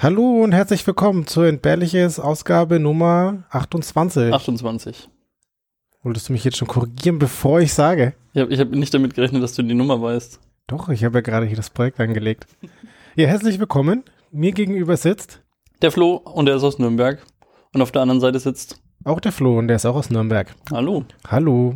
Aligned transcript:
Hallo 0.00 0.44
und 0.44 0.52
herzlich 0.52 0.86
willkommen 0.86 1.26
zu 1.26 1.40
Entbehrliches 1.40 2.20
Ausgabe 2.20 2.78
Nummer 2.78 3.42
28. 3.50 4.32
28. 4.32 5.08
Wolltest 6.04 6.28
du 6.28 6.32
mich 6.32 6.44
jetzt 6.44 6.56
schon 6.56 6.68
korrigieren, 6.68 7.18
bevor 7.18 7.60
ich 7.60 7.74
sage? 7.74 8.14
Ich 8.32 8.40
habe 8.40 8.56
hab 8.56 8.70
nicht 8.70 8.94
damit 8.94 9.14
gerechnet, 9.14 9.42
dass 9.42 9.54
du 9.54 9.62
die 9.62 9.74
Nummer 9.74 10.00
weißt. 10.00 10.38
Doch, 10.68 10.88
ich 10.88 11.02
habe 11.02 11.18
ja 11.18 11.22
gerade 11.22 11.46
hier 11.46 11.56
das 11.56 11.70
Projekt 11.70 11.98
angelegt. 11.98 12.46
Ja, 13.16 13.26
herzlich 13.26 13.58
willkommen. 13.58 14.04
Mir 14.30 14.52
gegenüber 14.52 14.96
sitzt 14.96 15.42
Der 15.82 15.90
Flo 15.90 16.14
und 16.14 16.46
der 16.46 16.54
ist 16.54 16.62
aus 16.62 16.78
Nürnberg. 16.78 17.20
Und 17.74 17.82
auf 17.82 17.90
der 17.90 18.02
anderen 18.02 18.20
Seite 18.20 18.38
sitzt. 18.38 18.80
auch 19.04 19.18
der 19.18 19.32
Flo 19.32 19.58
und 19.58 19.66
der 19.66 19.76
ist 19.76 19.86
auch 19.86 19.96
aus 19.96 20.10
Nürnberg. 20.10 20.54
Hallo. 20.70 21.04
Hallo. 21.26 21.74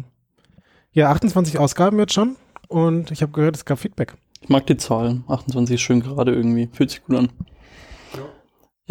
Ja, 0.92 1.10
28 1.10 1.58
Ausgaben 1.58 1.98
jetzt 1.98 2.12
schon 2.12 2.36
und 2.68 3.10
ich 3.10 3.20
habe 3.22 3.32
gehört, 3.32 3.56
es 3.56 3.64
gab 3.64 3.80
Feedback. 3.80 4.14
Ich 4.40 4.48
mag 4.48 4.64
die 4.66 4.76
Zahlen. 4.76 5.24
28 5.26 5.74
ist 5.74 5.80
schön 5.80 6.00
gerade 6.00 6.32
irgendwie. 6.32 6.68
Fühlt 6.72 6.90
sich 6.90 7.02
gut 7.02 7.16
an. 7.16 7.28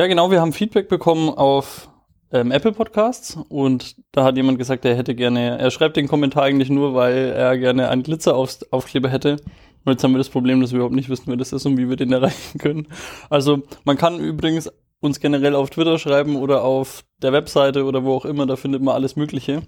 Ja, 0.01 0.07
genau. 0.07 0.31
Wir 0.31 0.41
haben 0.41 0.51
Feedback 0.51 0.89
bekommen 0.89 1.29
auf 1.29 1.87
ähm, 2.31 2.49
Apple 2.51 2.71
Podcasts 2.71 3.37
und 3.49 3.97
da 4.11 4.23
hat 4.23 4.35
jemand 4.35 4.57
gesagt, 4.57 4.83
er 4.83 4.95
hätte 4.95 5.13
gerne, 5.13 5.59
er 5.59 5.69
schreibt 5.69 5.95
den 5.95 6.07
Kommentar 6.07 6.41
eigentlich 6.41 6.71
nur, 6.71 6.95
weil 6.95 7.33
er 7.35 7.55
gerne 7.55 7.87
einen 7.87 8.01
Glitzeraufkleber 8.01 9.09
hätte. 9.09 9.33
Und 9.85 9.91
jetzt 9.91 10.03
haben 10.03 10.13
wir 10.13 10.17
das 10.17 10.29
Problem, 10.29 10.59
dass 10.59 10.71
wir 10.71 10.77
überhaupt 10.77 10.95
nicht 10.95 11.09
wissen, 11.09 11.25
wer 11.27 11.37
das 11.37 11.53
ist 11.53 11.67
und 11.67 11.77
wie 11.77 11.87
wir 11.87 11.97
den 11.97 12.11
erreichen 12.13 12.57
können. 12.57 12.87
Also 13.29 13.61
man 13.83 13.95
kann 13.95 14.19
übrigens 14.19 14.71
uns 15.01 15.19
generell 15.19 15.53
auf 15.53 15.69
Twitter 15.69 15.99
schreiben 15.99 16.35
oder 16.35 16.63
auf 16.63 17.03
der 17.21 17.31
Webseite 17.31 17.85
oder 17.85 18.03
wo 18.03 18.15
auch 18.15 18.25
immer, 18.25 18.47
da 18.47 18.55
findet 18.55 18.81
man 18.81 18.95
alles 18.95 19.15
Mögliche. 19.15 19.61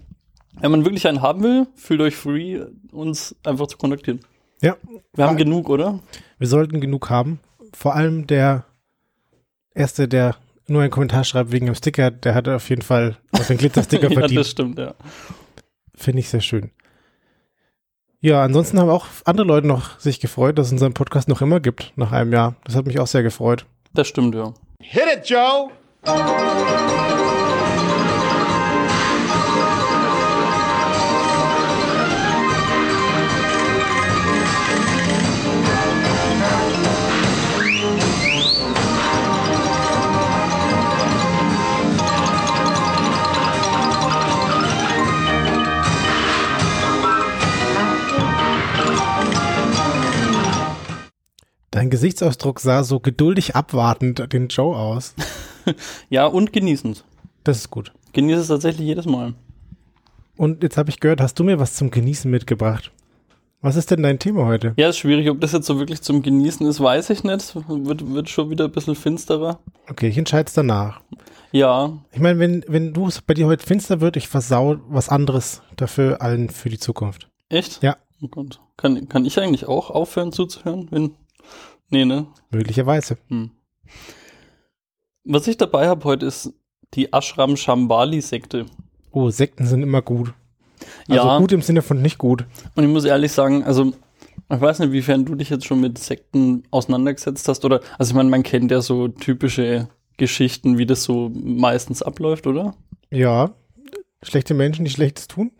Wenn 0.60 0.72
man 0.72 0.84
wirklich 0.84 1.06
einen 1.06 1.22
haben 1.22 1.44
will, 1.44 1.68
fühlt 1.76 2.00
euch 2.00 2.16
free, 2.16 2.60
uns 2.90 3.36
einfach 3.44 3.68
zu 3.68 3.78
kontaktieren. 3.78 4.18
Ja, 4.60 4.74
Wir 5.14 5.28
haben 5.28 5.36
genug, 5.36 5.68
oder? 5.68 6.00
wir 6.38 6.48
sollten 6.48 6.80
genug 6.80 7.08
haben. 7.08 7.38
Vor 7.72 7.94
allem 7.94 8.26
der 8.26 8.64
Erste, 9.74 10.08
der 10.08 10.36
nur 10.66 10.82
einen 10.82 10.90
Kommentar 10.90 11.24
schreibt 11.24 11.52
wegen 11.52 11.66
dem 11.66 11.74
Sticker, 11.74 12.10
der 12.10 12.34
hat 12.34 12.48
auf 12.48 12.68
jeden 12.70 12.82
Fall 12.82 13.18
auch 13.32 13.44
den 13.44 13.58
Glitzersticker 13.58 14.08
ja, 14.10 14.18
verdient. 14.18 14.40
das 14.40 14.50
stimmt, 14.50 14.78
ja. 14.78 14.94
Finde 15.94 16.20
ich 16.20 16.28
sehr 16.28 16.40
schön. 16.40 16.70
Ja, 18.20 18.42
ansonsten 18.42 18.78
haben 18.78 18.88
auch 18.88 19.06
andere 19.26 19.46
Leute 19.46 19.66
noch 19.66 20.00
sich 20.00 20.18
gefreut, 20.18 20.58
dass 20.58 20.68
es 20.68 20.72
unseren 20.72 20.94
Podcast 20.94 21.28
noch 21.28 21.42
immer 21.42 21.60
gibt 21.60 21.92
nach 21.96 22.12
einem 22.12 22.32
Jahr. 22.32 22.56
Das 22.64 22.74
hat 22.74 22.86
mich 22.86 22.98
auch 22.98 23.06
sehr 23.06 23.22
gefreut. 23.22 23.66
Das 23.92 24.08
stimmt, 24.08 24.34
ja. 24.34 24.54
Hit 24.80 25.02
it, 25.14 25.28
Joe! 25.28 25.70
Gesichtsausdruck 52.04 52.60
sah 52.60 52.84
so 52.84 53.00
geduldig 53.00 53.56
abwartend 53.56 54.30
den 54.32 54.48
Joe 54.48 54.76
aus. 54.76 55.14
Ja, 56.10 56.26
und 56.26 56.52
genießend. 56.52 57.02
Das 57.42 57.56
ist 57.56 57.70
gut. 57.70 57.90
Genieße 58.12 58.40
es 58.42 58.48
tatsächlich 58.48 58.86
jedes 58.86 59.06
Mal. 59.06 59.32
Und 60.36 60.62
jetzt 60.62 60.76
habe 60.76 60.90
ich 60.90 61.00
gehört, 61.00 61.22
hast 61.22 61.38
du 61.38 61.44
mir 61.44 61.58
was 61.58 61.72
zum 61.72 61.90
Genießen 61.90 62.30
mitgebracht? 62.30 62.92
Was 63.62 63.76
ist 63.76 63.90
denn 63.90 64.02
dein 64.02 64.18
Thema 64.18 64.44
heute? 64.44 64.74
Ja, 64.76 64.90
ist 64.90 64.98
schwierig. 64.98 65.30
Ob 65.30 65.40
das 65.40 65.52
jetzt 65.52 65.64
so 65.66 65.78
wirklich 65.78 66.02
zum 66.02 66.20
Genießen 66.20 66.66
ist, 66.66 66.80
weiß 66.80 67.08
ich 67.08 67.24
nicht. 67.24 67.54
Wird, 67.66 68.12
wird 68.12 68.28
schon 68.28 68.50
wieder 68.50 68.66
ein 68.66 68.72
bisschen 68.72 68.94
finsterer. 68.94 69.58
Okay, 69.88 70.08
ich 70.08 70.18
entscheide 70.18 70.48
es 70.48 70.52
danach. 70.52 71.00
Ja, 71.50 71.90
Ich 72.12 72.20
meine, 72.20 72.38
wenn, 72.38 72.62
wenn 72.68 72.92
du 72.92 73.06
es 73.06 73.22
bei 73.22 73.32
dir 73.32 73.46
heute 73.46 73.64
finster 73.64 74.02
wird, 74.02 74.18
ich 74.18 74.28
versau 74.28 74.76
was 74.88 75.08
anderes 75.08 75.62
dafür 75.76 76.20
allen 76.20 76.50
für 76.50 76.68
die 76.68 76.78
Zukunft. 76.78 77.30
echt? 77.48 77.82
Ja. 77.82 77.96
Oh 78.20 78.28
Gott. 78.28 78.60
Kann, 78.76 79.08
kann 79.08 79.24
ich 79.24 79.40
eigentlich 79.40 79.66
auch 79.66 79.88
aufhören 79.88 80.32
zuzuhören? 80.32 80.88
Wenn, 80.90 81.12
nee, 81.94 82.04
ne? 82.04 82.26
Möglicherweise. 82.50 83.16
Hm. 83.28 83.50
Was 85.24 85.46
ich 85.46 85.56
dabei 85.56 85.88
habe 85.88 86.04
heute 86.04 86.26
ist 86.26 86.52
die 86.94 87.12
Ashram 87.12 87.56
Shambhali 87.56 88.20
Sekte. 88.20 88.66
Oh, 89.12 89.30
Sekten 89.30 89.64
sind 89.66 89.82
immer 89.82 90.02
gut. 90.02 90.34
Also 91.08 91.28
ja, 91.28 91.38
gut 91.38 91.52
im 91.52 91.62
Sinne 91.62 91.82
von 91.82 92.02
nicht 92.02 92.18
gut. 92.18 92.46
und 92.74 92.84
ich 92.84 92.90
muss 92.90 93.04
ehrlich 93.04 93.32
sagen, 93.32 93.62
also 93.62 93.92
ich 94.50 94.60
weiß 94.60 94.80
nicht, 94.80 94.92
wiefern 94.92 95.24
du 95.24 95.34
dich 95.34 95.50
jetzt 95.50 95.64
schon 95.64 95.80
mit 95.80 95.98
Sekten 95.98 96.64
auseinandergesetzt 96.70 97.48
hast 97.48 97.64
oder, 97.64 97.80
also 97.98 98.10
ich 98.10 98.16
meine, 98.16 98.28
man 98.28 98.42
kennt 98.42 98.70
ja 98.70 98.82
so 98.82 99.08
typische 99.08 99.88
Geschichten, 100.16 100.76
wie 100.76 100.86
das 100.86 101.04
so 101.04 101.30
meistens 101.32 102.02
abläuft, 102.02 102.46
oder? 102.46 102.74
Ja, 103.10 103.54
schlechte 104.22 104.54
Menschen, 104.54 104.84
die 104.84 104.90
Schlechtes 104.90 105.28
tun. 105.28 105.52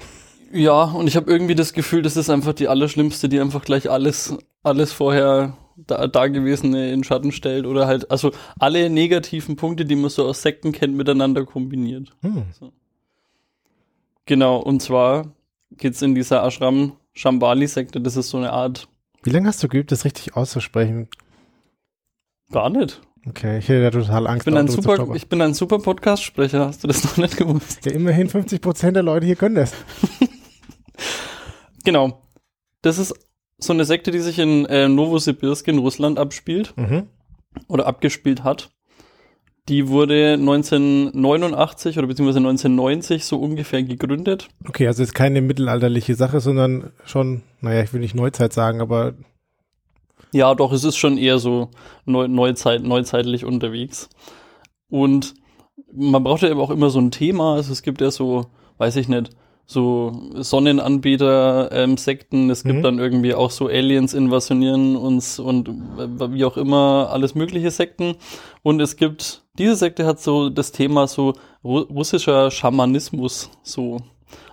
Ja, 0.53 0.85
und 0.85 1.07
ich 1.07 1.17
habe 1.17 1.31
irgendwie 1.31 1.55
das 1.55 1.73
Gefühl, 1.73 2.03
das 2.03 2.17
ist 2.17 2.29
einfach 2.29 2.53
die 2.53 2.69
Allerschlimmste, 2.69 3.29
die 3.29 3.41
einfach 3.41 3.65
gleich 3.65 3.91
alles, 3.91 4.37
alles 4.63 4.93
vorher 4.93 5.57
da, 5.77 6.07
Dagewesene 6.07 6.93
in 6.93 7.05
Schatten 7.05 7.33
stellt 7.33 7.67
oder 7.67 7.87
halt, 7.87 8.11
also 8.11 8.33
alle 8.59 8.91
negativen 8.91 9.57
Punkte, 9.57 9.85
die 9.85 9.97
man 9.97 10.11
so 10.11 10.27
aus 10.27 10.43
Sekten 10.43 10.73
kennt, 10.73 10.97
miteinander 10.97 11.45
kombiniert. 11.45 12.15
Hm. 12.23 12.45
Genau, 14.27 14.59
und 14.59 14.81
zwar 14.81 15.33
geht's 15.77 16.03
in 16.03 16.15
dieser 16.15 16.45
Ashram 16.45 16.93
Shambhali-Sekte, 17.13 18.01
das 18.01 18.17
ist 18.17 18.31
so 18.31 18.39
eine 18.39 18.53
Art, 18.53 18.89
Wie 19.23 19.31
lange 19.31 19.49
hast 19.49 19.63
du 19.63 19.69
geübt, 19.69 19.93
das 19.93 20.05
richtig 20.05 20.37
auszusprechen? 20.37 21.09
gar 22.51 22.71
nicht. 22.71 23.01
Okay, 23.27 23.59
ich 23.59 23.69
hätte 23.69 23.83
da 23.83 23.91
total 23.91 24.27
Angst. 24.27 24.43
Ich 24.43 24.45
bin 24.45 24.57
ein 24.59 24.69
super, 24.69 25.15
ich 25.15 25.29
bin 25.29 25.41
ein 25.41 25.55
super 25.55 25.79
Podcast-Sprecher, 25.79 26.67
hast 26.67 26.85
du 26.85 26.89
das 26.89 27.03
noch 27.05 27.17
nicht 27.17 27.37
gewusst? 27.37 27.85
ja, 27.87 27.93
immerhin 27.93 28.29
50% 28.29 28.93
der 28.93 29.03
Leute 29.03 29.27
hier 29.27 29.37
können 29.37 29.55
das. 29.55 29.73
Genau. 31.85 32.23
Das 32.83 32.99
ist 32.99 33.15
so 33.65 33.73
eine 33.73 33.85
Sekte, 33.85 34.11
die 34.11 34.21
sich 34.21 34.39
in 34.39 34.67
äh, 34.67 34.89
Novosibirsk 34.89 35.67
in 35.69 35.79
Russland 35.79 36.19
abspielt. 36.19 36.75
Mhm. 36.77 37.09
oder 37.69 37.87
abgespielt 37.87 38.45
hat. 38.45 38.71
Die 39.69 39.89
wurde 39.89 40.35
1989 40.35 41.97
oder 41.97 42.07
beziehungsweise 42.07 42.39
1990 42.39 43.25
so 43.25 43.39
ungefähr 43.39 43.83
gegründet. 43.83 44.49
Okay, 44.69 44.87
also 44.87 45.03
ist 45.03 45.15
keine 45.15 45.41
mittelalterliche 45.41 46.15
Sache, 46.15 46.41
sondern 46.41 46.93
schon, 47.05 47.43
naja, 47.61 47.83
ich 47.83 47.93
will 47.95 48.01
nicht 48.01 48.15
Neuzeit 48.15 48.53
sagen, 48.53 48.83
aber 48.83 49.15
Ja, 50.33 50.55
doch, 50.55 50.73
es 50.73 50.85
ist 50.85 50.97
schon 50.97 51.17
eher 51.17 51.39
so 51.39 51.71
neu, 52.05 52.29
Neuzeit, 52.29 52.83
neuzeitlich 52.83 53.47
unterwegs. 53.47 54.11
Und 54.91 55.35
man 55.91 56.23
braucht 56.23 56.43
ja 56.43 56.51
eben 56.51 56.61
auch 56.61 56.71
immer 56.71 56.91
so 56.91 57.01
ein 57.01 57.11
Thema. 57.11 57.55
Also 57.55 57.73
es 57.73 57.83
gibt 57.83 58.03
ja 58.03 58.11
so, 58.11 58.47
weiß 58.77 58.97
ich 58.97 59.09
nicht, 59.09 59.31
so 59.67 60.31
Sonnenanbeter-Sekten. 60.35 62.51
es 62.51 62.65
gibt 62.65 62.79
Mhm. 62.79 62.83
dann 62.83 62.99
irgendwie 62.99 63.35
auch 63.35 63.51
so 63.51 63.67
Aliens 63.69 64.15
invasionieren 64.15 64.97
uns 64.97 65.39
und 65.39 65.69
äh, 65.69 66.33
wie 66.33 66.45
auch 66.45 66.57
immer 66.57 67.09
alles 67.11 67.35
mögliche 67.35 67.71
Sekten. 67.71 68.17
Und 68.63 68.81
es 68.81 68.97
gibt, 68.97 69.43
diese 69.59 69.77
Sekte 69.77 70.07
hat 70.07 70.21
so 70.21 70.51
das 70.51 70.73
Thema 70.73 71.07
so 71.07 71.35
ru 71.63 71.79
russischer 71.81 72.51
Schamanismus, 72.51 73.51
so. 73.63 73.99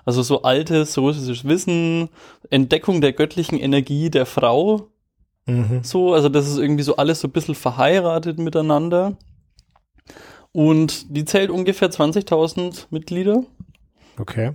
Also 0.06 0.22
so 0.24 0.44
altes 0.44 0.98
russisches 0.98 1.48
Wissen, 1.48 2.10
Entdeckung 2.50 3.02
der 3.02 3.14
göttlichen 3.14 3.60
Energie 3.60 4.10
der 4.10 4.26
Frau, 4.26 4.88
mhm. 5.46 5.82
so, 5.84 6.14
also 6.14 6.30
das 6.30 6.48
ist 6.48 6.58
irgendwie 6.58 6.84
so 6.84 6.96
alles 6.96 7.20
so 7.20 7.28
ein 7.28 7.32
bisschen 7.32 7.56
verheiratet 7.56 8.40
miteinander. 8.40 9.18
Und 10.54 11.16
die 11.16 11.26
zählt 11.26 11.50
ungefähr 11.50 11.90
20.000 11.92 12.88
Mitglieder. 12.90 13.44
okay. 14.18 14.54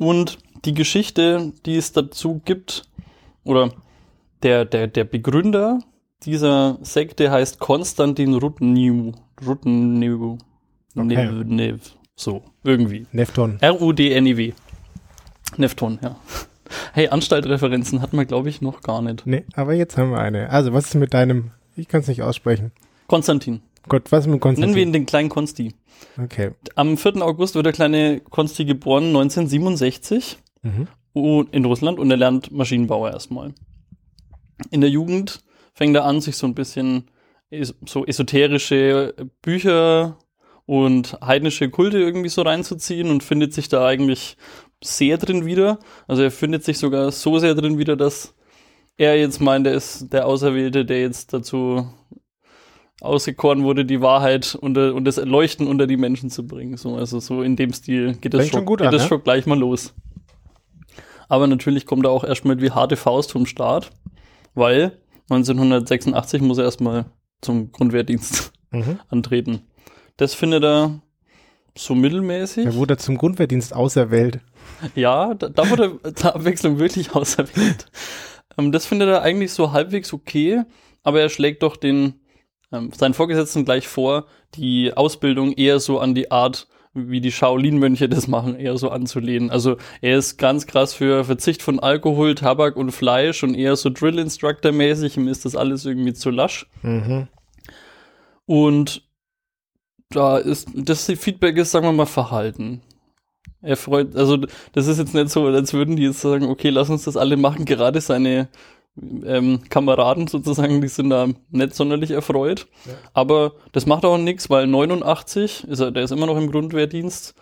Und 0.00 0.38
die 0.64 0.72
Geschichte, 0.72 1.52
die 1.66 1.76
es 1.76 1.92
dazu 1.92 2.40
gibt, 2.46 2.88
oder 3.44 3.70
der, 4.42 4.64
der, 4.64 4.86
der 4.86 5.04
Begründer 5.04 5.78
dieser 6.24 6.78
Sekte 6.80 7.30
heißt 7.30 7.58
Konstantin 7.58 8.34
Rudniw. 8.34 9.12
Rudniw. 9.46 10.38
Okay. 10.96 11.04
Nev, 11.04 11.44
Nev. 11.44 11.80
So, 12.16 12.42
irgendwie. 12.64 13.06
Nefton. 13.12 13.58
R-U-D-N-I-W. 13.60 14.52
Nefton, 15.58 15.98
ja. 16.02 16.16
Hey, 16.94 17.08
Anstaltreferenzen 17.08 18.00
hatten 18.00 18.16
wir, 18.16 18.24
glaube 18.24 18.48
ich, 18.48 18.62
noch 18.62 18.80
gar 18.80 19.02
nicht. 19.02 19.26
Nee, 19.26 19.44
aber 19.54 19.74
jetzt 19.74 19.98
haben 19.98 20.12
wir 20.12 20.20
eine. 20.20 20.48
Also, 20.48 20.72
was 20.72 20.86
ist 20.86 20.94
mit 20.94 21.12
deinem, 21.12 21.50
ich 21.76 21.88
kann 21.88 22.00
es 22.00 22.08
nicht 22.08 22.22
aussprechen. 22.22 22.72
Konstantin. 23.06 23.60
Gott, 23.88 24.10
was 24.12 24.26
ist 24.26 24.30
mit 24.30 24.44
Nennen 24.44 24.56
wir 24.58 24.62
Konstantin? 24.62 24.78
ihn 24.88 24.92
den 24.92 25.06
kleinen 25.06 25.28
Konsti. 25.28 25.74
Okay. 26.22 26.50
Am 26.74 26.96
4. 26.96 27.16
August 27.22 27.54
wird 27.54 27.66
der 27.66 27.72
kleine 27.72 28.20
Konsti 28.20 28.64
geboren, 28.64 29.06
1967 29.08 30.38
Mhm. 30.62 30.88
in 31.52 31.64
Russland 31.64 31.98
und 31.98 32.10
er 32.10 32.16
lernt 32.18 32.50
Maschinenbauer 32.52 33.10
erstmal. 33.10 33.54
In 34.70 34.80
der 34.82 34.90
Jugend 34.90 35.40
fängt 35.72 35.96
er 35.96 36.04
an, 36.04 36.20
sich 36.20 36.36
so 36.36 36.46
ein 36.46 36.54
bisschen 36.54 37.04
so 37.86 38.04
esoterische 38.06 39.14
Bücher 39.42 40.18
und 40.66 41.18
heidnische 41.24 41.68
Kulte 41.70 41.98
irgendwie 41.98 42.28
so 42.28 42.42
reinzuziehen 42.42 43.10
und 43.10 43.24
findet 43.24 43.54
sich 43.54 43.68
da 43.68 43.84
eigentlich 43.86 44.36
sehr 44.84 45.18
drin 45.18 45.46
wieder. 45.46 45.78
Also 46.06 46.22
er 46.22 46.30
findet 46.30 46.62
sich 46.64 46.78
sogar 46.78 47.10
so 47.10 47.38
sehr 47.38 47.54
drin 47.54 47.78
wieder, 47.78 47.96
dass 47.96 48.34
er 48.96 49.18
jetzt 49.18 49.40
meint, 49.40 49.66
er 49.66 49.74
ist 49.74 50.12
der 50.12 50.26
Auserwählte, 50.26 50.84
der 50.84 51.00
jetzt 51.00 51.32
dazu 51.32 51.86
ausgekoren 53.00 53.62
wurde, 53.64 53.84
die 53.84 54.00
Wahrheit 54.00 54.54
unter, 54.60 54.94
und 54.94 55.04
das 55.04 55.18
Erleuchten 55.18 55.66
unter 55.66 55.86
die 55.86 55.96
Menschen 55.96 56.30
zu 56.30 56.46
bringen. 56.46 56.76
So, 56.76 56.96
also 56.96 57.20
so 57.20 57.42
in 57.42 57.56
dem 57.56 57.72
Stil 57.72 58.14
geht 58.14 58.34
das, 58.34 58.48
schon, 58.48 58.66
geht 58.66 58.82
an, 58.82 58.92
das 58.92 59.02
ne? 59.02 59.08
schon 59.08 59.22
gleich 59.22 59.46
mal 59.46 59.58
los. 59.58 59.94
Aber 61.28 61.46
natürlich 61.46 61.86
kommt 61.86 62.04
er 62.04 62.10
auch 62.10 62.24
erstmal 62.24 62.60
wie 62.60 62.70
harte 62.70 62.96
Faust 62.96 63.32
vom 63.32 63.46
Start, 63.46 63.90
weil 64.54 64.98
1986 65.30 66.42
muss 66.42 66.58
er 66.58 66.64
erstmal 66.64 67.06
zum 67.40 67.72
Grundwehrdienst 67.72 68.52
Mhm. 68.72 69.00
antreten. 69.08 69.62
Das 70.16 70.34
findet 70.34 70.62
er 70.64 71.00
so 71.76 71.94
mittelmäßig. 71.94 72.66
Er 72.66 72.74
wurde 72.74 72.96
zum 72.96 73.16
Grundwehrdienst 73.16 73.74
auserwählt. 73.74 74.40
Ja, 74.94 75.34
da, 75.34 75.48
da 75.48 75.70
wurde 75.70 75.98
zur 76.14 76.34
Abwechslung 76.34 76.78
wirklich 76.78 77.10
auserwählt. 77.14 77.86
Ähm, 78.58 78.72
das 78.72 78.86
findet 78.86 79.08
er 79.08 79.22
eigentlich 79.22 79.52
so 79.52 79.72
halbwegs 79.72 80.12
okay, 80.12 80.62
aber 81.02 81.20
er 81.20 81.28
schlägt 81.30 81.62
doch 81.62 81.76
den 81.76 82.19
ähm, 82.72 82.90
seinen 82.92 83.14
Vorgesetzten 83.14 83.64
gleich 83.64 83.88
vor, 83.88 84.26
die 84.54 84.92
Ausbildung 84.96 85.52
eher 85.52 85.80
so 85.80 85.98
an 85.98 86.14
die 86.14 86.30
Art, 86.30 86.68
wie 86.92 87.20
die 87.20 87.32
Shaolin-Mönche 87.32 88.08
das 88.08 88.26
machen, 88.26 88.56
eher 88.58 88.76
so 88.76 88.90
anzulehnen. 88.90 89.50
Also 89.50 89.76
er 90.00 90.18
ist 90.18 90.38
ganz 90.38 90.66
krass 90.66 90.92
für 90.92 91.24
Verzicht 91.24 91.62
von 91.62 91.78
Alkohol, 91.78 92.34
Tabak 92.34 92.76
und 92.76 92.90
Fleisch 92.90 93.42
und 93.42 93.54
eher 93.54 93.76
so 93.76 93.90
Drill-Instructor-mäßig. 93.90 95.16
Ihm 95.16 95.28
ist 95.28 95.44
das 95.44 95.54
alles 95.56 95.84
irgendwie 95.84 96.14
zu 96.14 96.30
lasch. 96.30 96.66
Mhm. 96.82 97.28
Und 98.46 99.08
da 100.08 100.38
ist, 100.38 100.68
das 100.74 101.06
Feedback 101.06 101.56
ist, 101.56 101.70
sagen 101.70 101.86
wir 101.86 101.92
mal, 101.92 102.06
verhalten. 102.06 102.82
Er 103.62 103.76
freut, 103.76 104.16
also 104.16 104.38
das 104.72 104.86
ist 104.86 104.98
jetzt 104.98 105.14
nicht 105.14 105.28
so, 105.28 105.46
als 105.46 105.72
würden 105.72 105.96
die 105.96 106.04
jetzt 106.04 106.20
sagen, 106.20 106.46
okay, 106.46 106.70
lass 106.70 106.90
uns 106.90 107.04
das 107.04 107.16
alle 107.16 107.36
machen. 107.36 107.64
Gerade 107.64 108.00
seine 108.00 108.48
ähm, 108.96 109.62
Kameraden 109.68 110.26
sozusagen, 110.26 110.80
die 110.80 110.88
sind 110.88 111.10
da 111.10 111.28
nicht 111.50 111.74
sonderlich 111.74 112.10
erfreut. 112.10 112.66
Ja. 112.86 112.92
Aber 113.12 113.52
das 113.72 113.86
macht 113.86 114.04
auch 114.04 114.18
nichts, 114.18 114.50
weil 114.50 114.66
89, 114.66 115.64
ist 115.64 115.80
er, 115.80 115.90
der 115.90 116.04
ist 116.04 116.10
immer 116.10 116.26
noch 116.26 116.36
im 116.36 116.50
Grundwehrdienst, 116.50 117.34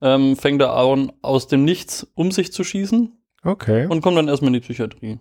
ähm, 0.00 0.36
fängt 0.36 0.60
er 0.62 0.74
an, 0.74 1.12
aus 1.22 1.46
dem 1.48 1.64
Nichts 1.64 2.06
um 2.14 2.30
sich 2.30 2.52
zu 2.52 2.64
schießen 2.64 3.12
Okay, 3.44 3.86
und 3.86 4.00
kommt 4.00 4.16
dann 4.16 4.28
erstmal 4.28 4.48
in 4.48 4.54
die 4.54 4.60
Psychiatrie. 4.60 5.18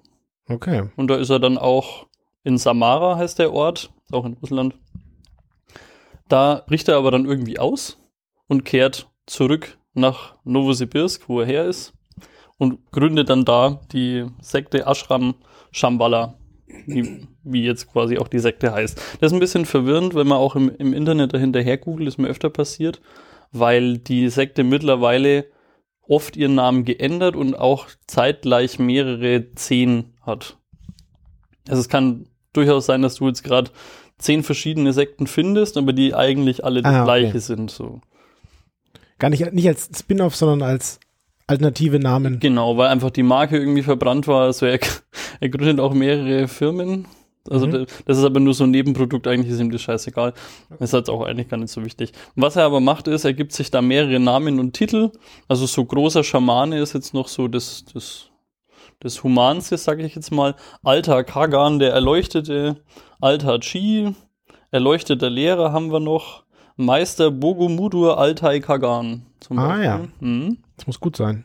okay. 0.50 0.89
Und 0.95 1.07
da 1.07 1.15
ist 1.15 1.29
er 1.29 1.39
dann 1.39 1.57
auch 1.57 2.07
in 2.44 2.57
Samara, 2.57 3.18
heißt 3.18 3.39
der 3.39 3.53
Ort, 3.53 3.91
ist 4.06 4.13
auch 4.13 4.25
in 4.25 4.33
Russland. 4.33 4.75
Da 6.27 6.63
bricht 6.68 6.88
er 6.88 6.97
aber 6.97 7.12
dann 7.12 7.25
irgendwie 7.25 7.59
aus 7.59 7.97
und 8.47 8.65
kehrt 8.65 9.09
zurück 9.25 9.77
nach 9.94 10.35
Novosibirsk, 10.44 11.27
wo 11.30 11.41
er 11.41 11.45
her 11.45 11.65
ist, 11.65 11.94
und 12.57 12.91
gründet 12.91 13.30
dann 13.30 13.45
da 13.45 13.81
die 13.91 14.25
Sekte 14.41 14.85
Ashram 14.85 15.35
Shambhala, 15.77 16.35
wie, 16.85 17.27
wie 17.44 17.63
jetzt 17.63 17.91
quasi 17.91 18.18
auch 18.18 18.27
die 18.27 18.39
Sekte 18.39 18.74
heißt. 18.74 18.97
Das 19.19 19.31
ist 19.31 19.33
ein 19.33 19.39
bisschen 19.39 19.65
verwirrend, 19.65 20.15
wenn 20.15 20.27
man 20.27 20.38
auch 20.38 20.56
im, 20.56 20.69
im 20.69 20.94
Internet 20.94 21.33
dahinterher 21.33 21.77
googelt, 21.77 22.07
ist 22.07 22.18
mir 22.18 22.27
öfter 22.27 22.50
passiert, 22.50 23.01
weil 23.51 23.97
die 23.97 24.29
Sekte 24.29 24.63
mittlerweile 24.63 25.45
oft 26.07 26.35
ihren 26.38 26.56
Namen 26.56 26.85
geändert 26.85 27.35
und 27.35 27.53
auch 27.56 27.88
zeitgleich 28.07 28.79
mehrere 28.79 29.51
Zehn 29.56 30.13
hat. 30.21 30.57
Also 31.68 31.81
es 31.81 31.89
kann 31.89 32.27
durchaus 32.53 32.85
sein, 32.85 33.01
dass 33.01 33.15
du 33.15 33.27
jetzt 33.27 33.44
gerade 33.44 33.71
zehn 34.18 34.41
verschiedene 34.41 34.94
Sekten 34.94 35.27
findest, 35.27 35.77
aber 35.77 35.94
die 35.94 36.15
eigentlich 36.15 36.63
alle 36.65 36.81
das 36.81 36.91
Ah, 36.94 37.03
okay. 37.03 37.21
gleiche 37.21 37.39
sind. 37.39 37.69
So. 37.71 38.01
Gar 39.19 39.30
nicht, 39.30 39.51
nicht 39.53 39.68
als 39.68 39.89
Spin-off, 39.97 40.35
sondern 40.35 40.68
als 40.68 41.00
alternative 41.47 41.99
Namen. 41.99 42.39
Genau, 42.39 42.77
weil 42.77 42.89
einfach 42.89 43.09
die 43.11 43.23
Marke 43.23 43.57
irgendwie 43.57 43.83
verbrannt 43.83 44.27
war. 44.27 44.44
Also 44.44 44.65
er, 44.65 44.79
er 45.39 45.49
gründet 45.49 45.79
auch 45.79 45.94
mehrere 45.94 46.47
Firmen. 46.47 47.07
Also 47.49 47.65
Mhm. 47.67 47.71
da- 47.71 47.85
das 48.05 48.17
ist 48.17 48.25
aber 48.25 48.41
nur 48.41 48.53
so 48.53 48.65
ein 48.65 48.71
Nebenprodukt, 48.71 49.25
eigentlich 49.25 49.53
ist 49.53 49.61
ihm 49.61 49.71
das 49.71 49.81
scheißegal. 49.81 50.33
Das 50.71 50.89
ist 50.89 50.94
halt 50.94 51.09
auch 51.09 51.21
eigentlich 51.25 51.47
gar 51.47 51.55
nicht 51.57 51.71
so 51.71 51.83
wichtig. 51.85 52.11
Was 52.35 52.57
er 52.57 52.65
aber 52.65 52.81
macht, 52.81 53.07
ist, 53.07 53.23
er 53.23 53.33
gibt 53.33 53.53
sich 53.53 53.71
da 53.71 53.81
mehrere 53.81 54.19
Namen 54.19 54.59
und 54.59 54.73
Titel. 54.73 55.11
Also 55.47 55.65
so 55.65 55.85
großer 55.85 56.25
Schamane 56.25 56.77
ist 56.79 56.94
jetzt 56.94 57.13
noch 57.13 57.29
so 57.29 57.47
das, 57.47 57.85
das, 57.94 58.25
das 58.99 59.23
Humanste, 59.23 59.77
sage 59.77 60.03
ich 60.05 60.13
jetzt 60.15 60.31
mal. 60.31 60.55
Alter 60.83 61.23
Kagan, 61.23 61.79
der 61.79 61.94
Erleuchtete, 61.94 62.77
Alter 63.21 63.59
Chi, 63.61 64.13
Erleuchteter 64.71 65.29
Lehrer 65.29 65.71
haben 65.71 65.91
wir 65.94 66.01
noch. 66.01 66.44
Meister 66.75 67.31
Bogumudur 67.31 68.19
Altai 68.19 68.59
Kagan. 68.59 69.23
Zum 69.39 69.57
Ah, 69.57 69.81
ja. 69.81 70.01
Mhm. 70.19 70.57
Das 70.77 70.88
muss 70.88 71.00
gut 71.00 71.18
sein. 71.18 71.44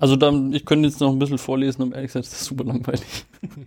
Also 0.00 0.16
dann, 0.16 0.52
ich 0.52 0.64
könnte 0.64 0.88
jetzt 0.88 1.00
noch 1.00 1.10
ein 1.12 1.18
bisschen 1.18 1.38
vorlesen, 1.38 1.82
aber 1.82 1.94
ehrlich 1.94 2.08
gesagt, 2.08 2.26
das 2.26 2.32
ist 2.32 2.44
super 2.44 2.64
langweilig. 2.64 3.24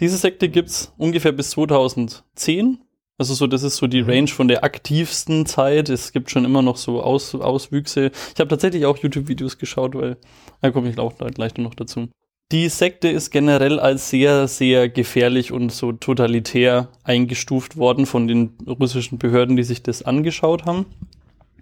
Diese 0.00 0.16
Sekte 0.16 0.48
gibt's 0.48 0.92
ungefähr 0.96 1.32
bis 1.32 1.50
2010. 1.50 2.78
Also 3.16 3.34
so, 3.34 3.46
das 3.46 3.62
ist 3.62 3.76
so 3.76 3.86
die 3.86 4.02
Mhm. 4.02 4.08
Range 4.10 4.28
von 4.28 4.48
der 4.48 4.64
aktivsten 4.64 5.46
Zeit. 5.46 5.88
Es 5.88 6.12
gibt 6.12 6.30
schon 6.30 6.44
immer 6.44 6.62
noch 6.62 6.76
so 6.76 7.00
Aus, 7.02 7.34
Auswüchse. 7.34 8.10
Ich 8.34 8.40
habe 8.40 8.48
tatsächlich 8.48 8.86
auch 8.86 8.96
YouTube-Videos 8.98 9.58
geschaut, 9.58 9.94
weil 9.94 10.16
da 10.60 10.70
komme 10.70 10.88
ich 10.90 10.98
auch 10.98 11.16
gleich 11.16 11.54
noch 11.56 11.74
dazu. 11.74 12.08
Die 12.50 12.68
Sekte 12.68 13.08
ist 13.08 13.30
generell 13.30 13.78
als 13.78 14.10
sehr, 14.10 14.48
sehr 14.48 14.88
gefährlich 14.88 15.52
und 15.52 15.70
so 15.70 15.92
totalitär 15.92 16.88
eingestuft 17.02 17.76
worden 17.76 18.04
von 18.04 18.28
den 18.28 18.54
russischen 18.66 19.18
Behörden, 19.18 19.56
die 19.56 19.62
sich 19.62 19.82
das 19.82 20.02
angeschaut 20.02 20.66
haben. 20.66 20.86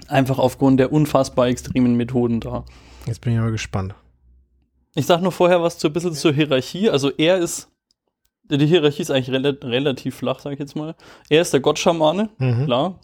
Einfach 0.08 0.38
aufgrund 0.38 0.80
der 0.80 0.92
unfassbar 0.92 1.48
extremen 1.48 1.94
Methoden 1.96 2.40
da. 2.40 2.64
Jetzt 3.06 3.20
bin 3.20 3.32
ich 3.32 3.38
aber 3.38 3.50
gespannt. 3.50 3.94
Ich 4.94 5.06
sag 5.06 5.22
nur 5.22 5.32
vorher 5.32 5.62
was 5.62 5.78
zu 5.78 5.86
ein 5.88 5.92
bisschen 5.92 6.12
zur 6.14 6.32
Hierarchie. 6.32 6.90
Also 6.90 7.10
er 7.10 7.38
ist, 7.38 7.68
die 8.50 8.66
Hierarchie 8.66 9.02
ist 9.02 9.10
eigentlich 9.10 9.30
rela 9.30 9.54
relativ 9.62 10.16
flach, 10.16 10.40
sag 10.40 10.52
ich 10.52 10.58
jetzt 10.58 10.76
mal. 10.76 10.94
Er 11.30 11.40
ist 11.42 11.52
der 11.52 11.60
Gottschamane, 11.60 12.30
Mhm. 12.38 12.64
klar. 12.66 13.00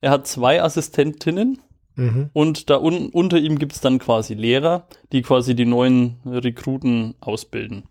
Er 0.00 0.10
hat 0.10 0.26
zwei 0.26 0.62
Assistentinnen 0.62 1.62
Mhm. 1.94 2.30
und 2.32 2.68
da 2.70 2.76
un 2.78 3.10
unter 3.10 3.38
ihm 3.38 3.58
gibt's 3.58 3.80
dann 3.80 3.98
quasi 3.98 4.34
Lehrer, 4.34 4.86
die 5.12 5.22
quasi 5.22 5.54
die 5.54 5.66
neuen 5.66 6.16
Rekruten 6.24 7.14
ausbilden. 7.20 7.84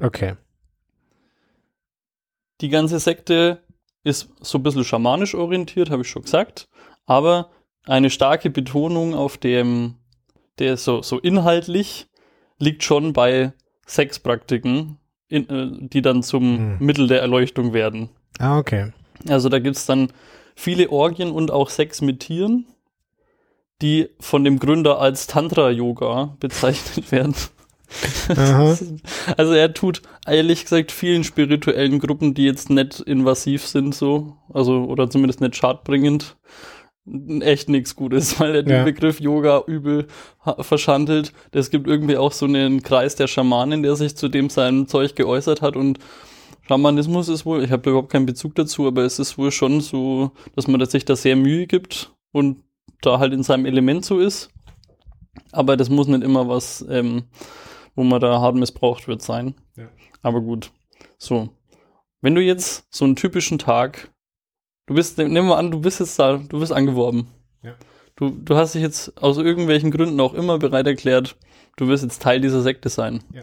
Okay. 0.00 0.34
Die 2.60 2.68
ganze 2.68 2.98
Sekte 2.98 3.62
ist 4.04 4.28
so 4.40 4.58
ein 4.58 4.62
bisschen 4.62 4.84
schamanisch 4.84 5.34
orientiert, 5.34 5.90
habe 5.90 6.02
ich 6.02 6.08
schon 6.08 6.22
gesagt, 6.22 6.68
aber 7.06 7.50
eine 7.88 8.10
starke 8.10 8.50
Betonung 8.50 9.14
auf 9.14 9.38
dem, 9.38 9.94
der 10.58 10.76
so, 10.76 11.02
so 11.02 11.18
inhaltlich 11.18 12.06
liegt 12.58 12.84
schon 12.84 13.12
bei 13.12 13.52
Sexpraktiken, 13.86 14.98
in, 15.28 15.48
äh, 15.48 15.88
die 15.88 16.02
dann 16.02 16.22
zum 16.22 16.58
Hm. 16.58 16.76
Mittel 16.80 17.06
der 17.08 17.20
Erleuchtung 17.20 17.72
werden. 17.72 18.10
Ah, 18.38 18.58
okay. 18.58 18.92
Also 19.28 19.48
da 19.48 19.58
gibt's 19.58 19.86
dann 19.86 20.12
viele 20.54 20.90
Orgien 20.90 21.30
und 21.30 21.50
auch 21.50 21.70
Sex 21.70 22.00
mit 22.00 22.20
Tieren, 22.20 22.66
die 23.80 24.08
von 24.20 24.44
dem 24.44 24.58
Gründer 24.58 25.00
als 25.00 25.26
Tantra-Yoga 25.26 26.36
bezeichnet 26.40 27.10
werden. 27.12 27.34
Also 29.38 29.54
er 29.54 29.72
tut 29.72 30.02
ehrlich 30.26 30.64
gesagt 30.64 30.92
vielen 30.92 31.24
spirituellen 31.24 32.00
Gruppen, 32.00 32.34
die 32.34 32.44
jetzt 32.44 32.68
nicht 32.68 33.00
invasiv 33.00 33.66
sind, 33.66 33.94
so, 33.94 34.36
also 34.52 34.84
oder 34.84 35.08
zumindest 35.08 35.40
nicht 35.40 35.56
schadbringend, 35.56 36.36
echt 37.42 37.68
nichts 37.68 37.96
Gutes, 37.96 38.38
weil 38.40 38.54
er 38.56 38.62
den 38.62 38.72
Ja. 38.76 38.84
Begriff 38.84 39.20
Yoga 39.20 39.62
übel 39.66 40.06
ha- 40.44 40.62
verschandelt. 40.62 41.32
Es 41.52 41.70
gibt 41.70 41.86
irgendwie 41.86 42.16
auch 42.16 42.32
so 42.32 42.46
einen 42.46 42.82
Kreis 42.82 43.14
der 43.16 43.26
Schamanen, 43.26 43.82
der 43.82 43.96
sich 43.96 44.16
zu 44.16 44.28
dem 44.28 44.50
seinem 44.50 44.86
Zeug 44.88 45.14
geäußert 45.16 45.62
hat 45.62 45.76
und 45.76 45.98
Schamanismus 46.66 47.28
ist 47.28 47.46
wohl, 47.46 47.64
ich 47.64 47.70
habe 47.70 47.88
überhaupt 47.88 48.12
keinen 48.12 48.26
Bezug 48.26 48.54
dazu, 48.54 48.86
aber 48.86 49.02
es 49.02 49.18
ist 49.18 49.38
wohl 49.38 49.50
schon 49.50 49.80
so, 49.80 50.32
dass 50.54 50.68
man 50.68 50.84
sich 50.84 51.04
da 51.06 51.16
sehr 51.16 51.34
Mühe 51.34 51.66
gibt 51.66 52.12
und 52.30 52.62
da 53.00 53.18
halt 53.18 53.32
in 53.32 53.42
seinem 53.42 53.64
Element 53.64 54.04
so 54.04 54.18
ist. 54.18 54.50
Aber 55.52 55.76
das 55.78 55.88
muss 55.88 56.08
nicht 56.08 56.22
immer 56.22 56.46
was, 56.48 56.84
ähm, 56.90 57.24
wo 57.94 58.02
man 58.04 58.20
da 58.20 58.40
hart 58.40 58.56
missbraucht 58.56 59.08
wird 59.08 59.22
sein. 59.22 59.54
Ja. 59.76 59.88
Aber 60.20 60.40
gut. 60.42 60.70
So. 61.16 61.48
Wenn 62.20 62.34
du 62.34 62.42
jetzt 62.42 62.86
so 62.90 63.04
einen 63.06 63.16
typischen 63.16 63.58
Tag, 63.58 64.10
du 64.88 64.94
bist, 64.94 65.18
nehmen 65.18 65.46
wir 65.46 65.56
an, 65.56 65.70
du 65.70 65.80
bist 65.80 66.00
jetzt 66.00 66.18
da, 66.18 66.38
du 66.38 66.58
bist 66.58 66.72
angeworben. 66.72 67.28
Ja. 67.62 67.74
Du, 68.16 68.30
du 68.30 68.56
hast 68.56 68.74
dich 68.74 68.82
jetzt 68.82 69.22
aus 69.22 69.38
irgendwelchen 69.38 69.92
Gründen 69.92 70.18
auch 70.18 70.34
immer 70.34 70.58
bereit 70.58 70.88
erklärt, 70.88 71.36
du 71.76 71.86
wirst 71.86 72.02
jetzt 72.02 72.20
Teil 72.20 72.40
dieser 72.40 72.62
Sekte 72.62 72.88
sein. 72.88 73.22
Ja. 73.32 73.42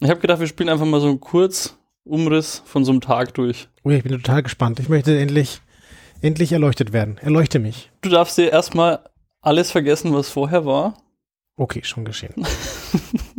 Ich 0.00 0.08
habe 0.08 0.20
gedacht, 0.20 0.40
wir 0.40 0.46
spielen 0.46 0.68
einfach 0.68 0.86
mal 0.86 1.00
so 1.00 1.08
einen 1.08 1.20
Kurzumriss 1.20 2.62
von 2.64 2.84
so 2.84 2.92
einem 2.92 3.00
Tag 3.00 3.34
durch. 3.34 3.68
Oh 3.82 3.90
ja, 3.90 3.98
ich 3.98 4.02
bin 4.02 4.12
total 4.12 4.42
gespannt. 4.42 4.80
Ich 4.80 4.88
möchte 4.88 5.18
endlich, 5.18 5.60
endlich 6.22 6.52
erleuchtet 6.52 6.92
werden. 6.92 7.18
Erleuchte 7.18 7.58
mich. 7.58 7.90
Du 8.00 8.08
darfst 8.08 8.38
dir 8.38 8.50
erstmal 8.50 9.00
alles 9.40 9.70
vergessen, 9.70 10.14
was 10.14 10.28
vorher 10.28 10.64
war. 10.64 10.96
Okay, 11.56 11.82
schon 11.84 12.04
geschehen. 12.04 12.34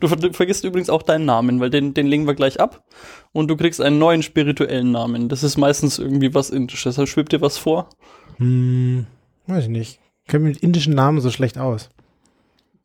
Du, 0.00 0.08
ver 0.08 0.16
du 0.16 0.32
vergisst 0.32 0.64
übrigens 0.64 0.90
auch 0.90 1.02
deinen 1.02 1.24
Namen, 1.24 1.60
weil 1.60 1.70
den, 1.70 1.94
den 1.94 2.06
legen 2.06 2.26
wir 2.26 2.34
gleich 2.34 2.60
ab. 2.60 2.84
Und 3.32 3.48
du 3.48 3.56
kriegst 3.56 3.80
einen 3.80 3.98
neuen 3.98 4.22
spirituellen 4.22 4.90
Namen. 4.90 5.28
Das 5.28 5.42
ist 5.42 5.56
meistens 5.56 5.98
irgendwie 5.98 6.34
was 6.34 6.50
Indisches. 6.50 6.96
Da 6.96 7.06
schwebt 7.06 7.32
dir 7.32 7.40
was 7.40 7.58
vor. 7.58 7.88
Hm, 8.36 9.06
weiß 9.46 9.64
ich 9.64 9.70
nicht. 9.70 10.00
Ich 10.24 10.30
kenne 10.30 10.44
mit 10.44 10.58
indischen 10.58 10.94
Namen 10.94 11.20
so 11.20 11.30
schlecht 11.30 11.58
aus. 11.58 11.90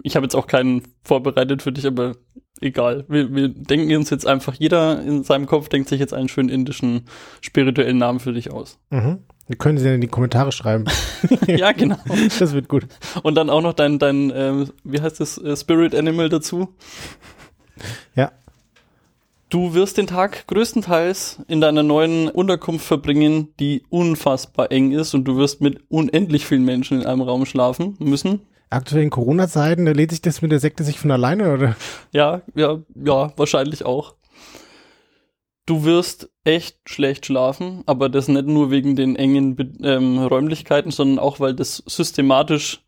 Ich 0.01 0.15
habe 0.15 0.25
jetzt 0.25 0.35
auch 0.35 0.47
keinen 0.47 0.83
vorbereitet 1.03 1.61
für 1.61 1.71
dich, 1.71 1.85
aber 1.85 2.15
egal. 2.61 3.05
Wir, 3.07 3.33
wir 3.33 3.49
denken 3.49 3.95
uns 3.95 4.09
jetzt 4.09 4.27
einfach, 4.27 4.55
jeder 4.55 5.01
in 5.01 5.23
seinem 5.23 5.45
Kopf 5.45 5.69
denkt 5.69 5.89
sich 5.89 5.99
jetzt 5.99 6.13
einen 6.13 6.29
schönen 6.29 6.49
indischen 6.49 7.05
spirituellen 7.41 7.97
Namen 7.97 8.19
für 8.19 8.33
dich 8.33 8.51
aus. 8.51 8.79
Mhm. 8.89 9.19
Wir 9.47 9.57
können 9.57 9.77
sie 9.77 9.83
dann 9.83 9.95
in 9.95 10.01
die 10.01 10.07
Kommentare 10.07 10.51
schreiben. 10.51 10.85
ja, 11.47 11.71
genau. 11.71 11.97
Das 12.39 12.53
wird 12.53 12.69
gut. 12.69 12.87
Und 13.23 13.35
dann 13.35 13.49
auch 13.49 13.61
noch 13.61 13.73
dein, 13.73 13.99
dein 13.99 14.31
äh, 14.31 14.65
wie 14.83 15.01
heißt 15.01 15.19
das, 15.19 15.37
äh, 15.37 15.55
Spirit 15.57 15.93
Animal 15.93 16.29
dazu. 16.29 16.69
Ja. 18.15 18.31
Du 19.49 19.73
wirst 19.73 19.97
den 19.97 20.07
Tag 20.07 20.47
größtenteils 20.47 21.39
in 21.47 21.61
deiner 21.61 21.83
neuen 21.83 22.27
Unterkunft 22.29 22.85
verbringen, 22.85 23.49
die 23.59 23.83
unfassbar 23.89 24.71
eng 24.71 24.91
ist 24.91 25.13
und 25.13 25.25
du 25.25 25.37
wirst 25.37 25.61
mit 25.61 25.83
unendlich 25.89 26.45
vielen 26.45 26.65
Menschen 26.65 27.01
in 27.01 27.07
einem 27.07 27.21
Raum 27.21 27.45
schlafen 27.45 27.95
müssen. 27.99 28.41
Aktuell 28.71 29.03
in 29.03 29.11
Corona-Zeiten, 29.11 29.85
erledigt 29.85 30.11
sich 30.11 30.21
das 30.21 30.41
mit 30.41 30.51
der 30.51 30.59
Sekte 30.59 30.83
sich 30.83 30.99
von 30.99 31.11
alleine, 31.11 31.53
oder? 31.53 31.75
Ja, 32.11 32.41
ja, 32.55 32.79
ja, 32.95 33.31
wahrscheinlich 33.37 33.85
auch. 33.85 34.15
Du 35.65 35.85
wirst 35.85 36.29
echt 36.43 36.77
schlecht 36.89 37.25
schlafen, 37.25 37.83
aber 37.85 38.09
das 38.09 38.27
nicht 38.27 38.47
nur 38.47 38.69
wegen 38.69 38.95
den 38.95 39.15
engen 39.15 39.77
ähm, 39.81 40.19
Räumlichkeiten, 40.19 40.91
sondern 40.91 41.19
auch, 41.19 41.39
weil 41.39 41.53
das 41.53 41.81
systematisch 41.85 42.83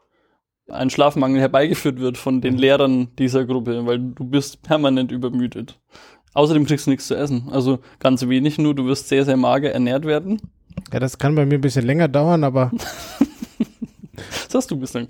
ein 0.68 0.90
Schlafmangel 0.90 1.40
herbeigeführt 1.40 2.00
wird 2.00 2.18
von 2.18 2.42
den 2.42 2.58
Lehrern 2.58 3.10
dieser 3.18 3.46
Gruppe, 3.46 3.86
weil 3.86 4.00
du 4.00 4.26
bist 4.26 4.62
permanent 4.64 5.12
übermüdet. 5.12 5.80
Außerdem 6.34 6.66
kriegst 6.66 6.86
du 6.86 6.90
nichts 6.90 7.08
zu 7.08 7.16
essen. 7.16 7.48
Also 7.50 7.80
ganz 8.00 8.28
wenig 8.28 8.58
nur, 8.58 8.76
du 8.76 8.86
wirst 8.86 9.08
sehr, 9.08 9.24
sehr 9.24 9.38
mager 9.38 9.72
ernährt 9.72 10.06
werden. 10.06 10.42
Ja, 10.92 11.00
das 11.00 11.18
kann 11.18 11.36
bei 11.36 11.46
mir 11.46 11.56
ein 11.56 11.62
bisschen 11.62 11.86
länger 11.86 12.10
dauern, 12.10 12.44
aber. 12.44 12.72
das 14.44 14.54
hast 14.54 14.70
du 14.70 14.76
bislang. 14.76 15.08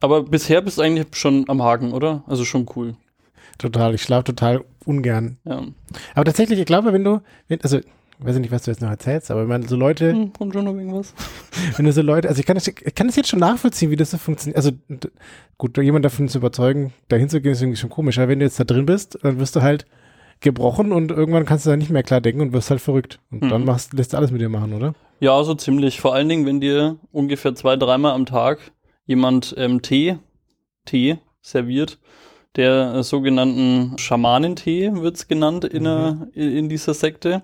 Aber 0.00 0.24
bisher 0.24 0.60
bist 0.60 0.78
du 0.78 0.82
eigentlich 0.82 1.06
schon 1.12 1.48
am 1.48 1.62
Haken, 1.62 1.92
oder? 1.92 2.24
Also 2.26 2.44
schon 2.44 2.66
cool. 2.74 2.96
Total, 3.58 3.94
ich 3.94 4.02
schlafe 4.02 4.24
total 4.24 4.64
ungern. 4.84 5.38
Ja. 5.44 5.62
Aber 6.14 6.24
tatsächlich, 6.24 6.58
ich 6.58 6.66
glaube, 6.66 6.92
wenn 6.92 7.04
du, 7.04 7.20
wenn, 7.48 7.60
also, 7.62 7.78
ich 7.78 8.26
weiß 8.26 8.38
nicht, 8.38 8.50
was 8.50 8.64
du 8.64 8.70
jetzt 8.70 8.82
noch 8.82 8.90
erzählst, 8.90 9.30
aber 9.30 9.42
wenn 9.42 9.48
man 9.48 9.62
so 9.66 9.76
Leute. 9.76 10.12
Hm, 10.12 10.32
kommt 10.34 10.52
schon 10.52 10.66
noch 10.66 10.74
irgendwas. 10.74 11.14
Wenn 11.76 11.86
du 11.86 11.92
so 11.92 12.02
Leute, 12.02 12.28
also 12.28 12.38
ich 12.38 12.44
kann 12.44 12.54
das, 12.54 12.68
ich 12.68 12.94
kann 12.94 13.06
das 13.06 13.16
jetzt 13.16 13.30
schon 13.30 13.38
nachvollziehen, 13.38 13.90
wie 13.90 13.96
das 13.96 14.10
so 14.10 14.18
funktioniert. 14.18 14.58
Also, 14.58 14.72
gut, 15.56 15.78
jemand 15.78 16.04
davon 16.04 16.28
zu 16.28 16.36
überzeugen, 16.36 16.92
dahin 17.08 17.30
zu 17.30 17.40
gehen, 17.40 17.52
ist 17.52 17.62
irgendwie 17.62 17.78
schon 17.78 17.88
komisch. 17.88 18.18
Aber 18.18 18.28
wenn 18.28 18.40
du 18.40 18.44
jetzt 18.44 18.60
da 18.60 18.64
drin 18.64 18.84
bist, 18.84 19.18
dann 19.22 19.38
wirst 19.38 19.56
du 19.56 19.62
halt 19.62 19.86
gebrochen 20.40 20.92
und 20.92 21.10
irgendwann 21.10 21.44
kannst 21.44 21.66
du 21.66 21.70
da 21.70 21.76
nicht 21.76 21.90
mehr 21.90 22.02
klar 22.02 22.20
denken 22.20 22.40
und 22.40 22.52
wirst 22.52 22.70
halt 22.70 22.80
verrückt. 22.80 23.20
Und 23.30 23.42
mhm. 23.42 23.48
dann 23.48 23.64
machst, 23.64 23.94
lässt 23.94 24.12
du 24.12 24.16
alles 24.16 24.30
mit 24.30 24.40
dir 24.40 24.48
machen, 24.48 24.74
oder? 24.74 24.94
Ja, 25.20 25.42
so 25.44 25.54
ziemlich. 25.54 26.00
Vor 26.00 26.14
allen 26.14 26.28
Dingen, 26.28 26.46
wenn 26.46 26.60
dir 26.60 26.96
ungefähr 27.12 27.54
zwei, 27.54 27.76
dreimal 27.76 28.12
am 28.12 28.26
Tag 28.26 28.72
jemand 29.06 29.54
ähm, 29.58 29.82
Tee, 29.82 30.18
Tee 30.84 31.18
serviert, 31.42 31.98
der 32.56 32.94
äh, 32.94 33.02
sogenannten 33.02 33.96
Schamanentee 33.98 34.92
wird's 34.94 35.28
genannt 35.28 35.64
in, 35.64 35.84
mhm. 35.84 36.30
in 36.34 36.68
dieser 36.68 36.94
Sekte, 36.94 37.42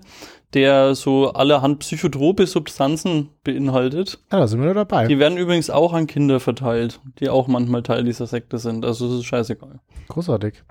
der 0.53 0.95
so 0.95 1.31
allerhand 1.33 1.79
psychotrope 1.79 2.47
Substanzen 2.47 3.29
beinhaltet. 3.43 4.19
Ja, 4.31 4.39
da 4.39 4.47
sind 4.47 4.61
wir 4.61 4.73
dabei. 4.73 5.07
Die 5.07 5.19
werden 5.19 5.37
übrigens 5.37 5.69
auch 5.69 5.93
an 5.93 6.07
Kinder 6.07 6.39
verteilt, 6.39 6.99
die 7.19 7.29
auch 7.29 7.47
manchmal 7.47 7.83
Teil 7.83 8.03
dieser 8.03 8.27
Sekte 8.27 8.57
sind. 8.57 8.85
Also 8.85 9.07
es 9.07 9.19
ist 9.19 9.25
scheißegal. 9.25 9.79
Großartig. 10.07 10.63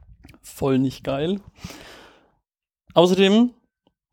Voll 0.43 0.79
nicht 0.79 1.05
geil. 1.05 1.41
Außerdem 2.95 3.51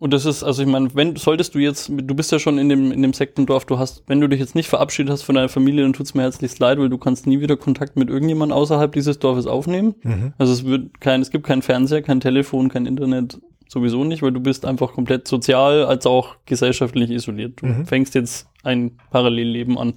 und 0.03 0.11
das 0.11 0.25
ist, 0.25 0.43
also 0.43 0.61
ich 0.61 0.67
meine, 0.67 0.93
wenn 0.95 1.15
solltest 1.15 1.55
du 1.55 1.59
jetzt, 1.59 1.89
du 1.89 2.13
bist 2.13 2.29
ja 2.29 2.37
schon 2.37 2.57
in 2.57 2.67
dem, 2.67 2.91
in 2.91 3.01
dem 3.01 3.13
Sektendorf, 3.13 3.63
du 3.63 3.79
hast, 3.79 4.03
wenn 4.05 4.19
du 4.19 4.27
dich 4.27 4.41
jetzt 4.41 4.53
nicht 4.53 4.67
verabschiedet 4.67 5.09
hast 5.09 5.21
von 5.21 5.35
deiner 5.35 5.47
Familie, 5.47 5.83
dann 5.83 5.93
tut's 5.93 6.13
mir 6.13 6.23
herzlichst 6.23 6.59
leid, 6.59 6.77
weil 6.77 6.89
du 6.89 6.97
kannst 6.97 7.25
nie 7.25 7.39
wieder 7.39 7.55
Kontakt 7.55 7.95
mit 7.95 8.09
irgendjemand 8.09 8.51
außerhalb 8.51 8.91
dieses 8.91 9.19
Dorfes 9.19 9.47
aufnehmen. 9.47 9.95
Mhm. 10.03 10.33
Also 10.37 10.51
es 10.51 10.65
wird 10.65 10.99
kein, 10.99 11.21
es 11.21 11.31
gibt 11.31 11.47
keinen 11.47 11.61
Fernseher, 11.61 12.01
kein 12.01 12.19
Telefon, 12.19 12.67
kein 12.67 12.85
Internet, 12.85 13.39
sowieso 13.69 14.03
nicht, 14.03 14.21
weil 14.21 14.33
du 14.33 14.41
bist 14.41 14.65
einfach 14.65 14.91
komplett 14.91 15.25
sozial 15.25 15.85
als 15.85 16.05
auch 16.05 16.35
gesellschaftlich 16.45 17.09
isoliert. 17.09 17.61
Du 17.61 17.67
mhm. 17.67 17.85
fängst 17.85 18.13
jetzt 18.13 18.49
ein 18.61 18.97
Parallelleben 19.09 19.77
an. 19.77 19.93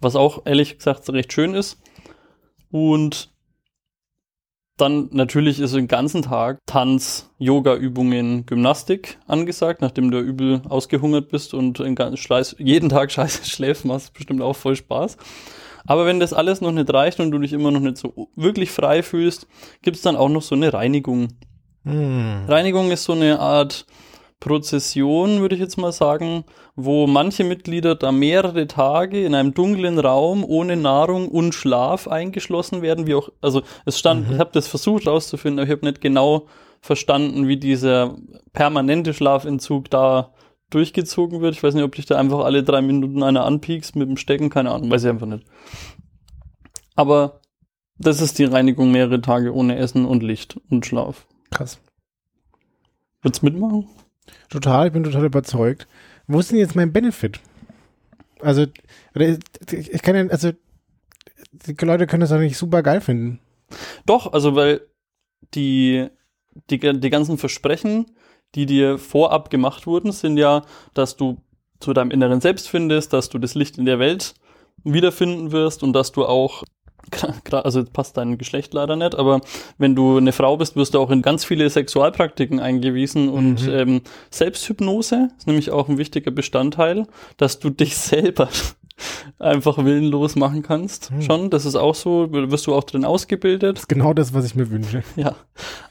Was 0.00 0.16
auch 0.16 0.44
ehrlich 0.44 0.76
gesagt 0.76 1.08
recht 1.10 1.32
schön 1.32 1.54
ist. 1.54 1.80
Und 2.72 3.30
dann 4.80 5.08
natürlich 5.12 5.60
ist 5.60 5.74
den 5.74 5.88
ganzen 5.88 6.22
Tag 6.22 6.58
Tanz, 6.66 7.30
Yoga-Übungen, 7.38 8.46
Gymnastik 8.46 9.18
angesagt, 9.26 9.82
nachdem 9.82 10.10
du 10.10 10.20
übel 10.20 10.62
ausgehungert 10.68 11.28
bist 11.28 11.52
und 11.52 11.78
jeden 12.58 12.88
Tag 12.88 13.10
scheiße 13.12 13.44
schläfst, 13.44 13.84
machst 13.84 14.14
bestimmt 14.14 14.40
auch 14.40 14.56
voll 14.56 14.76
Spaß. 14.76 15.16
Aber 15.86 16.06
wenn 16.06 16.20
das 16.20 16.32
alles 16.32 16.60
noch 16.60 16.72
nicht 16.72 16.92
reicht 16.92 17.18
und 17.20 17.30
du 17.30 17.38
dich 17.38 17.52
immer 17.52 17.70
noch 17.70 17.80
nicht 17.80 17.96
so 17.96 18.28
wirklich 18.36 18.70
frei 18.70 19.02
fühlst, 19.02 19.46
gibt's 19.82 20.02
dann 20.02 20.16
auch 20.16 20.28
noch 20.28 20.42
so 20.42 20.54
eine 20.54 20.72
Reinigung. 20.72 21.28
Hm. 21.84 22.44
Reinigung 22.46 22.90
ist 22.90 23.04
so 23.04 23.12
eine 23.12 23.40
Art 23.40 23.86
Prozession, 24.40 25.40
würde 25.40 25.56
ich 25.56 25.60
jetzt 25.60 25.78
mal 25.78 25.92
sagen, 25.92 26.44
wo 26.76 27.06
manche 27.06 27.42
Mitglieder 27.42 27.96
da 27.96 28.12
mehrere 28.12 28.68
Tage 28.68 29.24
in 29.24 29.34
einem 29.34 29.52
dunklen 29.52 29.98
Raum 29.98 30.44
ohne 30.44 30.76
Nahrung 30.76 31.28
und 31.28 31.54
Schlaf 31.54 32.06
eingeschlossen 32.06 32.80
werden, 32.80 33.06
wie 33.06 33.14
auch, 33.14 33.30
also 33.40 33.62
es 33.84 33.98
stand, 33.98 34.28
mhm. 34.28 34.34
ich 34.34 34.38
habe 34.38 34.50
das 34.52 34.68
versucht 34.68 35.06
rauszufinden, 35.06 35.58
aber 35.58 35.66
ich 35.66 35.76
habe 35.76 35.86
nicht 35.86 36.00
genau 36.00 36.46
verstanden, 36.80 37.48
wie 37.48 37.56
dieser 37.56 38.16
permanente 38.52 39.12
Schlafentzug 39.12 39.90
da 39.90 40.32
durchgezogen 40.70 41.40
wird. 41.40 41.54
Ich 41.54 41.62
weiß 41.62 41.74
nicht, 41.74 41.84
ob 41.84 41.94
dich 41.94 42.06
da 42.06 42.16
einfach 42.16 42.44
alle 42.44 42.62
drei 42.62 42.80
Minuten 42.80 43.24
einer 43.24 43.44
anpiekst 43.44 43.96
mit 43.96 44.08
dem 44.08 44.16
Stecken, 44.16 44.50
keine 44.50 44.70
Ahnung, 44.70 44.90
weiß 44.90 45.02
ich 45.02 45.10
einfach 45.10 45.26
nicht. 45.26 45.44
Aber 46.94 47.40
das 47.98 48.20
ist 48.20 48.38
die 48.38 48.44
Reinigung 48.44 48.92
mehrere 48.92 49.20
Tage 49.20 49.52
ohne 49.52 49.76
Essen 49.76 50.04
und 50.04 50.22
Licht 50.22 50.60
und 50.70 50.86
Schlaf. 50.86 51.26
Krass. 51.50 51.80
Würdest 53.22 53.42
mitmachen? 53.42 53.88
Total, 54.48 54.86
ich 54.86 54.92
bin 54.92 55.04
total 55.04 55.24
überzeugt. 55.24 55.86
Wo 56.26 56.40
ist 56.40 56.50
denn 56.50 56.58
jetzt 56.58 56.76
mein 56.76 56.92
Benefit? 56.92 57.40
Also, 58.40 58.66
ich 59.14 60.02
kann 60.02 60.14
ja, 60.14 60.26
also, 60.28 60.52
die 61.52 61.84
Leute 61.84 62.06
können 62.06 62.20
das 62.20 62.30
doch 62.30 62.38
nicht 62.38 62.56
super 62.56 62.82
geil 62.82 63.00
finden. 63.00 63.40
Doch, 64.06 64.32
also, 64.32 64.54
weil 64.54 64.82
die, 65.54 66.08
die, 66.70 66.78
die 66.78 67.10
ganzen 67.10 67.38
Versprechen, 67.38 68.06
die 68.54 68.66
dir 68.66 68.98
vorab 68.98 69.50
gemacht 69.50 69.86
wurden, 69.86 70.12
sind 70.12 70.36
ja, 70.36 70.62
dass 70.94 71.16
du 71.16 71.42
zu 71.80 71.92
deinem 71.92 72.10
inneren 72.10 72.40
Selbst 72.40 72.68
findest, 72.68 73.12
dass 73.12 73.28
du 73.28 73.38
das 73.38 73.54
Licht 73.54 73.78
in 73.78 73.84
der 73.84 73.98
Welt 73.98 74.34
wiederfinden 74.84 75.52
wirst 75.52 75.82
und 75.82 75.92
dass 75.92 76.12
du 76.12 76.24
auch 76.24 76.64
also 77.50 77.84
passt 77.84 78.16
dein 78.16 78.38
Geschlecht 78.38 78.74
leider 78.74 78.96
nicht, 78.96 79.14
aber 79.14 79.40
wenn 79.78 79.94
du 79.94 80.16
eine 80.16 80.32
Frau 80.32 80.56
bist, 80.56 80.76
wirst 80.76 80.94
du 80.94 81.00
auch 81.00 81.10
in 81.10 81.22
ganz 81.22 81.44
viele 81.44 81.68
Sexualpraktiken 81.68 82.60
eingewiesen 82.60 83.28
und 83.28 83.66
mhm. 83.66 83.72
ähm, 83.72 84.00
Selbsthypnose 84.30 85.30
ist 85.36 85.46
nämlich 85.46 85.70
auch 85.70 85.88
ein 85.88 85.98
wichtiger 85.98 86.30
Bestandteil, 86.30 87.06
dass 87.36 87.58
du 87.58 87.70
dich 87.70 87.96
selber 87.96 88.48
einfach 89.38 89.84
willenlos 89.84 90.36
machen 90.36 90.62
kannst. 90.62 91.10
Mhm. 91.10 91.22
Schon, 91.22 91.50
das 91.50 91.64
ist 91.64 91.76
auch 91.76 91.94
so, 91.94 92.28
wirst 92.30 92.66
du 92.66 92.74
auch 92.74 92.84
drin 92.84 93.04
ausgebildet. 93.04 93.76
Das 93.76 93.84
ist 93.84 93.88
genau 93.88 94.12
das, 94.12 94.34
was 94.34 94.44
ich 94.44 94.54
mir 94.54 94.70
wünsche. 94.70 95.02
Ja, 95.16 95.34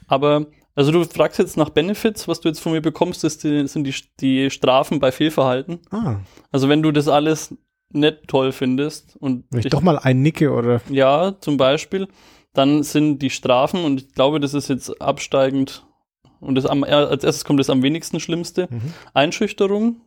aber 0.08 0.48
also 0.78 0.92
du 0.92 1.04
fragst 1.06 1.40
jetzt 1.40 1.58
nach 1.58 1.70
Benefits, 1.70 2.28
was 2.28 2.40
du 2.40 2.50
jetzt 2.50 2.60
von 2.60 2.72
mir 2.72 2.82
bekommst, 2.82 3.24
das 3.24 3.42
sind 3.42 3.84
die, 3.84 3.96
die 4.20 4.52
Strafen 4.52 5.00
bei 5.00 5.12
Fehlverhalten. 5.12 5.80
Ah. 5.90 6.18
Also 6.52 6.70
wenn 6.70 6.84
du 6.84 6.92
das 6.92 7.08
alles 7.08 7.56
nicht 7.92 8.28
toll 8.28 8.52
findest 8.52 9.16
und 9.18 9.46
wenn 9.50 9.60
ich, 9.60 9.70
doch 9.70 9.82
mal 9.82 9.98
einnicke 9.98 10.52
oder? 10.52 10.82
Ja 10.90 11.36
zum 11.40 11.58
Beispiel. 11.58 12.08
Dann 12.54 12.84
sind 12.84 13.20
die 13.20 13.30
Strafen 13.30 13.84
und 13.84 14.02
ich 14.02 14.14
glaube 14.14 14.40
das 14.40 14.54
ist 14.54 14.68
jetzt 14.68 15.02
absteigend 15.02 15.86
und 16.40 16.56
das 16.56 16.66
am, 16.66 16.84
als 16.84 17.24
erstes 17.24 17.46
kommt 17.46 17.60
das 17.60 17.70
am 17.70 17.84
wenigsten 17.84 18.20
schlimmste. 18.20 18.68
Mhm. 18.70 18.94
Einschüchterung. 19.14 20.02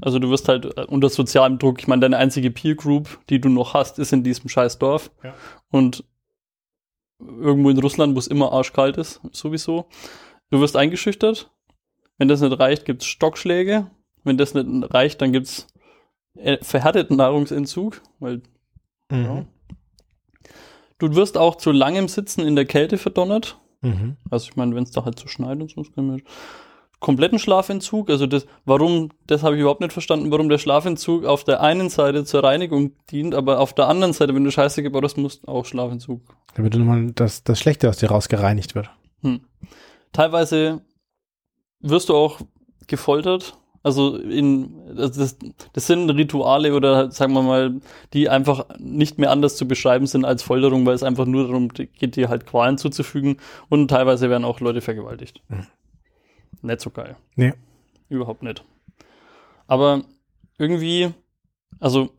Also 0.00 0.18
du 0.18 0.30
wirst 0.30 0.48
halt 0.48 0.64
äh, 0.78 0.84
unter 0.84 1.08
sozialem 1.08 1.58
Druck 1.58 1.80
ich 1.80 1.88
meine 1.88 2.00
deine 2.00 2.18
einzige 2.18 2.50
Peer 2.50 2.76
Group 2.76 3.18
die 3.28 3.40
du 3.40 3.48
noch 3.48 3.74
hast 3.74 3.98
ist 3.98 4.12
in 4.12 4.22
diesem 4.22 4.48
scheiß 4.48 4.78
Dorf. 4.78 5.10
Ja. 5.22 5.34
und 5.70 6.04
irgendwo 7.20 7.68
in 7.70 7.78
Russland 7.78 8.14
wo 8.14 8.18
es 8.18 8.28
immer 8.28 8.52
arschkalt 8.52 8.96
ist 8.96 9.20
sowieso. 9.32 9.88
Du 10.50 10.60
wirst 10.60 10.76
eingeschüchtert. 10.76 11.50
Wenn 12.16 12.28
das 12.28 12.40
nicht 12.40 12.58
reicht 12.58 12.84
gibt's 12.84 13.06
Stockschläge. 13.06 13.90
Wenn 14.24 14.38
das 14.38 14.54
nicht 14.54 14.94
reicht 14.94 15.20
dann 15.20 15.32
gibt's 15.32 15.66
äh, 15.74 15.77
verhärteten 16.62 17.16
Nahrungsentzug, 17.16 18.00
weil 18.18 18.42
mhm. 19.10 19.24
ja. 19.24 19.44
du 20.98 21.14
wirst 21.14 21.36
auch 21.36 21.56
zu 21.56 21.72
langem 21.72 22.08
Sitzen 22.08 22.42
in 22.42 22.56
der 22.56 22.64
Kälte 22.64 22.98
verdonnert. 22.98 23.58
Mhm. 23.80 24.16
Also 24.30 24.48
ich 24.48 24.56
meine, 24.56 24.74
wenn 24.74 24.82
es 24.82 24.90
da 24.90 25.04
halt 25.04 25.18
so 25.18 25.28
schneit 25.28 25.60
und 25.60 25.70
so, 25.70 25.82
können 25.82 26.16
wir 26.16 26.22
kompletten 27.00 27.38
Schlafentzug. 27.38 28.10
Also 28.10 28.26
das, 28.26 28.46
warum, 28.64 29.10
das 29.26 29.42
habe 29.42 29.54
ich 29.54 29.60
überhaupt 29.60 29.80
nicht 29.80 29.92
verstanden, 29.92 30.30
warum 30.30 30.48
der 30.48 30.58
Schlafentzug 30.58 31.24
auf 31.24 31.44
der 31.44 31.60
einen 31.60 31.90
Seite 31.90 32.24
zur 32.24 32.42
Reinigung 32.42 32.92
dient, 33.10 33.34
aber 33.34 33.60
auf 33.60 33.72
der 33.72 33.88
anderen 33.88 34.12
Seite, 34.12 34.34
wenn 34.34 34.44
du 34.44 34.50
Scheiße 34.50 34.82
gebaut 34.82 35.04
hast, 35.04 35.16
musst 35.16 35.46
auch 35.46 35.64
Schlafentzug. 35.64 36.22
Damit 36.54 36.74
nochmal 36.74 37.12
das, 37.12 37.44
das 37.44 37.58
Schlechte 37.58 37.88
aus 37.88 37.98
dir 37.98 38.10
rausgereinigt 38.10 38.74
wird. 38.74 38.90
Hm. 39.22 39.40
Teilweise 40.12 40.82
wirst 41.80 42.08
du 42.08 42.14
auch 42.14 42.40
gefoltert 42.86 43.57
Also 43.82 44.16
in 44.16 44.96
das, 44.96 45.36
das 45.72 45.86
sind 45.86 46.10
Rituale 46.10 46.74
oder 46.74 47.10
sagen 47.10 47.32
wir 47.32 47.42
mal, 47.42 47.80
die 48.12 48.28
einfach 48.28 48.66
nicht 48.78 49.18
mehr 49.18 49.30
anders 49.30 49.56
zu 49.56 49.68
beschreiben 49.68 50.06
sind 50.06 50.24
als 50.24 50.42
Folterung, 50.42 50.84
weil 50.84 50.94
es 50.94 51.02
einfach 51.02 51.26
nur 51.26 51.44
darum 51.44 51.68
geht, 51.68 52.16
dir 52.16 52.28
halt 52.28 52.46
Qualen 52.46 52.76
zuzufügen 52.76 53.36
und 53.68 53.88
teilweise 53.88 54.30
werden 54.30 54.44
auch 54.44 54.60
Leute 54.60 54.80
vergewaltigt. 54.80 55.42
Hm. 55.48 55.66
Nicht 56.62 56.80
so 56.80 56.90
geil. 56.90 57.16
Nee. 57.36 57.54
Überhaupt 58.08 58.42
nicht. 58.42 58.64
Aber 59.66 60.02
irgendwie, 60.58 61.10
also 61.78 62.10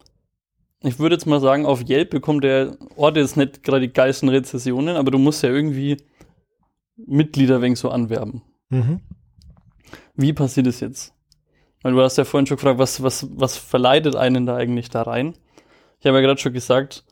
ich 0.82 0.98
würde 0.98 1.16
jetzt 1.16 1.26
mal 1.26 1.42
sagen, 1.42 1.66
auf 1.66 1.88
Yelp 1.90 2.10
bekommt 2.10 2.44
der 2.44 2.78
Ort 2.96 3.18
jetzt 3.18 3.36
nicht 3.36 3.64
gerade 3.64 3.82
die 3.82 3.94
geilsten 3.94 4.30
Rezessionen, 4.30 4.96
aber 4.96 5.12
du 5.12 5.18
musst 5.18 5.44
ja 5.44 5.50
irgendwie 5.50 5.98
Mitglieder 6.96 7.62
wegen 7.62 7.76
so 7.76 7.90
anwerben. 7.90 8.44
Mhm. 8.70 9.02
Wie 10.16 10.34
passiert 10.34 10.68
es 10.68 10.80
jetzt? 10.80 11.14
Weil 11.82 11.94
du 11.94 12.02
hast 12.02 12.18
ja 12.18 12.26
vorhin 12.26 12.46
schon 12.46 12.58
gefragt, 12.58 12.80
was, 12.80 13.02
was, 13.02 13.28
was 13.36 13.58
verleitet 13.58 14.16
einen 14.16 14.46
da 14.46 14.56
eigentlich 14.56 14.90
da 14.90 15.04
rein? 15.04 15.36
Ich 16.00 16.06
habe 16.06 16.18
ja 16.18 16.22
gerade 16.22 16.40
schon 16.40 16.54
gesagt, 16.54 17.04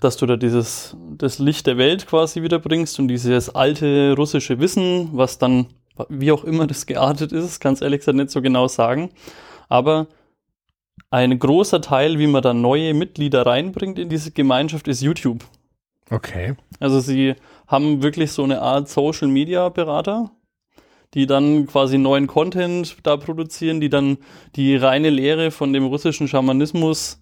dass 0.00 0.16
du 0.16 0.26
da 0.26 0.36
dieses, 0.36 0.96
das 1.16 1.38
Licht 1.38 1.66
der 1.66 1.76
Welt 1.76 2.06
quasi 2.06 2.42
wiederbringst 2.42 2.98
und 2.98 3.08
dieses 3.08 3.54
alte 3.54 4.14
russische 4.16 4.58
Wissen, 4.58 5.10
was 5.12 5.38
dann, 5.38 5.66
wie 6.08 6.32
auch 6.32 6.44
immer 6.44 6.66
das 6.66 6.86
geartet 6.86 7.32
ist, 7.32 7.60
ganz 7.60 7.82
ehrlich 7.82 8.00
gesagt 8.00 8.16
nicht 8.16 8.30
so 8.30 8.40
genau 8.40 8.68
sagen. 8.68 9.10
Aber 9.68 10.06
ein 11.10 11.38
großer 11.38 11.80
Teil, 11.80 12.18
wie 12.18 12.26
man 12.26 12.42
da 12.42 12.54
neue 12.54 12.94
Mitglieder 12.94 13.44
reinbringt 13.44 13.98
in 13.98 14.08
diese 14.08 14.30
Gemeinschaft, 14.30 14.88
ist 14.88 15.02
YouTube. 15.02 15.44
Okay. 16.10 16.56
Also 16.78 17.00
sie 17.00 17.34
haben 17.66 18.02
wirklich 18.02 18.32
so 18.32 18.42
eine 18.42 18.62
Art 18.62 18.88
Social 18.88 19.28
Media 19.28 19.68
Berater, 19.68 20.30
die 21.14 21.26
dann 21.26 21.66
quasi 21.66 21.98
neuen 21.98 22.26
Content 22.26 22.96
da 23.02 23.16
produzieren, 23.16 23.80
die 23.80 23.88
dann 23.88 24.18
die 24.56 24.76
reine 24.76 25.10
Lehre 25.10 25.50
von 25.50 25.72
dem 25.72 25.84
russischen 25.84 26.28
Schamanismus 26.28 27.20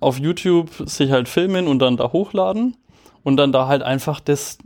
auf 0.00 0.18
YouTube 0.18 0.70
sich 0.86 1.10
halt 1.10 1.28
filmen 1.28 1.66
und 1.66 1.78
dann 1.80 1.96
da 1.96 2.12
hochladen 2.12 2.76
und 3.22 3.36
dann 3.36 3.52
da 3.52 3.66
halt 3.66 3.82
einfach 3.82 4.20
das, 4.20 4.58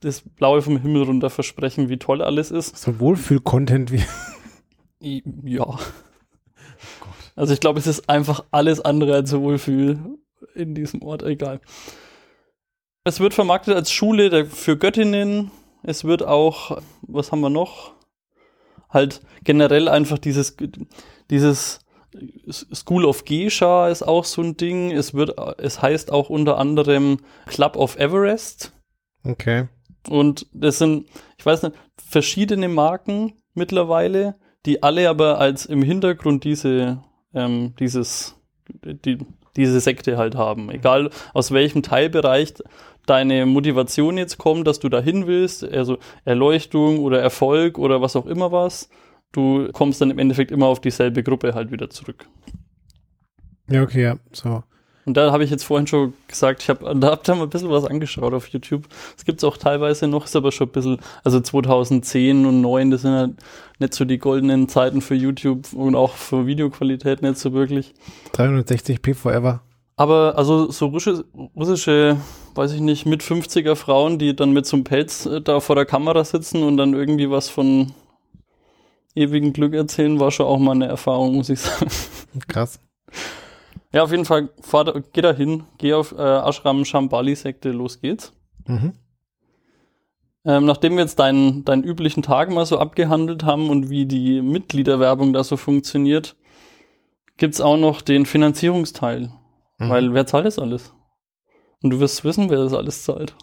das 0.00 0.20
Blaue 0.20 0.62
vom 0.62 0.78
Himmel 0.78 1.02
runter 1.02 1.30
versprechen, 1.30 1.88
wie 1.88 1.98
toll 1.98 2.22
alles 2.22 2.50
ist. 2.50 2.76
So 2.76 3.00
Wohlfühl-Content 3.00 3.92
wie. 3.92 4.02
Ja. 5.44 5.78
Also 7.36 7.52
ich 7.52 7.60
glaube, 7.60 7.78
es 7.78 7.86
ist 7.86 8.08
einfach 8.08 8.44
alles 8.50 8.80
andere 8.80 9.14
als 9.14 9.32
Wohlfühl 9.36 9.98
in 10.54 10.74
diesem 10.74 11.02
Ort, 11.02 11.22
egal. 11.22 11.60
Es 13.04 13.20
wird 13.20 13.34
vermarktet 13.34 13.74
als 13.74 13.92
Schule 13.92 14.46
für 14.46 14.78
Göttinnen. 14.78 15.50
Es 15.84 16.04
wird 16.04 16.22
auch, 16.22 16.80
was 17.02 17.30
haben 17.30 17.40
wir 17.40 17.50
noch? 17.50 17.92
Halt 18.88 19.22
generell 19.44 19.88
einfach 19.88 20.18
dieses, 20.18 20.56
dieses 21.30 21.80
School 22.72 23.04
of 23.04 23.24
Geisha 23.24 23.88
ist 23.88 24.02
auch 24.02 24.24
so 24.24 24.42
ein 24.42 24.56
Ding. 24.56 24.92
Es 24.92 25.14
wird, 25.14 25.38
es 25.58 25.82
heißt 25.82 26.12
auch 26.12 26.30
unter 26.30 26.58
anderem 26.58 27.18
Club 27.46 27.76
of 27.76 27.96
Everest. 27.96 28.72
Okay. 29.24 29.68
Und 30.08 30.46
das 30.52 30.78
sind, 30.78 31.08
ich 31.38 31.46
weiß 31.46 31.62
nicht, 31.62 31.76
verschiedene 31.96 32.68
Marken 32.68 33.34
mittlerweile, 33.54 34.36
die 34.66 34.82
alle 34.82 35.08
aber 35.08 35.38
als 35.38 35.66
im 35.66 35.82
Hintergrund 35.82 36.44
diese 36.44 37.02
ähm, 37.34 37.74
dieses, 37.78 38.36
die, 38.82 39.18
diese 39.56 39.80
Sekte 39.80 40.16
halt 40.16 40.36
haben. 40.36 40.70
Egal 40.70 41.10
aus 41.32 41.50
welchem 41.50 41.82
Teilbereich 41.82 42.54
deine 43.06 43.46
Motivation 43.46 44.18
jetzt 44.18 44.38
kommt, 44.38 44.66
dass 44.66 44.80
du 44.80 44.88
dahin 44.88 45.26
willst, 45.26 45.64
also 45.64 45.98
Erleuchtung 46.24 46.98
oder 46.98 47.20
Erfolg 47.20 47.78
oder 47.78 48.00
was 48.00 48.16
auch 48.16 48.26
immer 48.26 48.52
was, 48.52 48.88
du 49.32 49.68
kommst 49.72 50.00
dann 50.00 50.10
im 50.10 50.18
Endeffekt 50.18 50.50
immer 50.50 50.66
auf 50.66 50.80
dieselbe 50.80 51.22
Gruppe 51.22 51.54
halt 51.54 51.70
wieder 51.70 51.90
zurück. 51.90 52.26
Ja, 53.68 53.82
okay, 53.82 54.02
ja, 54.02 54.16
so. 54.32 54.62
Und 55.06 55.18
da 55.18 55.32
habe 55.32 55.44
ich 55.44 55.50
jetzt 55.50 55.64
vorhin 55.64 55.86
schon 55.86 56.14
gesagt, 56.28 56.62
ich 56.62 56.70
habe 56.70 56.98
da 56.98 57.10
hab 57.10 57.24
da 57.24 57.34
mal 57.34 57.42
ein 57.42 57.50
bisschen 57.50 57.68
was 57.70 57.84
angeschaut 57.84 58.32
auf 58.32 58.48
YouTube. 58.48 58.88
Es 59.16 59.24
gibt 59.24 59.38
es 59.38 59.44
auch 59.44 59.58
teilweise 59.58 60.08
noch, 60.08 60.24
ist 60.24 60.36
aber 60.36 60.50
schon 60.50 60.68
ein 60.68 60.72
bisschen, 60.72 60.98
also 61.22 61.40
2010 61.40 62.46
und 62.46 62.62
9, 62.62 62.90
das 62.90 63.02
sind 63.02 63.12
halt 63.12 63.32
nicht 63.78 63.92
so 63.92 64.06
die 64.06 64.18
goldenen 64.18 64.68
Zeiten 64.68 65.02
für 65.02 65.14
YouTube 65.14 65.72
und 65.74 65.94
auch 65.94 66.14
für 66.14 66.46
Videoqualität 66.46 67.20
nicht 67.20 67.38
so 67.38 67.52
wirklich. 67.52 67.92
360p 68.32 69.14
forever. 69.14 69.60
Aber 69.96 70.36
also 70.36 70.70
so 70.70 70.86
russische, 70.86 71.24
russische, 71.54 72.16
weiß 72.54 72.72
ich 72.72 72.80
nicht, 72.80 73.06
mit 73.06 73.22
50er 73.22 73.76
Frauen, 73.76 74.18
die 74.18 74.34
dann 74.34 74.52
mit 74.52 74.66
so 74.66 74.76
einem 74.76 74.84
Pelz 74.84 75.26
äh, 75.26 75.40
da 75.40 75.60
vor 75.60 75.76
der 75.76 75.86
Kamera 75.86 76.24
sitzen 76.24 76.64
und 76.64 76.76
dann 76.76 76.94
irgendwie 76.94 77.30
was 77.30 77.48
von 77.48 77.92
ewigen 79.14 79.52
Glück 79.52 79.74
erzählen, 79.74 80.18
war 80.18 80.32
schon 80.32 80.46
auch 80.46 80.58
mal 80.58 80.72
eine 80.72 80.86
Erfahrung, 80.86 81.36
muss 81.36 81.48
ich 81.48 81.60
sagen. 81.60 81.90
Krass. 82.48 82.80
Ja, 83.92 84.02
auf 84.02 84.10
jeden 84.10 84.24
Fall, 84.24 84.48
fahr, 84.60 85.02
geh 85.12 85.20
da 85.20 85.32
hin, 85.32 85.62
geh 85.78 85.94
auf 85.94 86.10
äh, 86.12 86.20
Ashram 86.20 86.84
Shambali 86.84 87.36
Sekte, 87.36 87.70
los 87.70 88.00
geht's. 88.00 88.32
Mhm. 88.66 88.94
Ähm, 90.44 90.64
nachdem 90.66 90.94
wir 90.94 91.02
jetzt 91.02 91.20
deinen, 91.20 91.64
deinen 91.64 91.84
üblichen 91.84 92.22
Tag 92.22 92.50
mal 92.50 92.66
so 92.66 92.78
abgehandelt 92.78 93.44
haben 93.44 93.70
und 93.70 93.90
wie 93.90 94.04
die 94.04 94.42
Mitgliederwerbung 94.42 95.32
da 95.32 95.44
so 95.44 95.56
funktioniert, 95.56 96.36
gibt's 97.36 97.60
auch 97.60 97.76
noch 97.76 98.02
den 98.02 98.26
Finanzierungsteil. 98.26 99.30
Mhm. 99.78 99.88
Weil 99.90 100.14
wer 100.14 100.26
zahlt 100.26 100.46
das 100.46 100.58
alles? 100.58 100.92
Und 101.82 101.90
du 101.90 102.00
wirst 102.00 102.24
wissen, 102.24 102.50
wer 102.50 102.58
das 102.58 102.72
alles 102.72 103.04
zahlt. 103.04 103.34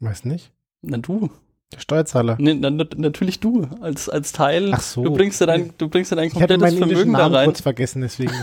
Weiß 0.00 0.24
nicht. 0.24 0.52
Na 0.82 0.98
du. 0.98 1.30
Der 1.72 1.80
Steuerzahler. 1.80 2.36
Nee, 2.40 2.54
na, 2.54 2.70
natürlich 2.70 3.40
du, 3.40 3.68
als, 3.80 4.08
als 4.08 4.32
Teil. 4.32 4.72
Ach 4.72 4.80
so. 4.80 5.04
Du 5.04 5.12
bringst 5.12 5.40
ja 5.40 5.46
dein, 5.46 5.74
du 5.76 5.88
bringst 5.88 6.10
ja 6.10 6.16
dein 6.16 6.30
komplettes 6.30 6.72
ich 6.72 6.78
Vermögen 6.78 7.12
Namen 7.12 7.32
da 7.32 7.38
rein. 7.40 7.46
kurz 7.46 7.60
vergessen, 7.60 8.00
deswegen. 8.00 8.32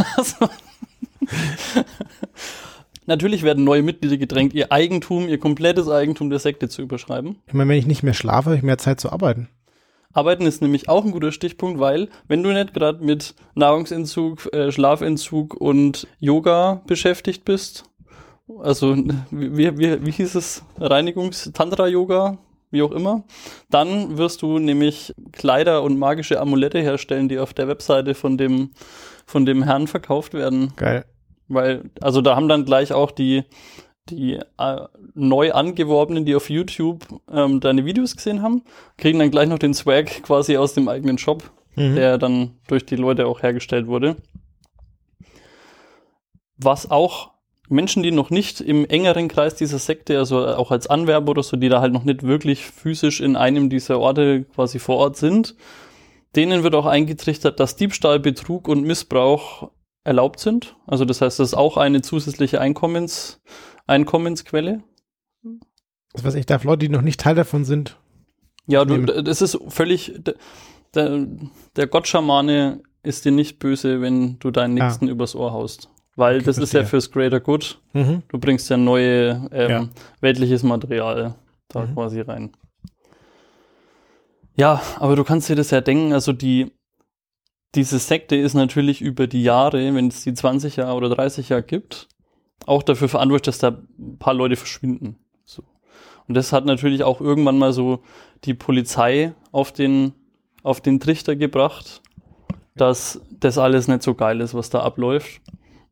natürlich 3.06 3.44
werden 3.44 3.64
neue 3.64 3.82
Mitglieder 3.82 4.18
gedrängt, 4.18 4.54
ihr 4.54 4.72
Eigentum, 4.72 5.28
ihr 5.28 5.40
komplettes 5.40 5.90
Eigentum 5.90 6.30
der 6.30 6.40
Sekte 6.40 6.70
zu 6.70 6.82
überschreiben. 6.82 7.38
Ich 7.48 7.54
meine, 7.54 7.70
wenn 7.70 7.80
ich 7.80 7.88
nicht 7.88 8.04
mehr 8.04 8.14
schlafe, 8.14 8.50
habe 8.50 8.58
ich 8.58 8.64
mehr 8.64 8.78
Zeit 8.78 9.00
zu 9.00 9.12
arbeiten. 9.12 9.50
Arbeiten 10.16 10.46
ist 10.46 10.62
nämlich 10.62 10.88
auch 10.88 11.04
ein 11.04 11.12
guter 11.12 11.34
Stichpunkt, 11.34 11.80
weil 11.80 12.08
wenn 12.28 12.42
du 12.42 12.52
nicht 12.52 12.74
gerade 12.74 13.04
mit 13.04 13.36
Nahrungsentzug, 13.54 14.52
äh, 14.54 14.72
Schlafentzug 14.72 15.54
und 15.56 16.08
Yoga 16.20 16.82
beschäftigt 16.88 17.44
bist, 17.44 17.84
also 18.60 18.96
wie, 19.30 19.78
wie, 19.78 20.06
wie 20.06 20.12
hieß 20.12 20.36
es, 20.36 20.64
Reinigungs-Tantra-Yoga, 20.80 22.38
wie 22.72 22.82
auch 22.82 22.92
immer. 22.92 23.26
Dann 23.70 24.18
wirst 24.18 24.42
du 24.42 24.58
nämlich 24.58 25.14
Kleider 25.34 25.84
und 25.84 26.00
magische 26.00 26.40
Amulette 26.40 26.80
herstellen, 26.80 27.28
die 27.28 27.40
auf 27.40 27.54
der 27.54 27.68
Webseite 27.68 28.16
von 28.16 28.38
dem, 28.38 28.72
von 29.26 29.46
dem 29.46 29.64
Herrn 29.64 29.88
verkauft 29.88 30.34
werden. 30.34 30.72
Geil. 30.78 31.04
Weil, 31.50 31.92
also 32.00 32.22
da 32.22 32.38
haben 32.38 32.48
dann 32.48 32.64
gleich 32.64 32.94
auch 32.94 33.12
die, 33.12 33.44
die 34.10 34.40
äh, 34.58 34.82
neu 35.14 35.52
angeworbenen, 35.52 36.26
die 36.26 36.36
auf 36.36 36.50
YouTube 36.50 37.06
ähm, 37.32 37.60
deine 37.60 37.86
Videos 37.86 38.16
gesehen 38.16 38.42
haben, 38.42 38.64
kriegen 38.98 39.20
dann 39.20 39.32
gleich 39.32 39.50
noch 39.50 39.60
den 39.60 39.74
Swag 39.74 40.24
quasi 40.24 40.58
aus 40.58 40.74
dem 40.74 40.88
eigenen 40.88 41.18
Shop, 41.18 41.44
mhm. 41.76 41.96
der 41.96 42.18
dann 42.18 42.52
durch 42.68 42.86
die 42.86 42.96
Leute 42.96 43.28
auch 43.28 43.42
hergestellt 43.42 43.88
wurde. 43.88 44.18
Was 46.58 46.90
auch 46.90 47.32
Menschen, 47.68 48.04
die 48.04 48.12
noch 48.12 48.30
nicht 48.30 48.62
im 48.62 48.86
engeren 48.86 49.28
Kreis 49.28 49.56
dieser 49.56 49.80
Sekte, 49.80 50.18
also 50.20 50.46
auch 50.48 50.72
als 50.72 50.88
Anwerber 50.88 51.32
oder 51.32 51.44
so, 51.44 51.58
die 51.58 51.70
da 51.70 51.82
halt 51.82 51.94
noch 51.94 52.04
nicht 52.04 52.24
wirklich 52.24 52.66
physisch 52.66 53.22
in 53.22 53.36
einem 53.36 53.70
dieser 53.70 54.00
Orte 54.00 54.44
quasi 54.44 54.80
vor 54.80 54.98
Ort 54.98 55.18
sind, 55.18 55.56
denen 56.36 56.64
wird 56.64 56.76
auch 56.76 56.86
eingetrichtert, 56.86 57.60
dass 57.60 57.76
Diebstahl, 57.76 58.20
Betrug 58.20 58.68
und 58.68 58.84
Missbrauch 58.84 59.72
erlaubt 60.04 60.40
sind. 60.40 60.76
Also 60.86 61.06
das 61.06 61.22
heißt, 61.22 61.40
das 61.40 61.50
ist 61.50 61.54
auch 61.56 61.78
eine 61.78 62.02
zusätzliche 62.02 62.62
Einkommens, 62.62 63.42
Einkommensquelle. 63.88 64.84
Das 66.14 66.24
weiß 66.24 66.36
ich, 66.36 66.46
darf 66.46 66.64
Leute, 66.64 66.80
die 66.80 66.90
noch 66.90 67.02
nicht 67.02 67.20
Teil 67.20 67.36
davon 67.36 67.66
sind. 67.66 67.98
Ja, 68.68 68.86
du, 68.86 69.06
das 69.22 69.42
ist 69.42 69.60
völlig, 69.68 70.20
der, 70.94 71.28
der 71.76 71.88
Gottschamane 71.88 72.82
ist 73.04 73.26
dir 73.26 73.32
nicht 73.32 73.60
böse, 73.60 74.02
wenn 74.02 74.40
du 74.40 74.50
deinen 74.50 74.80
ah. 74.82 74.86
Nächsten 74.86 75.08
ah. 75.08 75.12
übers 75.12 75.36
Ohr 75.36 75.52
haust. 75.52 75.90
Weil 76.16 76.38
okay, 76.38 76.46
das 76.46 76.58
ist 76.58 76.74
ja 76.74 76.86
fürs 76.86 77.12
Greater 77.12 77.40
Good. 77.40 77.80
Mhm. 77.94 78.24
Du 78.30 78.40
bringst 78.40 78.70
ja 78.70 78.78
neue 78.78 79.50
ähm, 79.52 79.70
ja. 79.70 79.90
weltliches 80.22 80.64
Material 80.64 81.36
da 81.68 81.86
mhm. 81.86 81.94
quasi 81.94 82.22
rein. 82.22 82.52
Ja, 84.56 84.82
aber 85.00 85.18
du 85.18 85.26
kannst 85.26 85.50
dir 85.50 85.58
das 85.58 85.72
ja 85.72 85.82
denken, 85.82 86.14
also 86.14 86.32
die, 86.32 86.72
diese 87.76 88.00
Sekte 88.00 88.38
ist 88.38 88.54
natürlich 88.54 89.02
über 89.02 89.28
die 89.28 89.44
Jahre, 89.44 89.94
wenn 89.94 90.08
es 90.08 90.24
die 90.24 90.34
20 90.34 90.78
Jahre 90.78 90.96
oder 90.96 91.10
30 91.10 91.50
Jahre 91.50 91.64
gibt, 91.64 92.08
auch 92.66 92.84
dafür 92.84 93.10
verantwortlich, 93.10 93.46
dass 93.46 93.60
da 93.60 93.80
ein 94.00 94.18
paar 94.18 94.34
Leute 94.34 94.56
verschwinden. 94.56 95.18
So. 95.44 95.64
Und 96.28 96.36
das 96.36 96.52
hat 96.52 96.66
natürlich 96.66 97.04
auch 97.04 97.22
irgendwann 97.22 97.58
mal 97.58 97.74
so 97.74 98.00
die 98.44 98.54
Polizei 98.54 99.34
auf 99.52 99.72
den, 99.72 100.14
auf 100.64 100.82
den 100.82 101.00
Trichter 101.00 101.36
gebracht, 101.36 102.02
dass 102.76 103.22
das 103.40 103.58
alles 103.58 103.88
nicht 103.88 104.04
so 104.04 104.16
geil 104.16 104.42
ist, 104.42 104.54
was 104.54 104.70
da 104.70 104.82
abläuft. 104.82 105.42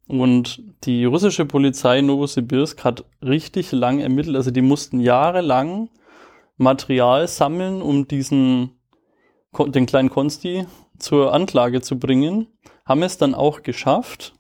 Und 0.08 0.62
die 0.84 1.06
russische 1.06 1.46
Polizei 1.46 2.02
Novosibirsk 2.02 2.84
hat 2.84 3.06
richtig 3.22 3.72
lang 3.72 4.00
ermittelt. 4.00 4.36
Also 4.36 4.52
die 4.52 4.62
mussten 4.62 5.00
jahrelang 5.00 5.90
Material 6.58 7.28
sammeln, 7.28 7.82
um 7.82 8.08
diesen 8.08 8.72
den 9.60 9.86
kleinen 9.86 10.10
Konsti 10.10 10.66
zur 10.98 11.34
Anklage 11.34 11.82
zu 11.82 12.00
bringen, 12.00 12.48
haben 12.86 13.04
es 13.04 13.18
dann 13.18 13.36
auch 13.36 13.62
geschafft. 13.62 14.34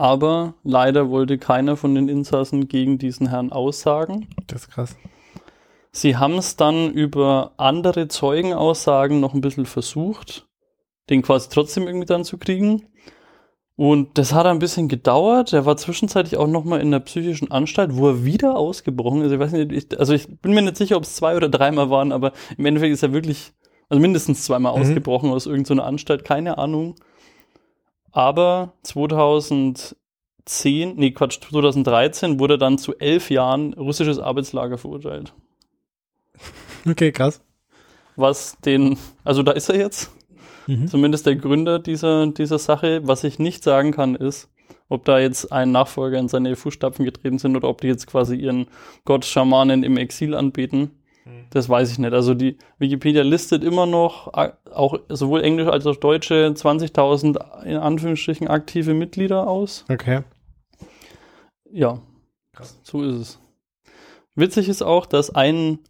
Aber 0.00 0.54
leider 0.64 1.10
wollte 1.10 1.36
keiner 1.36 1.76
von 1.76 1.94
den 1.94 2.08
Insassen 2.08 2.68
gegen 2.68 2.96
diesen 2.96 3.28
Herrn 3.28 3.52
aussagen. 3.52 4.28
Das 4.46 4.62
ist 4.62 4.70
krass. 4.70 4.96
Sie 5.92 6.16
haben 6.16 6.38
es 6.38 6.56
dann 6.56 6.90
über 6.90 7.52
andere 7.58 8.08
Zeugenaussagen 8.08 9.20
noch 9.20 9.34
ein 9.34 9.42
bisschen 9.42 9.66
versucht, 9.66 10.46
den 11.10 11.20
quasi 11.20 11.50
trotzdem 11.50 11.86
irgendwie 11.86 12.06
dann 12.06 12.24
zu 12.24 12.38
kriegen. 12.38 12.86
Und 13.76 14.16
das 14.16 14.32
hat 14.32 14.46
ein 14.46 14.58
bisschen 14.58 14.88
gedauert. 14.88 15.52
Er 15.52 15.66
war 15.66 15.76
zwischenzeitlich 15.76 16.38
auch 16.38 16.46
noch 16.46 16.64
mal 16.64 16.80
in 16.80 16.90
der 16.92 17.00
psychischen 17.00 17.50
Anstalt, 17.50 17.94
wo 17.94 18.08
er 18.08 18.24
wieder 18.24 18.56
ausgebrochen 18.56 19.20
ist. 19.20 19.32
Ich 19.32 19.38
weiß 19.38 19.52
nicht, 19.52 19.70
ich, 19.72 19.98
also 20.00 20.14
ich 20.14 20.40
bin 20.40 20.54
mir 20.54 20.62
nicht 20.62 20.78
sicher, 20.78 20.96
ob 20.96 21.02
es 21.02 21.14
zwei 21.14 21.36
oder 21.36 21.50
dreimal 21.50 21.90
waren, 21.90 22.12
aber 22.12 22.32
im 22.56 22.64
Endeffekt 22.64 22.94
ist 22.94 23.02
er 23.02 23.12
wirklich, 23.12 23.52
also 23.90 24.00
mindestens 24.00 24.44
zweimal 24.44 24.74
Mhm. 24.76 24.80
ausgebrochen 24.80 25.30
aus 25.30 25.44
irgendeiner 25.44 25.84
Anstalt, 25.84 26.24
keine 26.24 26.56
Ahnung. 26.56 26.94
Aber 28.12 28.72
2010, 28.82 29.94
nee 30.96 31.10
Quatsch, 31.12 31.40
2013 31.40 32.38
wurde 32.40 32.58
dann 32.58 32.78
zu 32.78 32.96
elf 32.98 33.30
Jahren 33.30 33.72
russisches 33.74 34.18
Arbeitslager 34.18 34.78
verurteilt. 34.78 35.32
Okay, 36.88 37.12
krass. 37.12 37.40
was 38.16 38.56
den, 38.64 38.98
also 39.24 39.42
da 39.42 39.52
ist 39.52 39.68
er 39.68 39.76
jetzt, 39.78 40.10
Mhm. 40.66 40.88
zumindest 40.88 41.26
der 41.26 41.36
Gründer 41.36 41.78
dieser, 41.78 42.26
dieser 42.28 42.58
Sache. 42.58 43.00
Was 43.06 43.24
ich 43.24 43.38
nicht 43.38 43.64
sagen 43.64 43.92
kann, 43.92 44.14
ist, 44.14 44.48
ob 44.88 45.04
da 45.04 45.18
jetzt 45.18 45.50
ein 45.52 45.72
Nachfolger 45.72 46.18
in 46.18 46.28
seine 46.28 46.54
Fußstapfen 46.54 47.04
getreten 47.04 47.38
sind 47.38 47.56
oder 47.56 47.68
ob 47.68 47.80
die 47.80 47.88
jetzt 47.88 48.06
quasi 48.06 48.36
ihren 48.36 48.66
Gott 49.04 49.24
Schamanen 49.24 49.82
im 49.82 49.96
Exil 49.96 50.34
anbeten. 50.34 50.90
Das 51.50 51.68
weiß 51.68 51.92
ich 51.92 51.98
nicht. 51.98 52.12
Also 52.12 52.34
die 52.34 52.56
Wikipedia 52.78 53.22
listet 53.22 53.62
immer 53.62 53.86
noch 53.86 54.32
auch 54.72 54.98
sowohl 55.08 55.42
Englisch 55.42 55.68
als 55.68 55.86
auch 55.86 55.96
Deutsche 55.96 56.52
20.000 56.54 57.64
in 57.64 57.76
Anführungsstrichen 57.76 58.48
aktive 58.48 58.94
Mitglieder 58.94 59.46
aus. 59.46 59.84
Okay. 59.88 60.22
Ja, 61.70 62.00
Krass. 62.52 62.80
so 62.82 63.02
ist 63.02 63.14
es. 63.14 63.40
Witzig 64.34 64.68
ist 64.68 64.82
auch, 64.82 65.06
dass 65.06 65.34
ein 65.34 65.80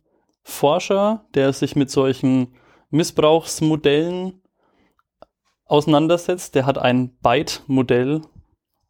Forscher, 0.43 1.25
der 1.35 1.53
sich 1.53 1.77
mit 1.77 1.91
solchen 1.91 2.55
Missbrauchsmodellen 2.91 4.43
auseinandersetzt, 5.65 6.55
der 6.55 6.67
hat 6.67 6.79
ein 6.79 7.17
Byte-Modell 7.19 8.23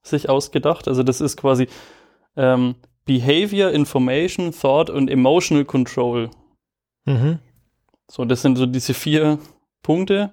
sich 0.02 0.28
ausgedacht. 0.28 0.88
Also 0.88 1.02
das 1.02 1.20
ist 1.20 1.36
quasi 1.36 1.68
ähm, 2.36 2.76
Behavior, 3.10 3.72
Information, 3.72 4.52
Thought 4.52 4.88
und 4.88 5.10
Emotional 5.10 5.64
Control. 5.64 6.30
Mhm. 7.06 7.40
So, 8.08 8.24
das 8.24 8.42
sind 8.42 8.54
so 8.56 8.66
diese 8.66 8.94
vier 8.94 9.40
Punkte 9.82 10.32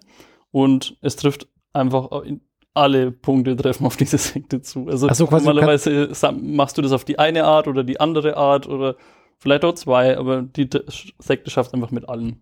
und 0.51 0.95
es 1.01 1.15
trifft 1.15 1.47
einfach 1.73 2.21
in- 2.21 2.41
alle 2.75 3.09
Punkte 3.11 3.55
treffen 3.55 3.87
auf 3.87 3.97
diese 3.97 4.19
Sekte 4.19 4.61
zu. 4.61 4.87
Also 4.87 5.07
Ach 5.09 5.15
so, 5.15 5.25
quasi 5.25 5.45
du 5.47 5.53
normalerweise 5.53 6.11
machst 6.39 6.77
du 6.77 6.83
das 6.83 6.91
auf 6.91 7.03
die 7.03 7.17
eine 7.17 7.45
Art 7.45 7.67
oder 7.67 7.83
die 7.83 7.99
andere 7.99 8.37
Art 8.37 8.67
oder 8.67 8.95
vielleicht 9.39 9.65
auch 9.65 9.73
zwei, 9.73 10.15
aber 10.15 10.43
die 10.43 10.69
Sekte 11.17 11.49
schafft 11.49 11.73
einfach 11.73 11.89
mit 11.89 12.07
allen. 12.07 12.39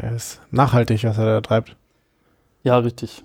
Der 0.00 0.12
ist 0.14 0.40
nachhaltig, 0.52 1.02
was 1.02 1.18
er 1.18 1.24
da 1.26 1.40
treibt. 1.40 1.74
Ja, 2.62 2.78
richtig. 2.78 3.24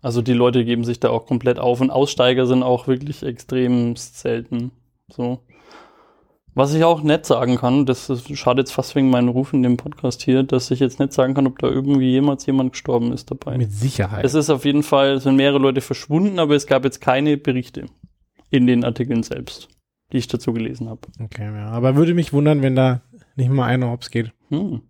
Also 0.00 0.22
die 0.22 0.32
Leute 0.32 0.64
geben 0.64 0.84
sich 0.84 1.00
da 1.00 1.10
auch 1.10 1.26
komplett 1.26 1.58
auf 1.58 1.82
und 1.82 1.90
Aussteiger 1.90 2.46
sind 2.46 2.62
auch 2.62 2.86
wirklich 2.86 3.22
extrem 3.22 3.94
selten. 3.96 4.70
So. 5.10 5.40
Was 6.54 6.74
ich 6.74 6.84
auch 6.84 7.02
nett 7.02 7.24
sagen 7.24 7.56
kann, 7.56 7.86
das 7.86 8.10
ist, 8.10 8.36
schadet 8.36 8.66
jetzt 8.66 8.74
fast 8.74 8.94
wegen 8.94 9.08
meinem 9.08 9.30
Ruf 9.30 9.54
in 9.54 9.62
dem 9.62 9.78
Podcast 9.78 10.20
hier, 10.22 10.42
dass 10.42 10.70
ich 10.70 10.80
jetzt 10.80 11.00
nicht 11.00 11.14
sagen 11.14 11.32
kann, 11.32 11.46
ob 11.46 11.58
da 11.58 11.68
irgendwie 11.68 12.10
jemals 12.10 12.44
jemand 12.44 12.72
gestorben 12.72 13.12
ist 13.12 13.30
dabei. 13.30 13.56
Mit 13.56 13.72
Sicherheit. 13.72 14.22
Es 14.24 14.34
ist 14.34 14.50
auf 14.50 14.66
jeden 14.66 14.82
Fall, 14.82 15.12
es 15.12 15.22
sind 15.22 15.36
mehrere 15.36 15.58
Leute 15.58 15.80
verschwunden, 15.80 16.38
aber 16.38 16.54
es 16.54 16.66
gab 16.66 16.84
jetzt 16.84 17.00
keine 17.00 17.38
Berichte 17.38 17.86
in 18.50 18.66
den 18.66 18.84
Artikeln 18.84 19.22
selbst, 19.22 19.68
die 20.12 20.18
ich 20.18 20.28
dazu 20.28 20.52
gelesen 20.52 20.90
habe. 20.90 21.00
Okay, 21.24 21.44
ja. 21.54 21.68
Aber 21.70 21.96
würde 21.96 22.12
mich 22.12 22.34
wundern, 22.34 22.60
wenn 22.60 22.76
da 22.76 23.00
nicht 23.34 23.50
mal 23.50 23.64
einer 23.66 23.90
hops 23.90 24.10
geht. 24.10 24.32
Hm. 24.50 24.82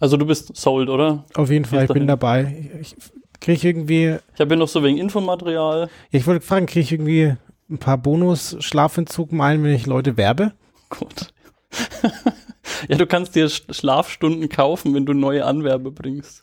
Also 0.00 0.18
du 0.18 0.26
bist 0.26 0.54
sold, 0.54 0.90
oder? 0.90 1.24
Auf 1.34 1.50
jeden 1.50 1.64
Fall, 1.64 1.84
ich 1.84 1.88
Bis 1.88 1.94
bin 1.94 2.06
dahin. 2.06 2.08
dabei. 2.08 2.70
Ich 2.80 2.94
kriege 3.40 3.68
irgendwie, 3.68 4.18
Ich 4.34 4.40
habe 4.40 4.48
hier 4.50 4.56
noch 4.58 4.68
so 4.68 4.82
wegen 4.82 4.98
Infomaterial. 4.98 5.88
ja, 6.10 6.18
ich 6.18 6.26
wollte 6.26 6.44
fragen, 6.44 6.66
kriege 6.66 6.80
ich 6.80 6.92
irgendwie 6.92 7.36
ein 7.70 7.78
paar 7.78 7.98
Bonus-Schlafentzug-Meilen, 7.98 9.62
wenn 9.64 9.74
ich 9.74 9.86
Leute 9.86 10.16
werbe? 10.16 10.52
Gut. 10.90 11.32
ja, 12.88 12.96
du 12.96 13.06
kannst 13.06 13.34
dir 13.34 13.46
Sch- 13.48 13.72
Schlafstunden 13.72 14.48
kaufen, 14.48 14.94
wenn 14.94 15.06
du 15.06 15.12
neue 15.12 15.44
Anwerbe 15.44 15.90
bringst. 15.90 16.42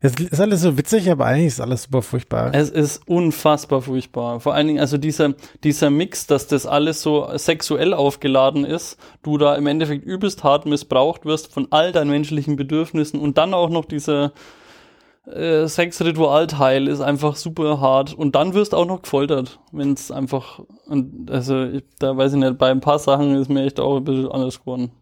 Das 0.00 0.12
ist 0.12 0.40
alles 0.40 0.60
so 0.60 0.76
witzig, 0.76 1.10
aber 1.10 1.24
eigentlich 1.24 1.46
ist 1.46 1.60
alles 1.60 1.84
super 1.84 2.02
furchtbar. 2.02 2.54
Es 2.54 2.68
ist 2.68 3.08
unfassbar 3.08 3.80
furchtbar. 3.80 4.40
Vor 4.40 4.54
allen 4.54 4.66
Dingen, 4.66 4.78
also 4.78 4.98
dieser, 4.98 5.34
dieser 5.64 5.88
Mix, 5.90 6.26
dass 6.26 6.46
das 6.46 6.66
alles 6.66 7.00
so 7.02 7.26
sexuell 7.36 7.94
aufgeladen 7.94 8.64
ist, 8.66 8.98
du 9.22 9.38
da 9.38 9.56
im 9.56 9.66
Endeffekt 9.66 10.04
übelst 10.04 10.44
hart 10.44 10.66
missbraucht 10.66 11.24
wirst 11.24 11.52
von 11.52 11.68
all 11.70 11.92
deinen 11.92 12.10
menschlichen 12.10 12.56
Bedürfnissen 12.56 13.18
und 13.18 13.38
dann 13.38 13.54
auch 13.54 13.70
noch 13.70 13.86
dieser 13.86 14.32
äh, 15.26 15.66
Sexritualteil 15.66 16.88
ist 16.88 17.00
einfach 17.00 17.36
super 17.36 17.80
hart 17.80 18.14
und 18.14 18.34
dann 18.34 18.54
wirst 18.54 18.72
du 18.72 18.76
auch 18.76 18.86
noch 18.86 19.02
gefoltert, 19.02 19.58
wenn 19.72 19.92
es 19.92 20.10
einfach, 20.10 20.60
und 20.86 21.30
also 21.30 21.64
ich, 21.64 21.84
da 21.98 22.16
weiß 22.16 22.34
ich 22.34 22.38
nicht, 22.38 22.58
bei 22.58 22.70
ein 22.70 22.80
paar 22.80 22.98
Sachen 22.98 23.34
ist 23.34 23.48
mir 23.48 23.64
echt 23.64 23.80
auch 23.80 23.96
ein 23.96 24.04
bisschen 24.04 24.30
anders 24.30 24.60
geworden. 24.60 24.92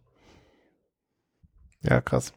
Ja, 1.82 2.00
krass. 2.00 2.32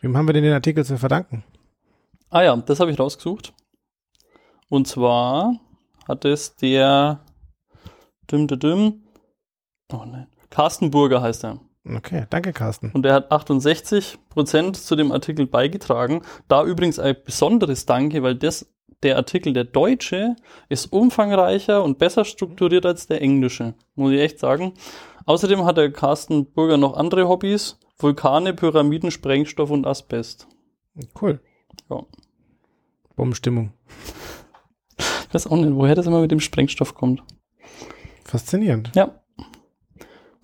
Wem 0.00 0.16
haben 0.16 0.26
wir 0.26 0.32
denn 0.32 0.44
den 0.44 0.52
Artikel 0.52 0.84
zu 0.84 0.98
verdanken? 0.98 1.44
Ah 2.30 2.42
ja, 2.42 2.56
das 2.56 2.80
habe 2.80 2.90
ich 2.90 2.98
rausgesucht. 2.98 3.52
Und 4.68 4.88
zwar 4.88 5.60
hat 6.08 6.24
es 6.24 6.56
der 6.56 7.20
düm, 8.30 8.48
düm, 8.48 8.58
düm, 8.58 9.04
oh 9.92 10.04
nein, 10.06 10.28
Carsten 10.50 10.90
Burger 10.90 11.20
heißt 11.20 11.44
er. 11.44 11.60
Okay, 11.88 12.26
danke, 12.30 12.52
Carsten. 12.52 12.90
Und 12.92 13.02
der 13.04 13.14
hat 13.14 13.30
68 13.30 14.18
Prozent 14.28 14.76
zu 14.76 14.96
dem 14.96 15.12
Artikel 15.12 15.46
beigetragen. 15.46 16.22
Da 16.48 16.64
übrigens 16.64 16.98
ein 16.98 17.16
besonderes 17.24 17.86
Danke, 17.86 18.22
weil 18.22 18.34
das, 18.34 18.66
der 19.02 19.16
Artikel, 19.16 19.52
der 19.52 19.64
deutsche, 19.64 20.34
ist 20.68 20.92
umfangreicher 20.92 21.84
und 21.84 21.98
besser 21.98 22.24
strukturiert 22.24 22.86
als 22.86 23.06
der 23.06 23.22
englische. 23.22 23.74
Muss 23.94 24.12
ich 24.12 24.20
echt 24.20 24.40
sagen. 24.40 24.74
Außerdem 25.26 25.64
hat 25.64 25.76
der 25.76 25.92
Carsten 25.92 26.46
Burger 26.46 26.76
noch 26.76 26.96
andere 26.96 27.28
Hobbys. 27.28 27.78
Vulkane, 27.98 28.52
Pyramiden, 28.52 29.10
Sprengstoff 29.10 29.70
und 29.70 29.86
Asbest. 29.86 30.48
Cool. 31.20 31.40
Ja. 31.88 32.02
Bombenstimmung. 33.14 33.72
Ich 34.98 35.04
weiß 35.34 35.46
auch 35.46 35.56
nicht, 35.56 35.74
woher 35.74 35.94
das 35.94 36.06
immer 36.06 36.20
mit 36.20 36.30
dem 36.30 36.40
Sprengstoff 36.40 36.94
kommt. 36.94 37.22
Faszinierend. 38.24 38.90
Ja. 38.94 39.20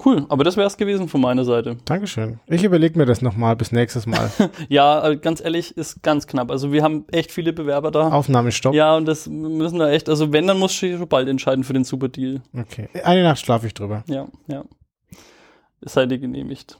Cool, 0.04 0.26
aber 0.28 0.42
das 0.44 0.56
wäre 0.56 0.66
es 0.66 0.76
gewesen 0.76 1.08
von 1.08 1.20
meiner 1.20 1.44
Seite. 1.44 1.76
Dankeschön. 1.84 2.40
Ich 2.46 2.64
überlege 2.64 2.98
mir 2.98 3.06
das 3.06 3.22
nochmal 3.22 3.54
bis 3.56 3.70
nächstes 3.72 4.06
Mal. 4.06 4.30
Ja, 4.68 5.08
äh, 5.08 5.16
ganz 5.16 5.40
ehrlich, 5.40 5.76
ist 5.76 6.02
ganz 6.02 6.26
knapp. 6.26 6.50
Also 6.50 6.72
wir 6.72 6.82
haben 6.82 7.04
echt 7.12 7.30
viele 7.32 7.52
Bewerber 7.52 7.90
da. 7.90 8.08
Aufnahmestopp. 8.08 8.74
Ja, 8.74 8.96
und 8.96 9.06
das 9.06 9.28
müssen 9.28 9.78
da 9.78 9.90
echt, 9.90 10.08
also 10.08 10.32
wenn, 10.32 10.46
dann 10.46 10.58
muss 10.58 10.72
ich 10.82 10.96
schon 10.96 11.08
bald 11.08 11.28
entscheiden 11.28 11.62
für 11.64 11.72
den 11.72 11.84
Super 11.84 12.08
Deal. 12.08 12.42
Okay. 12.56 12.88
Eine 13.04 13.22
Nacht 13.22 13.38
schlafe 13.40 13.66
ich 13.66 13.74
drüber. 13.74 14.02
Ja, 14.08 14.26
ja. 14.48 14.64
Es 15.80 15.92
sei 15.94 16.06
dir 16.06 16.18
genehmigt. 16.18 16.78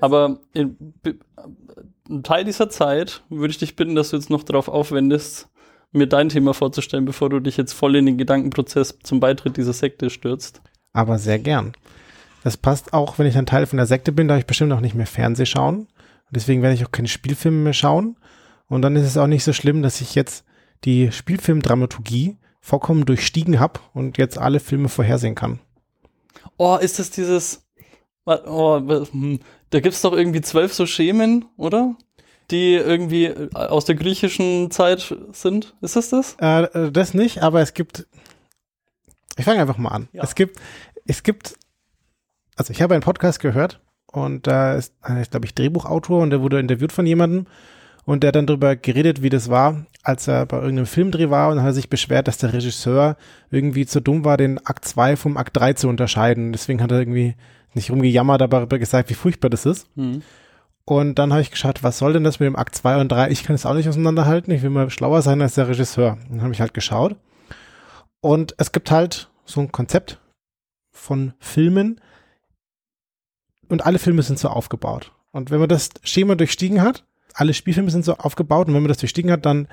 Aber 0.00 0.40
in, 0.52 0.76
be- 1.02 1.16
ein 2.08 2.22
Teil 2.22 2.44
dieser 2.44 2.68
Zeit 2.68 3.22
würde 3.30 3.50
ich 3.52 3.58
dich 3.58 3.76
bitten, 3.76 3.94
dass 3.94 4.10
du 4.10 4.16
jetzt 4.16 4.28
noch 4.30 4.42
darauf 4.42 4.68
aufwendest, 4.68 5.48
mir 5.92 6.06
dein 6.06 6.28
Thema 6.28 6.52
vorzustellen, 6.54 7.04
bevor 7.04 7.30
du 7.30 7.40
dich 7.40 7.56
jetzt 7.56 7.72
voll 7.72 7.96
in 7.96 8.06
den 8.06 8.18
Gedankenprozess 8.18 8.98
zum 9.02 9.20
Beitritt 9.20 9.56
dieser 9.56 9.72
Sekte 9.72 10.10
stürzt. 10.10 10.60
Aber 10.92 11.18
sehr 11.18 11.38
gern. 11.38 11.72
Das 12.42 12.56
passt 12.56 12.92
auch, 12.92 13.18
wenn 13.18 13.26
ich 13.26 13.36
ein 13.36 13.46
Teil 13.46 13.66
von 13.66 13.76
der 13.76 13.86
Sekte 13.86 14.12
bin, 14.12 14.28
darf 14.28 14.38
ich 14.38 14.46
bestimmt 14.46 14.72
auch 14.72 14.80
nicht 14.80 14.94
mehr 14.94 15.06
Fernseh 15.06 15.46
schauen. 15.46 15.80
Und 15.80 16.36
deswegen 16.36 16.62
werde 16.62 16.74
ich 16.74 16.84
auch 16.84 16.92
keine 16.92 17.08
Spielfilme 17.08 17.58
mehr 17.58 17.72
schauen. 17.72 18.16
Und 18.68 18.82
dann 18.82 18.96
ist 18.96 19.06
es 19.06 19.16
auch 19.16 19.26
nicht 19.26 19.44
so 19.44 19.52
schlimm, 19.52 19.82
dass 19.82 20.00
ich 20.00 20.14
jetzt 20.14 20.44
die 20.84 21.12
Spielfilmdramaturgie 21.12 22.38
vollkommen 22.60 23.04
durchstiegen 23.04 23.58
habe 23.58 23.80
und 23.94 24.18
jetzt 24.18 24.38
alle 24.38 24.60
Filme 24.60 24.88
vorhersehen 24.88 25.34
kann. 25.34 25.60
Oh, 26.56 26.76
ist 26.76 26.98
das 26.98 27.10
dieses. 27.10 27.66
Oh, 28.26 28.78
hm, 28.78 29.40
da 29.70 29.80
gibt's 29.80 30.02
doch 30.02 30.12
irgendwie 30.12 30.40
zwölf 30.40 30.72
so 30.72 30.86
Schemen, 30.86 31.46
oder? 31.56 31.96
Die 32.50 32.74
irgendwie 32.74 33.26
äh, 33.26 33.48
aus 33.54 33.84
der 33.84 33.94
griechischen 33.94 34.70
Zeit 34.70 35.14
sind. 35.32 35.74
Ist 35.80 35.96
das 35.96 36.10
das? 36.10 36.36
Äh, 36.40 36.64
äh, 36.64 36.92
das 36.92 37.14
nicht, 37.14 37.42
aber 37.42 37.60
es 37.60 37.74
gibt. 37.74 38.06
Ich 39.36 39.44
fange 39.44 39.60
einfach 39.60 39.78
mal 39.78 39.90
an. 39.90 40.08
Ja. 40.12 40.22
Es 40.22 40.34
gibt, 40.34 40.60
es 41.06 41.22
gibt, 41.22 41.56
also 42.60 42.74
ich 42.74 42.82
habe 42.82 42.92
einen 42.92 43.02
Podcast 43.02 43.40
gehört 43.40 43.80
und 44.12 44.46
da 44.46 44.74
ist, 44.74 44.92
glaube 45.30 45.46
ich, 45.46 45.54
Drehbuchautor 45.54 46.20
und 46.20 46.28
der 46.28 46.42
wurde 46.42 46.60
interviewt 46.60 46.92
von 46.92 47.06
jemandem 47.06 47.46
und 48.04 48.22
der 48.22 48.28
hat 48.28 48.34
dann 48.34 48.46
darüber 48.46 48.76
geredet, 48.76 49.22
wie 49.22 49.30
das 49.30 49.48
war, 49.48 49.86
als 50.02 50.28
er 50.28 50.44
bei 50.44 50.58
irgendeinem 50.58 50.84
Filmdreh 50.84 51.30
war 51.30 51.48
und 51.48 51.56
dann 51.56 51.64
hat 51.64 51.70
er 51.70 51.74
sich 51.74 51.88
beschwert, 51.88 52.28
dass 52.28 52.36
der 52.36 52.52
Regisseur 52.52 53.16
irgendwie 53.50 53.86
zu 53.86 54.00
dumm 54.00 54.26
war, 54.26 54.36
den 54.36 54.58
Akt 54.66 54.84
2 54.84 55.16
vom 55.16 55.38
Akt 55.38 55.56
3 55.56 55.72
zu 55.72 55.88
unterscheiden. 55.88 56.52
Deswegen 56.52 56.82
hat 56.82 56.92
er 56.92 56.98
irgendwie 56.98 57.34
nicht 57.72 57.90
rumgejammert, 57.90 58.42
aber 58.42 58.66
gesagt, 58.66 59.08
wie 59.08 59.14
furchtbar 59.14 59.48
das 59.48 59.64
ist. 59.64 59.86
Mhm. 59.96 60.20
Und 60.84 61.18
dann 61.18 61.32
habe 61.32 61.40
ich 61.40 61.50
geschaut, 61.50 61.82
was 61.82 61.96
soll 61.96 62.12
denn 62.12 62.24
das 62.24 62.40
mit 62.40 62.46
dem 62.46 62.56
Akt 62.56 62.74
2 62.74 63.00
und 63.00 63.10
3? 63.10 63.30
Ich 63.30 63.42
kann 63.42 63.54
es 63.54 63.64
auch 63.64 63.72
nicht 63.72 63.88
auseinanderhalten. 63.88 64.52
Ich 64.52 64.60
will 64.60 64.68
mal 64.68 64.90
schlauer 64.90 65.22
sein 65.22 65.40
als 65.40 65.54
der 65.54 65.68
Regisseur. 65.68 66.18
Dann 66.28 66.42
habe 66.42 66.52
ich 66.52 66.60
halt 66.60 66.74
geschaut. 66.74 67.16
Und 68.20 68.54
es 68.58 68.70
gibt 68.72 68.90
halt 68.90 69.30
so 69.46 69.62
ein 69.62 69.72
Konzept 69.72 70.20
von 70.92 71.32
Filmen. 71.38 72.02
Und 73.70 73.86
alle 73.86 73.98
Filme 73.98 74.22
sind 74.22 74.38
so 74.38 74.48
aufgebaut. 74.48 75.12
Und 75.30 75.50
wenn 75.50 75.60
man 75.60 75.68
das 75.68 75.90
Schema 76.02 76.34
durchstiegen 76.34 76.82
hat, 76.82 77.04
alle 77.34 77.54
Spielfilme 77.54 77.90
sind 77.90 78.04
so 78.04 78.16
aufgebaut 78.16 78.68
und 78.68 78.74
wenn 78.74 78.82
man 78.82 78.88
das 78.88 78.98
durchstiegen 78.98 79.30
hat, 79.30 79.46
dann 79.46 79.68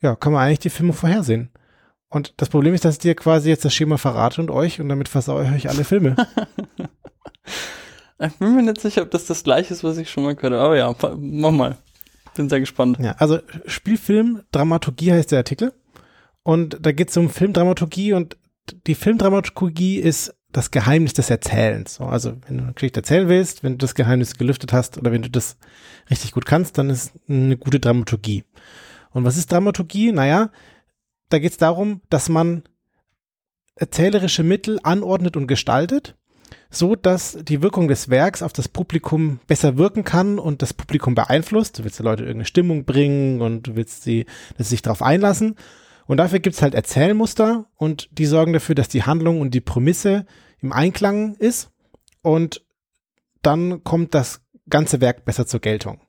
ja, 0.00 0.16
kann 0.16 0.32
man 0.32 0.42
eigentlich 0.42 0.60
die 0.60 0.70
Filme 0.70 0.92
vorhersehen. 0.92 1.50
Und 2.08 2.34
das 2.38 2.48
Problem 2.48 2.72
ist, 2.72 2.84
dass 2.84 2.94
ich 2.94 3.00
dir 3.00 3.14
quasi 3.14 3.50
jetzt 3.50 3.64
das 3.64 3.74
Schema 3.74 3.98
verrate 3.98 4.40
und 4.40 4.50
euch 4.50 4.80
und 4.80 4.88
damit 4.88 5.08
versaue 5.08 5.44
ich 5.44 5.52
euch 5.52 5.68
alle 5.68 5.84
Filme. 5.84 6.16
ich 8.18 8.32
bin 8.34 8.56
mir 8.56 8.62
nicht 8.62 8.80
sicher, 8.80 9.02
ob 9.02 9.10
das 9.10 9.26
das 9.26 9.44
gleiche 9.44 9.74
ist, 9.74 9.84
was 9.84 9.98
ich 9.98 10.10
schon 10.10 10.24
mal 10.24 10.34
gehört 10.34 10.54
habe. 10.54 10.64
Aber 10.64 10.76
ja, 10.76 10.94
mach 11.18 11.50
mal. 11.50 11.76
Bin 12.34 12.48
sehr 12.48 12.60
gespannt. 12.60 12.98
Ja, 13.00 13.16
also 13.18 13.40
Spielfilm, 13.66 14.42
Dramaturgie 14.52 15.12
heißt 15.12 15.32
der 15.32 15.40
Artikel. 15.40 15.74
Und 16.42 16.78
da 16.80 16.92
geht 16.92 17.10
es 17.10 17.16
um 17.16 17.28
Filmdramaturgie 17.28 18.14
und 18.14 18.38
die 18.86 18.94
Filmdramaturgie 18.94 19.98
ist 19.98 20.34
das 20.58 20.72
Geheimnis 20.72 21.12
des 21.12 21.30
Erzählens. 21.30 22.00
Also 22.00 22.32
wenn 22.46 22.58
du 22.58 22.64
eine 22.64 22.72
Geschichte 22.72 22.98
erzählen 22.98 23.28
willst, 23.28 23.62
wenn 23.62 23.74
du 23.74 23.78
das 23.78 23.94
Geheimnis 23.94 24.36
gelüftet 24.36 24.72
hast 24.72 24.98
oder 24.98 25.12
wenn 25.12 25.22
du 25.22 25.30
das 25.30 25.56
richtig 26.10 26.32
gut 26.32 26.46
kannst, 26.46 26.76
dann 26.78 26.90
ist 26.90 27.12
eine 27.28 27.56
gute 27.56 27.78
Dramaturgie. 27.78 28.44
Und 29.10 29.24
was 29.24 29.36
ist 29.36 29.52
Dramaturgie? 29.52 30.10
Naja, 30.10 30.50
da 31.28 31.38
geht 31.38 31.52
es 31.52 31.58
darum, 31.58 32.00
dass 32.10 32.28
man 32.28 32.64
erzählerische 33.76 34.42
Mittel 34.42 34.80
anordnet 34.82 35.36
und 35.36 35.46
gestaltet, 35.46 36.16
so 36.70 36.96
dass 36.96 37.38
die 37.40 37.62
Wirkung 37.62 37.86
des 37.86 38.08
Werks 38.08 38.42
auf 38.42 38.52
das 38.52 38.66
Publikum 38.66 39.38
besser 39.46 39.78
wirken 39.78 40.02
kann 40.02 40.40
und 40.40 40.60
das 40.60 40.74
Publikum 40.74 41.14
beeinflusst. 41.14 41.78
Du 41.78 41.84
willst 41.84 42.00
die 42.00 42.02
Leute 42.02 42.24
irgendeine 42.24 42.46
Stimmung 42.46 42.84
bringen 42.84 43.40
und 43.42 43.68
du 43.68 43.76
willst 43.76 44.02
sie, 44.02 44.26
dass 44.56 44.66
sie 44.68 44.74
sich 44.74 44.82
darauf 44.82 45.02
einlassen. 45.02 45.54
Und 46.06 46.16
dafür 46.16 46.40
gibt's 46.40 46.62
halt 46.62 46.74
Erzählmuster 46.74 47.66
und 47.76 48.08
die 48.10 48.26
sorgen 48.26 48.54
dafür, 48.54 48.74
dass 48.74 48.88
die 48.88 49.04
Handlung 49.04 49.40
und 49.40 49.54
die 49.54 49.60
Prämisse 49.60 50.26
im 50.60 50.72
Einklang 50.72 51.34
ist 51.36 51.70
und 52.22 52.64
dann 53.42 53.84
kommt 53.84 54.14
das 54.14 54.40
ganze 54.68 55.00
Werk 55.00 55.24
besser 55.24 55.46
zur 55.46 55.60
Geltung. 55.60 56.00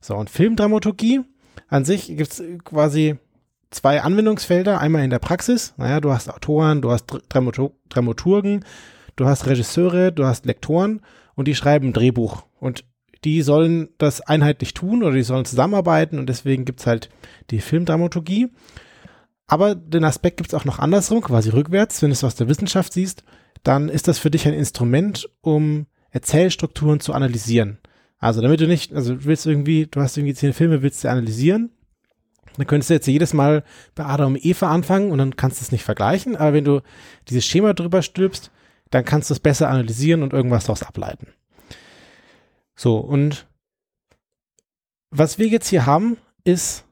So, 0.00 0.14
und 0.16 0.30
Filmdramaturgie 0.30 1.22
an 1.68 1.84
sich 1.84 2.08
gibt's 2.08 2.42
quasi 2.64 3.16
zwei 3.70 4.02
Anwendungsfelder. 4.02 4.80
Einmal 4.80 5.04
in 5.04 5.10
der 5.10 5.18
Praxis. 5.18 5.74
Naja, 5.76 6.00
du 6.00 6.12
hast 6.12 6.28
Autoren, 6.28 6.82
du 6.82 6.90
hast 6.90 7.06
Dramaturgen, 7.28 8.64
du 9.16 9.26
hast 9.26 9.46
Regisseure, 9.46 10.12
du 10.12 10.24
hast 10.26 10.46
Lektoren 10.46 11.00
und 11.34 11.48
die 11.48 11.54
schreiben 11.54 11.88
ein 11.88 11.92
Drehbuch. 11.92 12.44
Und 12.60 12.84
die 13.24 13.42
sollen 13.42 13.88
das 13.98 14.20
einheitlich 14.20 14.74
tun 14.74 15.02
oder 15.02 15.14
die 15.14 15.22
sollen 15.22 15.46
zusammenarbeiten 15.46 16.18
und 16.18 16.28
deswegen 16.28 16.64
gibt's 16.64 16.86
halt 16.86 17.08
die 17.50 17.60
Filmdramaturgie. 17.60 18.48
Aber 19.46 19.74
den 19.74 20.04
Aspekt 20.04 20.38
gibt's 20.38 20.54
auch 20.54 20.64
noch 20.64 20.78
andersrum, 20.78 21.20
quasi 21.20 21.50
rückwärts. 21.50 22.00
Wenn 22.02 22.10
du 22.10 22.14
es 22.14 22.24
aus 22.24 22.34
der 22.34 22.48
Wissenschaft 22.48 22.92
siehst, 22.92 23.24
dann 23.64 23.88
ist 23.88 24.06
das 24.06 24.18
für 24.18 24.30
dich 24.30 24.46
ein 24.46 24.54
Instrument, 24.54 25.28
um 25.40 25.86
Erzählstrukturen 26.10 27.00
zu 27.00 27.12
analysieren. 27.12 27.78
Also 28.18 28.40
damit 28.40 28.60
du 28.60 28.68
nicht, 28.68 28.94
also 28.94 29.16
du 29.16 29.24
willst 29.24 29.46
irgendwie, 29.46 29.86
du 29.86 30.00
hast 30.00 30.16
irgendwie 30.16 30.34
zehn 30.34 30.52
Filme, 30.52 30.82
willst 30.82 31.02
du 31.02 31.10
analysieren 31.10 31.70
dann 32.56 32.66
könntest 32.66 32.90
du 32.90 32.94
jetzt 32.94 33.06
jedes 33.06 33.34
Mal 33.34 33.64
bei 33.94 34.04
Adam 34.04 34.34
und 34.34 34.44
Eva 34.44 34.70
anfangen 34.70 35.10
und 35.10 35.18
dann 35.18 35.36
kannst 35.36 35.60
du 35.60 35.64
es 35.64 35.72
nicht 35.72 35.84
vergleichen. 35.84 36.36
Aber 36.36 36.52
wenn 36.52 36.64
du 36.64 36.82
dieses 37.28 37.44
Schema 37.44 37.74
drüber 37.74 38.02
stülpst, 38.02 38.50
dann 38.90 39.04
kannst 39.04 39.30
du 39.30 39.34
es 39.34 39.40
besser 39.40 39.68
analysieren 39.68 40.22
und 40.22 40.32
irgendwas 40.32 40.64
daraus 40.64 40.82
ableiten. 40.82 41.28
So, 42.76 42.98
und 42.98 43.46
was 45.10 45.38
wir 45.38 45.46
jetzt 45.46 45.68
hier 45.68 45.86
haben, 45.86 46.16
ist 46.44 46.84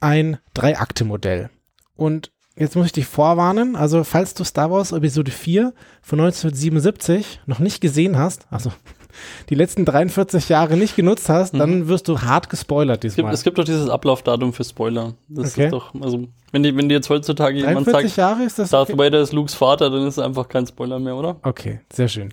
ein 0.00 0.38
Drei-Akte-Modell. 0.54 1.50
Und 1.94 2.32
jetzt 2.60 2.76
muss 2.76 2.86
ich 2.86 2.92
dich 2.92 3.06
vorwarnen, 3.06 3.74
also 3.74 4.04
falls 4.04 4.34
du 4.34 4.44
Star 4.44 4.70
Wars 4.70 4.92
Episode 4.92 5.30
4 5.30 5.72
von 6.02 6.20
1977 6.20 7.40
noch 7.46 7.58
nicht 7.58 7.80
gesehen 7.80 8.18
hast, 8.18 8.46
also 8.50 8.70
die 9.48 9.54
letzten 9.54 9.84
43 9.84 10.48
Jahre 10.50 10.76
nicht 10.76 10.94
genutzt 10.94 11.28
hast, 11.28 11.54
mhm. 11.54 11.58
dann 11.58 11.88
wirst 11.88 12.06
du 12.08 12.20
hart 12.20 12.50
gespoilert 12.50 13.02
diesmal. 13.02 13.24
Es 13.24 13.26
gibt, 13.26 13.34
es 13.34 13.44
gibt 13.44 13.58
doch 13.58 13.64
dieses 13.64 13.88
Ablaufdatum 13.88 14.52
für 14.52 14.64
Spoiler. 14.64 15.14
Das 15.28 15.52
okay. 15.52 15.64
ist 15.64 15.72
doch, 15.72 15.94
also, 16.00 16.28
wenn 16.52 16.62
die, 16.62 16.76
wenn 16.76 16.88
die 16.88 16.94
jetzt 16.94 17.08
heutzutage 17.08 17.58
jemand 17.58 17.86
sagt, 17.86 18.16
Jahre 18.16 18.44
ist 18.44 18.58
das 18.58 18.70
Darth 18.70 18.90
okay? 18.90 18.98
Vader 18.98 19.20
ist 19.20 19.32
Lukes 19.32 19.54
Vater, 19.54 19.88
dann 19.88 20.06
ist 20.06 20.18
es 20.18 20.24
einfach 20.24 20.48
kein 20.48 20.66
Spoiler 20.66 20.98
mehr, 20.98 21.16
oder? 21.16 21.36
Okay, 21.42 21.80
sehr 21.90 22.08
schön. 22.08 22.32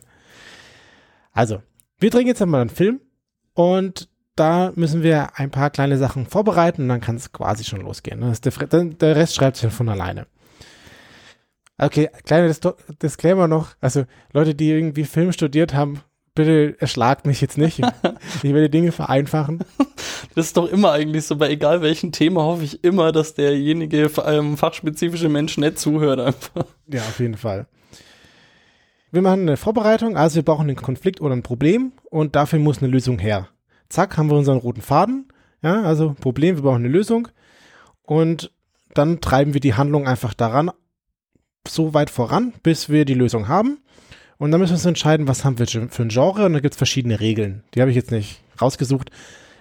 Also, 1.31 1.61
wir 1.99 2.09
drehen 2.09 2.27
jetzt 2.27 2.41
einmal 2.41 2.61
einen 2.61 2.69
Film 2.69 2.99
und 3.53 4.09
da 4.39 4.71
müssen 4.75 5.03
wir 5.03 5.37
ein 5.37 5.51
paar 5.51 5.69
kleine 5.69 5.97
Sachen 5.97 6.25
vorbereiten 6.25 6.83
und 6.83 6.89
dann 6.89 7.01
kann 7.01 7.15
es 7.15 7.31
quasi 7.31 7.63
schon 7.63 7.81
losgehen. 7.81 8.21
Der, 8.21 8.83
der, 8.85 9.15
Rest 9.15 9.35
schreibt 9.35 9.57
sich 9.57 9.71
von 9.71 9.89
alleine. 9.89 10.27
Okay, 11.77 12.09
kleiner 12.25 12.53
Disclaimer 13.01 13.47
noch. 13.47 13.75
Also 13.81 14.05
Leute, 14.33 14.55
die 14.55 14.69
irgendwie 14.69 15.03
Film 15.03 15.31
studiert 15.31 15.73
haben, 15.73 16.01
bitte 16.33 16.75
erschlagt 16.79 17.25
mich 17.25 17.41
jetzt 17.41 17.57
nicht. 17.57 17.79
ich 18.43 18.53
werde 18.53 18.69
Dinge 18.69 18.91
vereinfachen. 18.91 19.59
Das 20.35 20.47
ist 20.47 20.57
doch 20.57 20.67
immer 20.67 20.91
eigentlich 20.91 21.25
so, 21.25 21.35
bei 21.35 21.49
egal 21.49 21.81
welchem 21.81 22.11
Thema 22.11 22.43
hoffe 22.43 22.63
ich 22.63 22.83
immer, 22.83 23.11
dass 23.11 23.33
derjenige 23.33 24.09
ähm, 24.25 24.55
fachspezifische 24.55 25.29
Mensch 25.29 25.57
nicht 25.57 25.79
zuhört 25.79 26.19
einfach. 26.19 26.65
Ja, 26.87 27.01
auf 27.01 27.19
jeden 27.19 27.37
Fall. 27.37 27.67
Wir 29.11 29.21
machen 29.21 29.41
eine 29.41 29.57
Vorbereitung, 29.57 30.17
also 30.17 30.35
wir 30.35 30.43
brauchen 30.43 30.67
einen 30.67 30.75
Konflikt 30.75 31.21
oder 31.21 31.35
ein 31.35 31.43
Problem 31.43 31.93
und 32.09 32.35
dafür 32.35 32.59
muss 32.59 32.79
eine 32.79 32.91
Lösung 32.91 33.19
her. 33.19 33.47
Zack, 33.89 34.17
haben 34.17 34.29
wir 34.29 34.37
unseren 34.37 34.57
roten 34.57 34.81
Faden. 34.81 35.27
Ja, 35.61 35.81
also 35.83 36.15
Problem, 36.19 36.55
wir 36.55 36.63
brauchen 36.63 36.85
eine 36.85 36.89
Lösung 36.89 37.27
und 38.03 38.51
dann 38.93 39.21
treiben 39.21 39.53
wir 39.53 39.61
die 39.61 39.73
Handlung 39.73 40.07
einfach 40.07 40.33
daran 40.33 40.71
so 41.67 41.93
weit 41.93 42.09
voran, 42.09 42.53
bis 42.63 42.89
wir 42.89 43.05
die 43.05 43.13
Lösung 43.13 43.47
haben. 43.47 43.79
Und 44.37 44.51
dann 44.51 44.61
müssen 44.61 44.71
wir 44.71 44.77
uns 44.77 44.85
entscheiden, 44.85 45.27
was 45.27 45.43
haben 45.43 45.59
wir 45.59 45.67
für 45.67 46.03
ein 46.03 46.09
Genre. 46.09 46.45
Und 46.45 46.53
da 46.53 46.59
gibt 46.59 46.73
es 46.73 46.77
verschiedene 46.77 47.19
Regeln. 47.19 47.63
Die 47.73 47.81
habe 47.81 47.89
ich 47.89 47.95
jetzt 47.95 48.11
nicht 48.11 48.41
rausgesucht. 48.61 49.09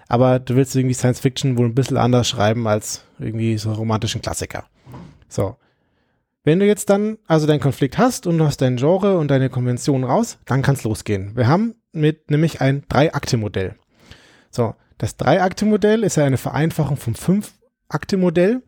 Aber 0.09 0.39
du 0.39 0.55
willst 0.55 0.77
irgendwie 0.77 0.95
Science 0.95 1.21
Fiction 1.21 1.59
wohl 1.59 1.67
ein 1.67 1.75
bisschen 1.75 1.97
anders 1.97 2.29
schreiben 2.29 2.69
als 2.69 3.05
irgendwie 3.19 3.59
so 3.59 3.73
romantischen 3.73 4.23
Klassiker. 4.23 4.65
So. 5.29 5.57
Wenn 6.45 6.61
du 6.61 6.67
jetzt 6.67 6.91
dann 6.91 7.19
also 7.27 7.47
deinen 7.47 7.61
Konflikt 7.61 7.99
hast 7.99 8.27
und 8.27 8.39
du 8.39 8.45
hast 8.45 8.59
dein 8.59 8.77
Genre 8.77 9.19
und 9.19 9.29
deine 9.33 9.51
Konvention 9.51 10.05
raus, 10.05 10.39
dann 10.45 10.63
kann 10.63 10.77
es 10.77 10.85
losgehen. 10.85 11.35
Wir 11.35 11.49
haben 11.49 11.75
mit 11.93 12.31
nämlich 12.31 12.61
ein 12.61 12.85
Drei-Akte-Modell. 12.89 13.75
So, 14.57 14.75
das 14.99 15.17
Drei-Akte-Modell 15.17 16.03
ist 16.03 16.17
ja 16.17 16.25
eine 16.25 16.39
Vereinfachung 16.39 16.97
vom 16.97 17.15
Fünf-Akte-Modell. 17.15 18.63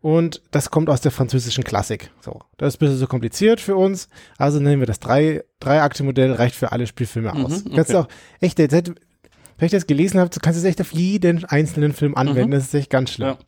Und 0.00 0.42
das 0.52 0.70
kommt 0.70 0.90
aus 0.90 1.00
der 1.00 1.10
französischen 1.10 1.64
Klassik. 1.64 2.10
So, 2.20 2.40
das 2.56 2.74
ist 2.74 2.76
ein 2.76 2.86
bisschen 2.86 2.98
so 2.98 3.06
kompliziert 3.08 3.60
für 3.60 3.74
uns. 3.76 4.08
Also 4.36 4.60
nehmen 4.60 4.80
wir 4.80 4.86
das 4.86 5.00
drei, 5.00 5.44
drei 5.58 5.82
Akte 5.82 6.04
Modell, 6.04 6.32
reicht 6.32 6.54
für 6.54 6.70
alle 6.70 6.86
Spielfilme 6.86 7.32
aus. 7.32 7.64
Mhm, 7.64 7.66
okay. 7.66 7.76
Kannst 7.76 7.90
du 7.92 7.98
auch 7.98 8.08
echt, 8.40 8.58
wenn 8.58 8.96
ich 9.60 9.72
das 9.72 9.88
gelesen 9.88 10.20
habe, 10.20 10.30
kannst 10.40 10.56
du 10.56 10.60
es 10.60 10.70
echt 10.70 10.80
auf 10.80 10.92
jeden 10.92 11.44
einzelnen 11.44 11.92
Film 11.92 12.16
anwenden. 12.16 12.50
Mhm. 12.50 12.54
Das 12.54 12.64
ist 12.64 12.74
echt 12.74 12.90
ganz 12.90 13.10
schlimm. 13.10 13.28
Ja. 13.28 13.38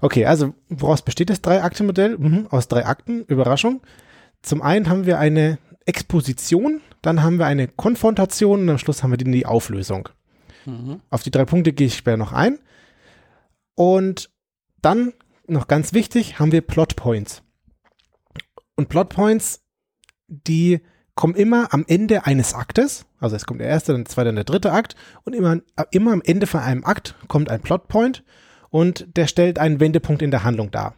Okay, 0.00 0.24
also 0.24 0.54
woraus 0.70 1.02
besteht 1.02 1.28
das 1.28 1.42
drei 1.42 1.62
Akte 1.62 1.82
Modell? 1.82 2.16
Mhm, 2.16 2.46
aus 2.50 2.68
drei 2.68 2.86
Akten. 2.86 3.24
Überraschung. 3.24 3.82
Zum 4.40 4.62
einen 4.62 4.88
haben 4.88 5.04
wir 5.04 5.18
eine 5.18 5.58
Exposition, 5.84 6.80
dann 7.02 7.22
haben 7.22 7.38
wir 7.38 7.44
eine 7.44 7.68
Konfrontation 7.68 8.60
und 8.60 8.68
am 8.70 8.78
Schluss 8.78 9.02
haben 9.02 9.10
wir 9.10 9.18
die 9.18 9.46
Auflösung. 9.46 10.08
Mhm. 10.66 11.00
Auf 11.10 11.22
die 11.22 11.30
drei 11.30 11.44
Punkte 11.44 11.72
gehe 11.72 11.86
ich 11.86 11.96
später 11.96 12.16
noch 12.16 12.32
ein. 12.32 12.58
Und 13.74 14.30
dann 14.82 15.12
noch 15.46 15.68
ganz 15.68 15.92
wichtig, 15.92 16.38
haben 16.38 16.52
wir 16.52 16.60
Plotpoints. 16.60 17.42
Und 18.76 18.88
Plotpoints, 18.88 19.62
die 20.28 20.80
kommen 21.14 21.34
immer 21.34 21.74
am 21.74 21.84
Ende 21.86 22.24
eines 22.24 22.54
Aktes, 22.54 23.04
also 23.18 23.36
es 23.36 23.44
kommt 23.44 23.60
der 23.60 23.68
erste, 23.68 23.92
dann 23.92 24.04
der 24.04 24.10
zweite, 24.10 24.28
dann 24.28 24.36
der 24.36 24.44
dritte 24.44 24.72
Akt 24.72 24.96
und 25.24 25.34
immer, 25.34 25.58
immer 25.90 26.12
am 26.12 26.22
Ende 26.24 26.46
von 26.46 26.60
einem 26.60 26.84
Akt 26.84 27.14
kommt 27.28 27.50
ein 27.50 27.60
Plotpoint 27.60 28.24
und 28.70 29.06
der 29.16 29.26
stellt 29.26 29.58
einen 29.58 29.80
Wendepunkt 29.80 30.22
in 30.22 30.30
der 30.30 30.44
Handlung 30.44 30.70
dar. 30.70 30.94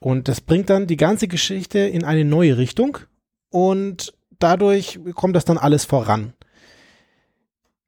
Und 0.00 0.28
das 0.28 0.40
bringt 0.40 0.70
dann 0.70 0.86
die 0.86 0.96
ganze 0.96 1.28
Geschichte 1.28 1.78
in 1.78 2.04
eine 2.04 2.24
neue 2.24 2.58
Richtung 2.58 2.98
und 3.50 4.12
dadurch 4.38 4.98
kommt 5.14 5.36
das 5.36 5.44
dann 5.44 5.58
alles 5.58 5.84
voran. 5.84 6.32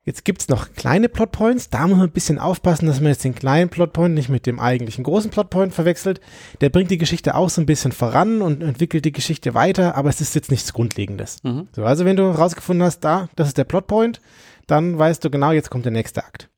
Jetzt 0.08 0.24
gibt's 0.24 0.48
noch 0.48 0.72
kleine 0.72 1.10
Plotpoints. 1.10 1.68
Da 1.68 1.86
muss 1.86 1.98
man 1.98 2.06
ein 2.06 2.12
bisschen 2.12 2.38
aufpassen, 2.38 2.86
dass 2.86 2.98
man 2.98 3.10
jetzt 3.10 3.24
den 3.24 3.34
kleinen 3.34 3.68
Plotpoint 3.68 4.14
nicht 4.14 4.30
mit 4.30 4.46
dem 4.46 4.58
eigentlichen 4.58 5.04
großen 5.04 5.30
Plotpoint 5.30 5.74
verwechselt. 5.74 6.22
Der 6.62 6.70
bringt 6.70 6.90
die 6.90 6.96
Geschichte 6.96 7.34
auch 7.34 7.50
so 7.50 7.60
ein 7.60 7.66
bisschen 7.66 7.92
voran 7.92 8.40
und 8.40 8.62
entwickelt 8.62 9.04
die 9.04 9.12
Geschichte 9.12 9.52
weiter, 9.52 9.96
aber 9.96 10.08
es 10.08 10.22
ist 10.22 10.34
jetzt 10.34 10.50
nichts 10.50 10.72
Grundlegendes. 10.72 11.44
Mhm. 11.44 11.68
So, 11.72 11.84
also 11.84 12.06
wenn 12.06 12.16
du 12.16 12.22
rausgefunden 12.22 12.86
hast, 12.86 13.00
da, 13.00 13.28
das 13.36 13.48
ist 13.48 13.58
der 13.58 13.64
Plotpoint, 13.64 14.22
dann 14.66 14.98
weißt 14.98 15.22
du 15.22 15.28
genau, 15.28 15.52
jetzt 15.52 15.68
kommt 15.68 15.84
der 15.84 15.92
nächste 15.92 16.24
Akt. 16.24 16.48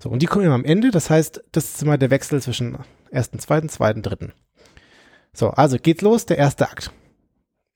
So, 0.00 0.08
und 0.08 0.22
die 0.22 0.26
kommen 0.26 0.44
immer 0.44 0.54
am 0.54 0.64
Ende. 0.64 0.92
Das 0.92 1.10
heißt, 1.10 1.42
das 1.50 1.64
ist 1.64 1.82
immer 1.82 1.98
der 1.98 2.10
Wechsel 2.10 2.40
zwischen 2.40 2.78
ersten, 3.10 3.40
zweiten, 3.40 3.68
zweiten, 3.68 4.02
dritten. 4.02 4.32
So, 5.32 5.50
also 5.50 5.78
geht's 5.82 6.02
los, 6.02 6.26
der 6.26 6.38
erste 6.38 6.70
Akt. 6.70 6.92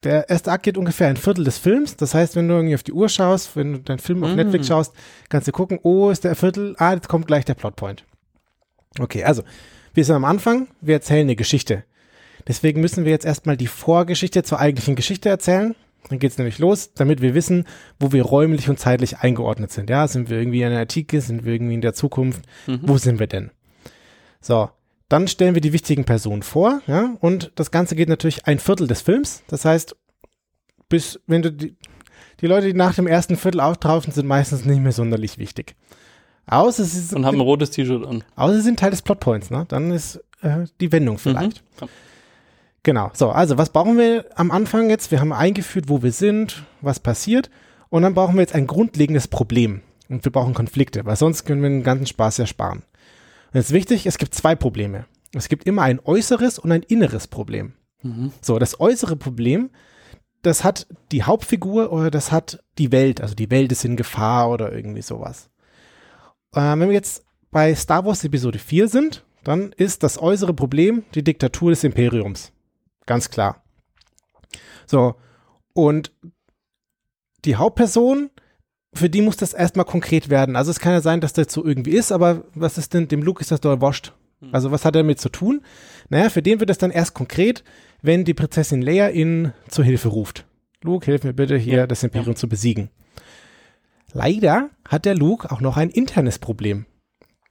Der 0.04 0.28
erste 0.28 0.50
Akt 0.50 0.64
geht 0.64 0.76
ungefähr 0.76 1.08
ein 1.08 1.16
Viertel 1.16 1.44
des 1.44 1.58
Films. 1.58 1.96
Das 1.96 2.14
heißt, 2.14 2.34
wenn 2.36 2.48
du 2.48 2.54
irgendwie 2.54 2.74
auf 2.74 2.82
die 2.82 2.92
Uhr 2.92 3.08
schaust, 3.08 3.56
wenn 3.56 3.72
du 3.74 3.78
deinen 3.80 3.98
Film 3.98 4.22
auf 4.24 4.30
Mhm. 4.30 4.36
Netflix 4.36 4.66
schaust, 4.66 4.94
kannst 5.28 5.48
du 5.48 5.52
gucken, 5.52 5.78
oh, 5.82 6.10
ist 6.10 6.24
der 6.24 6.34
Viertel, 6.34 6.74
ah, 6.78 6.92
jetzt 6.94 7.08
kommt 7.08 7.26
gleich 7.26 7.44
der 7.44 7.54
Plotpoint. 7.54 8.04
Okay, 8.98 9.24
also, 9.24 9.42
wir 9.94 10.04
sind 10.04 10.16
am 10.16 10.24
Anfang, 10.24 10.68
wir 10.80 10.94
erzählen 10.94 11.26
eine 11.26 11.36
Geschichte. 11.36 11.84
Deswegen 12.48 12.80
müssen 12.80 13.04
wir 13.04 13.12
jetzt 13.12 13.24
erstmal 13.24 13.56
die 13.56 13.68
Vorgeschichte 13.68 14.42
zur 14.42 14.58
eigentlichen 14.58 14.96
Geschichte 14.96 15.28
erzählen. 15.28 15.74
Dann 16.08 16.18
geht's 16.18 16.36
nämlich 16.36 16.58
los, 16.58 16.92
damit 16.94 17.22
wir 17.22 17.34
wissen, 17.34 17.64
wo 18.00 18.10
wir 18.10 18.24
räumlich 18.24 18.68
und 18.68 18.80
zeitlich 18.80 19.18
eingeordnet 19.18 19.70
sind. 19.70 19.88
Ja, 19.88 20.08
sind 20.08 20.28
wir 20.28 20.38
irgendwie 20.38 20.62
in 20.62 20.70
der 20.70 20.80
Antike, 20.80 21.20
sind 21.20 21.44
wir 21.44 21.52
irgendwie 21.52 21.74
in 21.74 21.80
der 21.80 21.94
Zukunft? 21.94 22.42
Mhm. 22.66 22.80
Wo 22.82 22.98
sind 22.98 23.20
wir 23.20 23.28
denn? 23.28 23.52
So, 24.40 24.68
dann 25.12 25.28
stellen 25.28 25.54
wir 25.54 25.60
die 25.60 25.72
wichtigen 25.72 26.04
Personen 26.04 26.42
vor, 26.42 26.80
ja, 26.86 27.14
und 27.20 27.52
das 27.56 27.70
Ganze 27.70 27.94
geht 27.94 28.08
natürlich 28.08 28.46
ein 28.46 28.58
Viertel 28.58 28.86
des 28.86 29.02
Films. 29.02 29.42
Das 29.48 29.64
heißt, 29.64 29.94
bis, 30.88 31.20
wenn 31.26 31.42
du 31.42 31.52
die, 31.52 31.76
die 32.40 32.46
Leute, 32.46 32.68
die 32.68 32.74
nach 32.74 32.94
dem 32.94 33.06
ersten 33.06 33.36
Viertel 33.36 33.60
auftauchen, 33.60 34.12
sind 34.12 34.26
meistens 34.26 34.64
nicht 34.64 34.80
mehr 34.80 34.92
sonderlich 34.92 35.38
wichtig. 35.38 35.76
Außer 36.46 36.84
sie 36.84 37.00
sind, 37.00 37.18
Und 37.18 37.26
haben 37.26 37.36
ein 37.36 37.42
rotes 37.42 37.70
T-Shirt 37.70 38.06
an. 38.06 38.24
außer 38.36 38.54
sie 38.56 38.62
sind 38.62 38.80
Teil 38.80 38.90
des 38.90 39.02
Plotpoints, 39.02 39.50
ne? 39.50 39.64
Dann 39.68 39.90
ist 39.92 40.16
äh, 40.40 40.64
die 40.80 40.90
Wendung 40.90 41.18
vielleicht. 41.18 41.62
Mhm. 41.80 41.88
Genau. 42.82 43.10
So, 43.14 43.30
also 43.30 43.58
was 43.58 43.70
brauchen 43.70 43.96
wir 43.96 44.26
am 44.34 44.50
Anfang 44.50 44.90
jetzt? 44.90 45.10
Wir 45.10 45.20
haben 45.20 45.32
eingeführt, 45.32 45.88
wo 45.88 46.02
wir 46.02 46.10
sind, 46.10 46.64
was 46.80 46.98
passiert. 46.98 47.48
Und 47.90 48.02
dann 48.02 48.14
brauchen 48.14 48.34
wir 48.34 48.40
jetzt 48.40 48.54
ein 48.54 48.66
grundlegendes 48.66 49.28
Problem. 49.28 49.82
Und 50.08 50.24
wir 50.24 50.32
brauchen 50.32 50.54
Konflikte, 50.54 51.04
weil 51.04 51.16
sonst 51.16 51.44
können 51.44 51.62
wir 51.62 51.68
den 51.68 51.84
ganzen 51.84 52.06
Spaß 52.06 52.38
ja 52.38 52.46
sparen. 52.46 52.82
Und 53.52 53.60
jetzt 53.60 53.72
wichtig, 53.72 54.06
es 54.06 54.18
gibt 54.18 54.34
zwei 54.34 54.54
Probleme. 54.54 55.06
Es 55.34 55.48
gibt 55.48 55.66
immer 55.66 55.82
ein 55.82 56.00
äußeres 56.00 56.58
und 56.58 56.72
ein 56.72 56.82
inneres 56.82 57.26
Problem. 57.26 57.74
Mhm. 58.02 58.32
So, 58.40 58.58
das 58.58 58.80
äußere 58.80 59.16
Problem, 59.16 59.70
das 60.42 60.64
hat 60.64 60.86
die 61.12 61.22
Hauptfigur 61.22 61.92
oder 61.92 62.10
das 62.10 62.32
hat 62.32 62.62
die 62.78 62.92
Welt. 62.92 63.20
Also 63.20 63.34
die 63.34 63.50
Welt 63.50 63.72
ist 63.72 63.84
in 63.84 63.96
Gefahr 63.96 64.50
oder 64.50 64.72
irgendwie 64.72 65.02
sowas. 65.02 65.50
Äh, 66.54 66.60
wenn 66.60 66.88
wir 66.88 66.92
jetzt 66.92 67.24
bei 67.50 67.74
Star 67.74 68.04
Wars 68.04 68.24
Episode 68.24 68.58
4 68.58 68.88
sind, 68.88 69.24
dann 69.44 69.72
ist 69.72 70.02
das 70.02 70.20
äußere 70.20 70.54
Problem 70.54 71.04
die 71.14 71.24
Diktatur 71.24 71.70
des 71.70 71.84
Imperiums. 71.84 72.52
Ganz 73.06 73.30
klar. 73.30 73.62
So, 74.86 75.16
und 75.72 76.12
die 77.44 77.56
Hauptperson, 77.56 78.30
für 78.94 79.08
die 79.08 79.22
muss 79.22 79.36
das 79.36 79.54
erstmal 79.54 79.86
konkret 79.86 80.28
werden. 80.28 80.56
Also 80.56 80.70
es 80.70 80.80
kann 80.80 80.92
ja 80.92 81.00
sein, 81.00 81.20
dass 81.20 81.32
das 81.32 81.52
so 81.52 81.64
irgendwie 81.64 81.92
ist, 81.92 82.12
aber 82.12 82.44
was 82.54 82.78
ist 82.78 82.94
denn, 82.94 83.08
dem 83.08 83.22
Luke 83.22 83.40
ist 83.40 83.50
das 83.50 83.60
doch 83.60 83.70
erwascht. 83.70 84.12
Also 84.50 84.72
was 84.72 84.84
hat 84.84 84.96
er 84.96 85.02
damit 85.02 85.20
zu 85.20 85.28
tun? 85.28 85.62
Naja, 86.08 86.28
für 86.28 86.42
den 86.42 86.58
wird 86.58 86.68
es 86.68 86.78
dann 86.78 86.90
erst 86.90 87.14
konkret, 87.14 87.62
wenn 88.02 88.24
die 88.24 88.34
Prinzessin 88.34 88.82
Leia 88.82 89.08
ihn 89.08 89.52
zur 89.68 89.84
Hilfe 89.84 90.08
ruft. 90.08 90.44
Luke, 90.82 91.06
hilf 91.06 91.22
mir 91.22 91.32
bitte 91.32 91.56
hier, 91.56 91.78
Ja, 91.78 91.86
das 91.86 92.02
Imperium 92.02 92.34
zu 92.34 92.48
besiegen. 92.48 92.90
Leider 94.12 94.70
hat 94.86 95.04
der 95.04 95.14
Luke 95.14 95.50
auch 95.50 95.60
noch 95.60 95.76
ein 95.76 95.90
internes 95.90 96.38
Problem. 96.38 96.86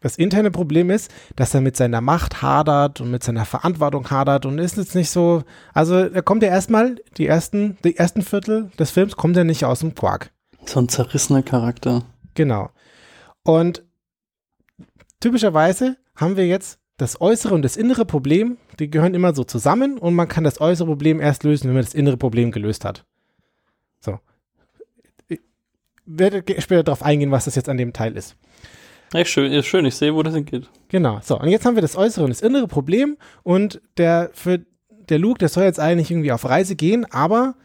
Das 0.02 0.18
interne 0.18 0.52
Problem 0.52 0.90
ist, 0.90 1.12
dass 1.36 1.54
er 1.54 1.62
mit 1.62 1.78
seiner 1.78 2.02
Macht 2.02 2.42
hadert 2.42 3.02
und 3.02 3.10
mit 3.12 3.24
seiner 3.24 3.46
Verantwortung 3.46 4.10
hadert 4.10 4.46
und 4.46 4.60
ist 4.60 4.78
jetzt 4.78 4.96
nicht 4.96 5.12
so, 5.12 5.44
also 5.74 5.96
er 5.96 6.24
kommt 6.24 6.44
ja 6.44 6.50
erstmal, 6.50 6.96
die 7.18 7.28
ersten, 7.28 7.78
die 7.84 7.96
ersten 7.96 8.22
Viertel 8.22 8.72
des 8.78 8.92
Films 8.92 9.16
kommt 9.16 9.38
er 9.38 9.44
nicht 9.44 9.64
aus 9.64 9.80
dem 9.80 9.96
Quark. 9.96 10.32
So 10.66 10.80
ein 10.80 10.90
zerrissener 10.90 11.44
Charakter. 11.44 12.04
Genau. 12.34 12.70
Und 13.44 13.84
typischerweise 15.20 15.98
haben 16.16 16.38
wir 16.38 16.48
jetzt 16.48 16.80
das 16.98 17.20
äußere 17.20 17.56
und 17.56 17.64
das 17.64 17.78
innere 17.78 18.06
Problem, 18.06 18.58
die 18.80 18.92
gehören 18.92 19.16
immer 19.16 19.34
so 19.34 19.44
zusammen 19.44 19.98
und 19.98 20.14
man 20.14 20.28
kann 20.28 20.44
das 20.44 20.62
äußere 20.62 20.88
Problem 20.88 21.20
erst 21.20 21.44
lösen, 21.44 21.68
wenn 21.68 21.74
man 21.74 21.84
das 21.84 21.96
innere 21.96 22.18
Problem 22.18 22.52
gelöst 22.52 22.86
hat. 22.86 23.06
So. 24.00 24.20
Ich 25.28 25.40
werde 26.06 26.44
später 26.62 26.84
darauf 26.84 27.02
eingehen, 27.02 27.32
was 27.32 27.46
das 27.46 27.56
jetzt 27.56 27.70
an 27.70 27.78
dem 27.78 27.94
Teil 27.94 28.16
ist. 28.16 28.36
Ja, 29.14 29.26
schön, 29.26 29.52
ist 29.52 29.66
schön, 29.66 29.86
ich 29.86 29.96
sehe, 29.96 30.14
wo 30.14 30.24
das 30.24 30.36
hingeht. 30.36 30.70
Genau. 30.90 31.20
So, 31.24 31.40
und 31.40 31.50
jetzt 31.50 31.66
haben 31.66 31.76
wir 31.76 31.82
das 31.82 31.98
äußere 31.98 32.24
und 32.24 32.30
das 32.30 32.42
innere 32.42 32.68
Problem 32.68 33.18
und 33.44 33.82
der 33.98 34.30
für 34.34 34.60
der 35.10 35.20
Luke, 35.20 35.40
der 35.40 35.50
soll 35.50 35.64
jetzt 35.64 35.80
eigentlich 35.80 36.12
irgendwie 36.12 36.32
auf 36.32 36.46
Reise 36.46 36.76
gehen, 36.76 37.06
aber 37.12 37.56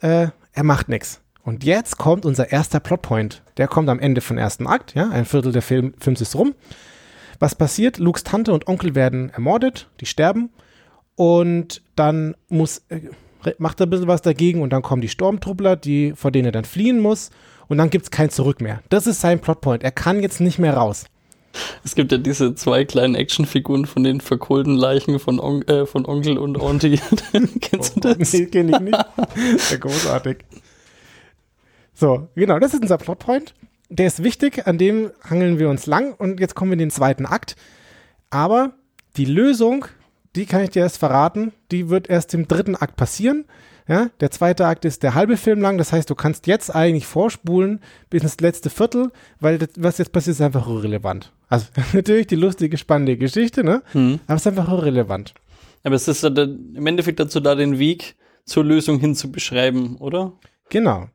äh, 0.00 0.28
er 0.52 0.64
macht 0.64 0.88
nichts. 0.88 1.20
Und 1.46 1.62
jetzt 1.62 1.96
kommt 1.96 2.26
unser 2.26 2.50
erster 2.50 2.80
Plotpoint. 2.80 3.40
Der 3.56 3.68
kommt 3.68 3.88
am 3.88 4.00
Ende 4.00 4.20
von 4.20 4.36
ersten 4.36 4.66
Akt, 4.66 4.96
ja, 4.96 5.08
ein 5.10 5.24
Viertel 5.24 5.52
der 5.52 5.62
Film, 5.62 5.94
Films 5.96 6.20
ist 6.20 6.34
rum. 6.34 6.56
Was 7.38 7.54
passiert? 7.54 7.98
Lukes 7.98 8.24
Tante 8.24 8.52
und 8.52 8.66
Onkel 8.66 8.96
werden 8.96 9.30
ermordet, 9.30 9.88
die 10.00 10.06
sterben 10.06 10.50
und 11.14 11.82
dann 11.94 12.34
muss 12.48 12.82
äh, 12.88 13.00
macht 13.58 13.78
er 13.78 13.86
ein 13.86 13.90
bisschen 13.90 14.08
was 14.08 14.22
dagegen 14.22 14.60
und 14.60 14.70
dann 14.70 14.82
kommen 14.82 15.02
die 15.02 15.08
Stormtruppler, 15.08 15.76
die 15.76 16.14
vor 16.16 16.32
denen 16.32 16.46
er 16.46 16.52
dann 16.52 16.64
fliehen 16.64 16.98
muss 16.98 17.30
und 17.68 17.78
dann 17.78 17.90
gibt's 17.90 18.10
kein 18.10 18.30
Zurück 18.30 18.60
mehr. 18.60 18.82
Das 18.88 19.06
ist 19.06 19.20
sein 19.20 19.38
Plotpoint. 19.38 19.84
Er 19.84 19.92
kann 19.92 20.22
jetzt 20.22 20.40
nicht 20.40 20.58
mehr 20.58 20.74
raus. 20.74 21.04
Es 21.84 21.94
gibt 21.94 22.10
ja 22.10 22.18
diese 22.18 22.56
zwei 22.56 22.84
kleinen 22.84 23.14
Actionfiguren 23.14 23.86
von 23.86 24.02
den 24.02 24.20
verkohlten 24.20 24.74
Leichen 24.74 25.20
von, 25.20 25.38
On 25.38 25.62
äh, 25.68 25.86
von 25.86 26.06
Onkel 26.06 26.38
und 26.38 26.60
Auntie. 26.60 26.98
Kennst 27.60 27.94
du 27.94 28.00
das? 28.00 28.32
Nee, 28.32 28.46
kenn 28.46 28.68
ich 28.68 28.80
nicht. 28.80 28.98
Sehr 29.58 29.78
großartig. 29.78 30.38
So, 31.98 32.28
genau, 32.34 32.58
das 32.58 32.74
ist 32.74 32.82
unser 32.82 32.98
Plotpoint. 32.98 33.54
Der 33.88 34.06
ist 34.06 34.22
wichtig, 34.22 34.66
an 34.66 34.76
dem 34.76 35.12
hangeln 35.24 35.58
wir 35.58 35.70
uns 35.70 35.86
lang 35.86 36.12
und 36.12 36.40
jetzt 36.40 36.54
kommen 36.54 36.70
wir 36.70 36.74
in 36.74 36.80
den 36.80 36.90
zweiten 36.90 37.24
Akt. 37.24 37.56
Aber 38.28 38.74
die 39.16 39.24
Lösung, 39.24 39.86
die 40.34 40.44
kann 40.44 40.62
ich 40.62 40.70
dir 40.70 40.80
erst 40.80 40.98
verraten, 40.98 41.52
die 41.70 41.88
wird 41.88 42.10
erst 42.10 42.34
im 42.34 42.46
dritten 42.48 42.76
Akt 42.76 42.96
passieren. 42.96 43.46
Ja, 43.88 44.10
der 44.20 44.30
zweite 44.30 44.66
Akt 44.66 44.84
ist 44.84 45.04
der 45.04 45.14
halbe 45.14 45.38
Film 45.38 45.60
lang, 45.60 45.78
das 45.78 45.92
heißt, 45.92 46.10
du 46.10 46.14
kannst 46.16 46.46
jetzt 46.48 46.74
eigentlich 46.74 47.06
vorspulen 47.06 47.80
bis 48.10 48.24
ins 48.24 48.40
letzte 48.40 48.68
Viertel, 48.68 49.10
weil 49.40 49.58
das, 49.58 49.68
was 49.76 49.98
jetzt 49.98 50.12
passiert, 50.12 50.34
ist 50.34 50.42
einfach 50.42 50.68
irrelevant. 50.68 51.32
Also 51.48 51.66
natürlich 51.94 52.26
die 52.26 52.36
lustige, 52.36 52.76
spannende 52.76 53.16
Geschichte, 53.16 53.64
ne? 53.64 53.82
Hm. 53.92 54.20
Aber 54.26 54.34
es 54.34 54.42
ist 54.42 54.48
einfach 54.48 54.70
irrelevant. 54.70 55.34
Aber 55.82 55.94
es 55.94 56.08
ist 56.08 56.24
im 56.24 56.86
Endeffekt 56.86 57.20
dazu 57.20 57.40
da, 57.40 57.54
den 57.54 57.78
Weg 57.78 58.16
zur 58.44 58.64
Lösung 58.64 58.98
hin 58.98 59.14
zu 59.14 59.30
beschreiben, 59.30 59.96
oder? 59.96 60.32
Genau. 60.68 61.06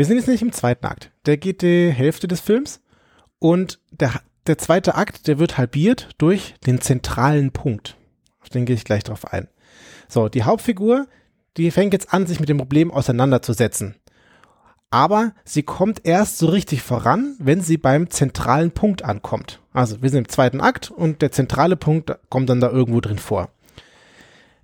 Wir 0.00 0.06
sind 0.06 0.16
jetzt 0.16 0.28
nicht 0.28 0.40
im 0.40 0.52
zweiten 0.52 0.86
Akt. 0.86 1.10
Der 1.26 1.36
geht 1.36 1.60
die 1.60 1.90
Hälfte 1.90 2.26
des 2.26 2.40
Films 2.40 2.80
und 3.38 3.80
der, 3.90 4.22
der 4.46 4.56
zweite 4.56 4.94
Akt, 4.94 5.28
der 5.28 5.38
wird 5.38 5.58
halbiert 5.58 6.08
durch 6.16 6.54
den 6.64 6.80
zentralen 6.80 7.50
Punkt. 7.50 7.98
Auf 8.40 8.48
den 8.48 8.64
gehe 8.64 8.76
ich 8.76 8.84
gleich 8.84 9.04
drauf 9.04 9.30
ein. 9.30 9.48
So, 10.08 10.30
die 10.30 10.44
Hauptfigur, 10.44 11.06
die 11.58 11.70
fängt 11.70 11.92
jetzt 11.92 12.14
an, 12.14 12.26
sich 12.26 12.40
mit 12.40 12.48
dem 12.48 12.56
Problem 12.56 12.90
auseinanderzusetzen. 12.90 13.94
Aber 14.88 15.34
sie 15.44 15.64
kommt 15.64 16.06
erst 16.06 16.38
so 16.38 16.46
richtig 16.46 16.80
voran, 16.80 17.36
wenn 17.38 17.60
sie 17.60 17.76
beim 17.76 18.08
zentralen 18.08 18.70
Punkt 18.70 19.04
ankommt. 19.04 19.60
Also 19.74 20.00
wir 20.00 20.08
sind 20.08 20.20
im 20.20 20.28
zweiten 20.30 20.62
Akt 20.62 20.90
und 20.90 21.20
der 21.20 21.30
zentrale 21.30 21.76
Punkt 21.76 22.10
kommt 22.30 22.48
dann 22.48 22.62
da 22.62 22.70
irgendwo 22.70 23.02
drin 23.02 23.18
vor. 23.18 23.50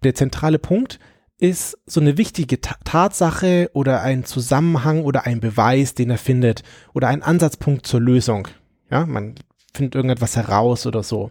Der 0.02 0.14
zentrale 0.14 0.58
Punkt 0.58 0.98
ist 1.38 1.78
so 1.86 2.00
eine 2.00 2.16
wichtige 2.16 2.60
Ta 2.60 2.76
Tatsache 2.84 3.70
oder 3.74 4.02
ein 4.02 4.24
Zusammenhang 4.24 5.02
oder 5.02 5.26
ein 5.26 5.40
Beweis, 5.40 5.94
den 5.94 6.10
er 6.10 6.18
findet 6.18 6.62
oder 6.94 7.08
ein 7.08 7.22
Ansatzpunkt 7.22 7.86
zur 7.86 8.00
Lösung. 8.00 8.48
Ja, 8.90 9.04
man 9.04 9.34
findet 9.74 9.94
irgendetwas 9.94 10.36
heraus 10.36 10.86
oder 10.86 11.02
so. 11.02 11.30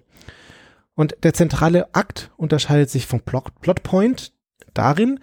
Und 0.93 1.15
der 1.23 1.33
zentrale 1.33 1.93
Akt 1.93 2.31
unterscheidet 2.37 2.89
sich 2.89 3.05
vom 3.05 3.19
Plot 3.19 3.59
Plotpoint 3.61 4.33
darin, 4.73 5.19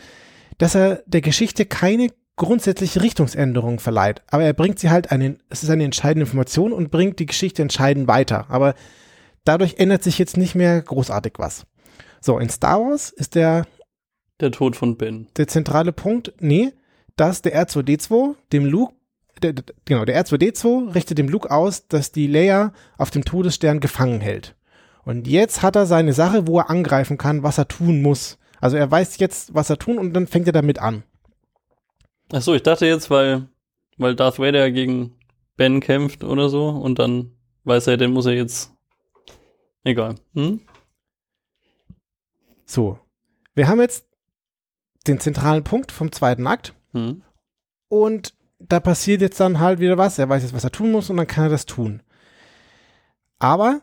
dass 0.59 0.75
er 0.75 1.03
der 1.07 1.21
Geschichte 1.21 1.65
keine 1.65 2.09
grundsätzliche 2.37 3.03
Richtungsänderung 3.03 3.79
verleiht. 3.79 4.23
Aber 4.31 4.43
er 4.43 4.53
bringt 4.53 4.79
sie 4.79 4.91
halt 4.91 5.13
eine, 5.13 5.39
es 5.49 5.63
ist 5.63 5.71
eine 5.71 5.85
entscheidende 5.85 6.25
Information 6.25 6.73
und 6.73 6.91
bringt 6.91 7.19
die 7.19 7.27
Geschichte 7.27 7.63
entscheidend 7.63 8.09
weiter. 8.09 8.47
Aber 8.49 8.75
dadurch 9.45 9.77
ändert 9.79 10.03
sich 10.03 10.19
jetzt 10.19 10.37
nicht 10.37 10.55
mehr 10.55 10.81
großartig 10.83 11.35
was. 11.37 11.67
So, 12.21 12.39
in 12.39 12.49
Star 12.49 12.81
Wars 12.81 13.11
ist 13.11 13.35
der 13.35 13.67
Der 14.41 14.51
Tod 14.51 14.77
von 14.77 14.97
Ben. 14.97 15.29
der 15.37 15.47
zentrale 15.47 15.93
Punkt, 15.93 16.33
nee, 16.41 16.73
dass 17.17 17.43
der 17.43 17.67
R2D2 17.67 18.35
dem 18.53 18.65
Luke, 18.65 18.95
der, 19.43 19.55
genau, 19.85 20.05
der 20.05 20.25
R2D2 20.25 20.95
richtet 20.95 21.19
dem 21.19 21.29
Luke 21.29 21.51
aus, 21.51 21.87
dass 21.87 22.13
die 22.13 22.27
Leia 22.27 22.73
auf 22.99 23.11
dem 23.11 23.25
Todesstern 23.25 23.81
gefangen 23.81 24.21
hält. 24.21 24.57
Und 25.05 25.27
jetzt 25.27 25.63
hat 25.63 25.77
er 25.77 25.87
seine 25.87 26.13
Sache, 26.13 26.47
wo 26.47 26.59
er 26.59 26.71
angreifen 26.71 27.19
kann, 27.19 27.43
was 27.43 27.59
er 27.59 27.69
tun 27.69 28.03
muss. 28.03 28.39
Also 28.61 28.77
er 28.77 28.91
weiß 28.91 29.19
jetzt, 29.19 29.55
was 29.55 29.71
er 29.71 29.79
tun 29.79 29.99
und 29.99 30.13
dann 30.15 30.27
fängt 30.27 30.47
er 30.47 30.53
damit 30.53 30.79
an. 30.79 31.03
Ach 32.33 32.41
so, 32.41 32.55
ich 32.55 32.63
dachte 32.63 32.87
jetzt, 32.87 33.11
weil, 33.11 33.49
weil 33.99 34.15
Darth 34.15 34.39
Vader 34.39 34.71
gegen 34.71 35.17
Ben 35.57 35.81
kämpft 35.81 36.25
oder 36.25 36.49
so 36.49 36.69
und 36.69 36.99
dann 36.99 37.33
weiß 37.65 37.89
er, 37.89 37.97
den 37.97 38.13
muss 38.13 38.27
er 38.27 38.35
jetzt. 38.35 38.73
Egal. 39.85 40.15
Hm? 40.35 40.61
So. 42.65 42.99
Wir 43.55 43.69
haben 43.69 43.81
jetzt 43.81 44.07
den 45.05 45.21
zentralen 45.21 45.65
Punkt 45.65 45.93
vom 45.93 46.13
zweiten 46.13 46.47
Akt 46.47 46.75
Hm? 46.93 47.23
und 47.89 48.35
da 48.59 48.79
passiert 48.81 49.21
jetzt 49.23 49.41
dann 49.41 49.59
halt 49.59 49.81
wieder 49.81 49.99
was. 49.99 50.19
Er 50.19 50.29
weiß 50.29 50.43
jetzt, 50.43 50.55
was 50.55 50.63
er 50.65 50.71
tun 50.71 50.93
muss 50.93 51.11
und 51.11 51.17
dann 51.17 51.27
kann 51.27 51.45
er 51.45 51.51
das 51.51 51.67
tun. 51.67 52.03
Aber 53.39 53.81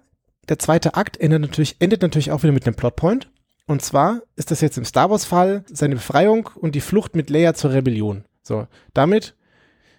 der 0.47 0.57
zweite 0.59 0.95
Akt 0.95 1.17
endet 1.17 1.41
natürlich, 1.41 1.75
endet 1.79 2.01
natürlich 2.01 2.31
auch 2.31 2.43
wieder 2.43 2.53
mit 2.53 2.65
einem 2.65 2.75
Plotpoint. 2.75 3.29
Und 3.67 3.81
zwar 3.81 4.21
ist 4.35 4.51
das 4.51 4.61
jetzt 4.61 4.77
im 4.77 4.85
Star 4.85 5.09
Wars-Fall 5.09 5.63
seine 5.67 5.95
Befreiung 5.95 6.49
und 6.55 6.75
die 6.75 6.81
Flucht 6.81 7.15
mit 7.15 7.29
Leia 7.29 7.53
zur 7.53 7.71
Rebellion. 7.71 8.25
So, 8.41 8.67
damit 8.93 9.35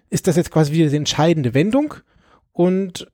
ist 0.09 0.27
das 0.27 0.35
jetzt 0.35 0.51
quasi 0.51 0.73
wieder 0.73 0.89
die 0.89 0.97
entscheidende 0.97 1.53
Wendung 1.53 1.93
und 2.51 3.07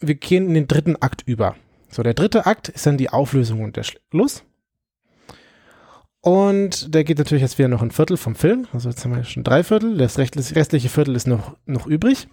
wir 0.00 0.14
gehen 0.16 0.46
in 0.48 0.54
den 0.54 0.68
dritten 0.68 0.96
Akt 0.96 1.22
über. 1.26 1.56
So, 1.90 2.02
der 2.02 2.14
dritte 2.14 2.44
Akt 2.44 2.68
ist 2.68 2.86
dann 2.86 2.98
die 2.98 3.10
Auflösung 3.10 3.62
und 3.62 3.76
der 3.76 3.84
Schluss. 3.84 4.42
Und 6.20 6.94
der 6.94 7.04
geht 7.04 7.18
natürlich 7.18 7.42
jetzt 7.42 7.58
wieder 7.58 7.68
noch 7.68 7.82
ein 7.82 7.90
Viertel 7.90 8.16
vom 8.16 8.34
Film. 8.34 8.66
Also 8.72 8.88
jetzt 8.88 9.04
haben 9.04 9.14
wir 9.14 9.24
schon 9.24 9.44
drei 9.44 9.62
Viertel. 9.62 9.96
Das 9.96 10.18
restliche 10.18 10.88
Viertel 10.88 11.14
ist 11.14 11.26
noch, 11.26 11.56
noch 11.64 11.86
übrig. 11.86 12.28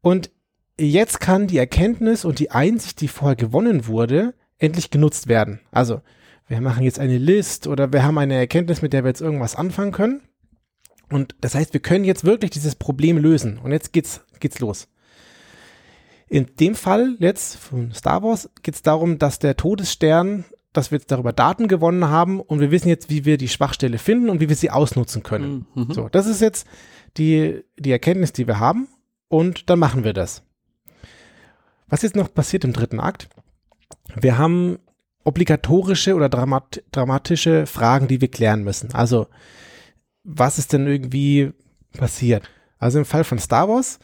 Und 0.00 0.30
jetzt 0.78 1.20
kann 1.20 1.46
die 1.46 1.58
Erkenntnis 1.58 2.24
und 2.24 2.38
die 2.38 2.50
Einsicht, 2.50 3.00
die 3.00 3.08
vorher 3.08 3.36
gewonnen 3.36 3.86
wurde, 3.86 4.34
endlich 4.58 4.90
genutzt 4.90 5.28
werden. 5.28 5.60
Also, 5.70 6.00
wir 6.48 6.60
machen 6.60 6.82
jetzt 6.82 6.98
eine 6.98 7.18
List 7.18 7.66
oder 7.66 7.92
wir 7.92 8.02
haben 8.02 8.18
eine 8.18 8.34
Erkenntnis, 8.34 8.82
mit 8.82 8.92
der 8.92 9.04
wir 9.04 9.08
jetzt 9.08 9.20
irgendwas 9.20 9.54
anfangen 9.54 9.92
können. 9.92 10.22
Und 11.10 11.34
das 11.40 11.54
heißt, 11.54 11.72
wir 11.72 11.80
können 11.80 12.04
jetzt 12.04 12.24
wirklich 12.24 12.50
dieses 12.50 12.74
Problem 12.74 13.18
lösen. 13.18 13.58
Und 13.58 13.72
jetzt 13.72 13.92
geht's, 13.92 14.24
geht's 14.40 14.58
los. 14.58 14.88
In 16.28 16.46
dem 16.60 16.74
Fall 16.74 17.16
jetzt 17.18 17.56
von 17.56 17.92
Star 17.92 18.22
Wars 18.22 18.50
geht 18.62 18.74
es 18.74 18.82
darum, 18.82 19.18
dass 19.18 19.38
der 19.38 19.56
Todesstern, 19.56 20.44
dass 20.72 20.90
wir 20.90 20.98
jetzt 20.98 21.10
darüber 21.10 21.32
Daten 21.32 21.68
gewonnen 21.68 22.08
haben 22.08 22.40
und 22.40 22.60
wir 22.60 22.70
wissen 22.70 22.88
jetzt, 22.88 23.10
wie 23.10 23.24
wir 23.24 23.38
die 23.38 23.48
Schwachstelle 23.48 23.98
finden 23.98 24.28
und 24.28 24.40
wie 24.40 24.48
wir 24.48 24.56
sie 24.56 24.70
ausnutzen 24.70 25.22
können. 25.22 25.66
Mhm. 25.74 25.92
So, 25.92 26.08
das 26.08 26.26
ist 26.26 26.40
jetzt 26.40 26.66
die, 27.16 27.64
die 27.78 27.90
Erkenntnis, 27.90 28.32
die 28.32 28.46
wir 28.46 28.60
haben 28.60 28.88
und 29.28 29.70
dann 29.70 29.78
machen 29.78 30.04
wir 30.04 30.12
das. 30.12 30.42
Was 31.88 32.02
jetzt 32.02 32.16
noch 32.16 32.32
passiert 32.32 32.64
im 32.64 32.72
dritten 32.72 33.00
Akt? 33.00 33.28
Wir 34.14 34.36
haben 34.36 34.78
obligatorische 35.24 36.14
oder 36.14 36.28
dramat 36.28 36.82
dramatische 36.92 37.66
Fragen, 37.66 38.08
die 38.08 38.20
wir 38.20 38.30
klären 38.30 38.62
müssen. 38.62 38.94
Also, 38.94 39.26
was 40.24 40.58
ist 40.58 40.72
denn 40.72 40.86
irgendwie 40.86 41.52
passiert? 41.92 42.48
Also 42.78 42.98
im 42.98 43.04
Fall 43.04 43.24
von 43.24 43.38
Star 43.38 43.68
Wars 43.68 43.98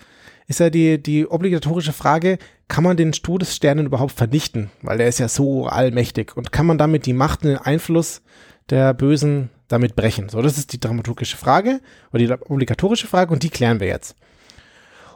ist 0.47 0.61
ja 0.61 0.71
die, 0.71 1.03
die 1.03 1.27
obligatorische 1.27 1.93
Frage, 1.93 2.39
kann 2.69 2.85
man 2.85 2.97
den 2.97 3.13
Todessternen 3.13 3.87
überhaupt 3.87 4.13
vernichten? 4.13 4.71
Weil 4.83 5.01
er 5.01 5.09
ist 5.09 5.19
ja 5.19 5.29
so 5.29 5.67
allmächtig. 5.67 6.37
Und 6.37 6.53
kann 6.53 6.67
man 6.67 6.79
damit 6.79 7.07
die 7.07 7.13
Macht 7.13 7.43
und 7.43 7.51
den 7.51 7.59
Einfluss 7.59 8.23
der 8.71 8.95
Bösen 8.95 9.51
damit 9.69 9.97
brechen? 9.97 10.29
So, 10.29 10.43
das 10.43 10.59
ist 10.59 10.73
die 10.73 10.81
dramaturgische 10.81 11.37
Frage 11.37 11.81
oder 12.13 12.27
die 12.27 12.33
obligatorische 12.51 13.07
Frage 13.07 13.33
und 13.33 13.43
die 13.43 13.51
klären 13.51 13.81
wir 13.81 13.87
jetzt. 13.87 14.17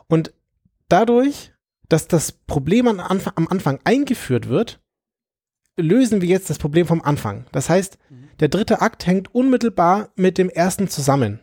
Und 0.06 0.32
dadurch, 0.88 1.52
dass 1.88 2.08
das 2.08 2.32
Problem 2.32 2.88
am 2.88 3.00
Anfang, 3.00 3.34
am 3.36 3.48
Anfang 3.48 3.80
eingeführt 3.84 4.48
wird, 4.48 4.80
lösen 5.76 6.20
wir 6.20 6.28
jetzt 6.28 6.50
das 6.50 6.58
Problem 6.58 6.86
vom 6.86 7.02
Anfang. 7.02 7.46
Das 7.52 7.68
heißt, 7.68 7.98
der 8.40 8.48
dritte 8.48 8.80
Akt 8.80 9.06
hängt 9.06 9.34
unmittelbar 9.34 10.10
mit 10.16 10.38
dem 10.38 10.48
ersten 10.48 10.88
zusammen. 10.88 11.40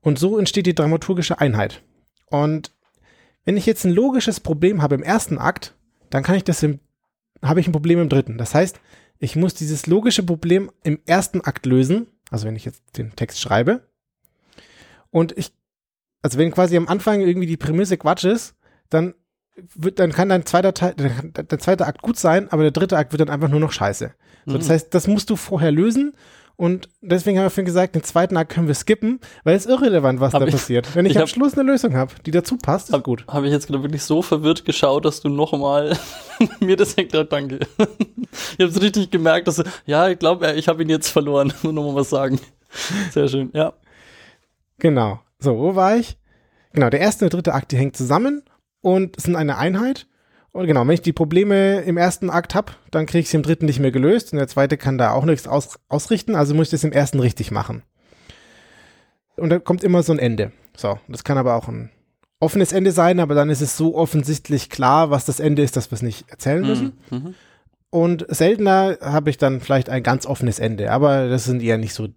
Und 0.00 0.18
so 0.18 0.38
entsteht 0.38 0.66
die 0.66 0.74
dramaturgische 0.74 1.40
Einheit. 1.40 1.82
Und 2.26 2.72
wenn 3.48 3.56
ich 3.56 3.64
jetzt 3.64 3.86
ein 3.86 3.92
logisches 3.92 4.40
Problem 4.40 4.82
habe 4.82 4.94
im 4.94 5.02
ersten 5.02 5.38
Akt, 5.38 5.74
dann 6.10 6.22
kann 6.22 6.34
ich 6.34 6.44
das 6.44 6.62
im, 6.62 6.80
habe 7.42 7.60
ich 7.60 7.66
ein 7.66 7.72
Problem 7.72 7.98
im 7.98 8.10
dritten. 8.10 8.36
Das 8.36 8.54
heißt, 8.54 8.78
ich 9.20 9.36
muss 9.36 9.54
dieses 9.54 9.86
logische 9.86 10.22
Problem 10.22 10.70
im 10.82 11.00
ersten 11.06 11.40
Akt 11.40 11.64
lösen, 11.64 12.08
also 12.30 12.46
wenn 12.46 12.56
ich 12.56 12.66
jetzt 12.66 12.82
den 12.98 13.16
Text 13.16 13.40
schreibe. 13.40 13.88
Und 15.08 15.32
ich, 15.38 15.54
also 16.20 16.36
wenn 16.36 16.50
quasi 16.50 16.76
am 16.76 16.88
Anfang 16.88 17.22
irgendwie 17.22 17.46
die 17.46 17.56
Prämisse 17.56 17.96
Quatsch 17.96 18.24
ist, 18.24 18.54
dann 18.90 19.14
wird, 19.56 19.98
dann 19.98 20.12
kann 20.12 20.28
dein 20.28 20.44
zweiter 20.44 20.74
Teil, 20.74 20.92
der, 20.96 21.08
der 21.42 21.58
zweite 21.58 21.86
Akt 21.86 22.02
gut 22.02 22.18
sein, 22.18 22.52
aber 22.52 22.64
der 22.64 22.72
dritte 22.72 22.98
Akt 22.98 23.12
wird 23.12 23.22
dann 23.22 23.30
einfach 23.30 23.48
nur 23.48 23.60
noch 23.60 23.72
scheiße. 23.72 24.12
So, 24.44 24.52
mhm. 24.52 24.58
Das 24.58 24.68
heißt, 24.68 24.92
das 24.92 25.06
musst 25.06 25.30
du 25.30 25.36
vorher 25.36 25.72
lösen 25.72 26.12
und 26.58 26.88
deswegen 27.00 27.38
haben 27.38 27.44
wir 27.44 27.50
vorhin 27.50 27.66
gesagt, 27.66 27.94
den 27.94 28.02
zweiten 28.02 28.36
Akt 28.36 28.50
können 28.50 28.66
wir 28.66 28.74
skippen, 28.74 29.20
weil 29.44 29.54
es 29.54 29.64
irrelevant, 29.64 30.18
was 30.18 30.34
hab 30.34 30.40
da 30.40 30.46
ich, 30.48 30.52
passiert. 30.52 30.92
Wenn 30.96 31.06
ich, 31.06 31.12
ich 31.12 31.16
am 31.18 31.22
hab, 31.22 31.28
Schluss 31.28 31.54
eine 31.54 31.62
Lösung 31.62 31.94
habe, 31.94 32.12
die 32.26 32.32
dazu 32.32 32.56
passt, 32.56 32.90
ist 32.90 33.04
gut. 33.04 33.24
Habe 33.28 33.46
ich 33.46 33.52
jetzt 33.52 33.68
gerade 33.68 33.80
wirklich 33.84 34.02
so 34.02 34.22
verwirrt 34.22 34.64
geschaut, 34.64 35.04
dass 35.04 35.20
du 35.20 35.28
noch 35.28 35.52
mal 35.52 35.96
mir 36.60 36.74
das 36.74 36.94
erklärt, 36.94 37.32
danke. 37.32 37.60
ich 37.78 38.58
habe 38.58 38.72
es 38.72 38.82
richtig 38.82 39.12
gemerkt, 39.12 39.46
dass 39.46 39.54
du, 39.54 39.62
ja, 39.86 40.08
ich 40.08 40.18
glaube, 40.18 40.52
ich 40.54 40.66
habe 40.66 40.82
ihn 40.82 40.88
jetzt 40.88 41.10
verloren. 41.10 41.52
Nur 41.62 41.72
noch 41.74 41.84
mal 41.84 41.94
was 41.94 42.10
sagen. 42.10 42.40
Sehr 43.12 43.28
schön, 43.28 43.50
ja. 43.52 43.74
Genau. 44.80 45.20
So, 45.38 45.56
wo 45.56 45.76
war 45.76 45.96
ich? 45.96 46.18
Genau, 46.72 46.90
der 46.90 46.98
erste 46.98 47.24
und 47.24 47.32
der 47.32 47.38
dritte 47.38 47.54
Akt, 47.54 47.70
die 47.70 47.76
hängen 47.76 47.94
zusammen 47.94 48.42
und 48.80 49.20
sind 49.20 49.36
eine 49.36 49.58
Einheit. 49.58 50.07
Und 50.52 50.66
genau, 50.66 50.86
wenn 50.86 50.94
ich 50.94 51.02
die 51.02 51.12
Probleme 51.12 51.80
im 51.82 51.96
ersten 51.96 52.30
Akt 52.30 52.54
habe, 52.54 52.72
dann 52.90 53.06
kriege 53.06 53.20
ich 53.20 53.28
sie 53.28 53.36
im 53.36 53.42
dritten 53.42 53.66
nicht 53.66 53.80
mehr 53.80 53.92
gelöst 53.92 54.32
und 54.32 54.38
der 54.38 54.48
zweite 54.48 54.76
kann 54.76 54.98
da 54.98 55.12
auch 55.12 55.24
nichts 55.24 55.46
aus, 55.46 55.78
ausrichten, 55.88 56.34
also 56.34 56.54
muss 56.54 56.68
ich 56.68 56.72
das 56.72 56.84
im 56.84 56.92
ersten 56.92 57.20
richtig 57.20 57.50
machen. 57.50 57.82
Und 59.36 59.50
dann 59.50 59.62
kommt 59.62 59.84
immer 59.84 60.02
so 60.02 60.12
ein 60.12 60.18
Ende. 60.18 60.52
So, 60.76 60.98
das 61.06 61.22
kann 61.22 61.38
aber 61.38 61.54
auch 61.54 61.68
ein 61.68 61.90
offenes 62.40 62.72
Ende 62.72 62.92
sein, 62.92 63.20
aber 63.20 63.34
dann 63.34 63.50
ist 63.50 63.60
es 63.60 63.76
so 63.76 63.94
offensichtlich 63.94 64.70
klar, 64.70 65.10
was 65.10 65.24
das 65.24 65.40
Ende 65.40 65.62
ist, 65.62 65.76
dass 65.76 65.90
wir 65.90 65.96
es 65.96 66.02
nicht 66.02 66.30
erzählen 66.30 66.62
müssen. 66.62 66.98
Mhm. 67.10 67.18
mhm. 67.18 67.34
Und 67.90 68.26
seltener 68.28 68.98
habe 69.00 69.30
ich 69.30 69.38
dann 69.38 69.60
vielleicht 69.60 69.88
ein 69.88 70.02
ganz 70.02 70.26
offenes 70.26 70.58
Ende, 70.58 70.90
aber 70.92 71.30
das 71.30 71.44
sind 71.44 71.62
eher 71.62 71.78
nicht 71.78 71.94
so 71.94 72.08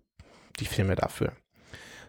die 0.60 0.66
Filme 0.66 0.96
dafür. 0.96 1.32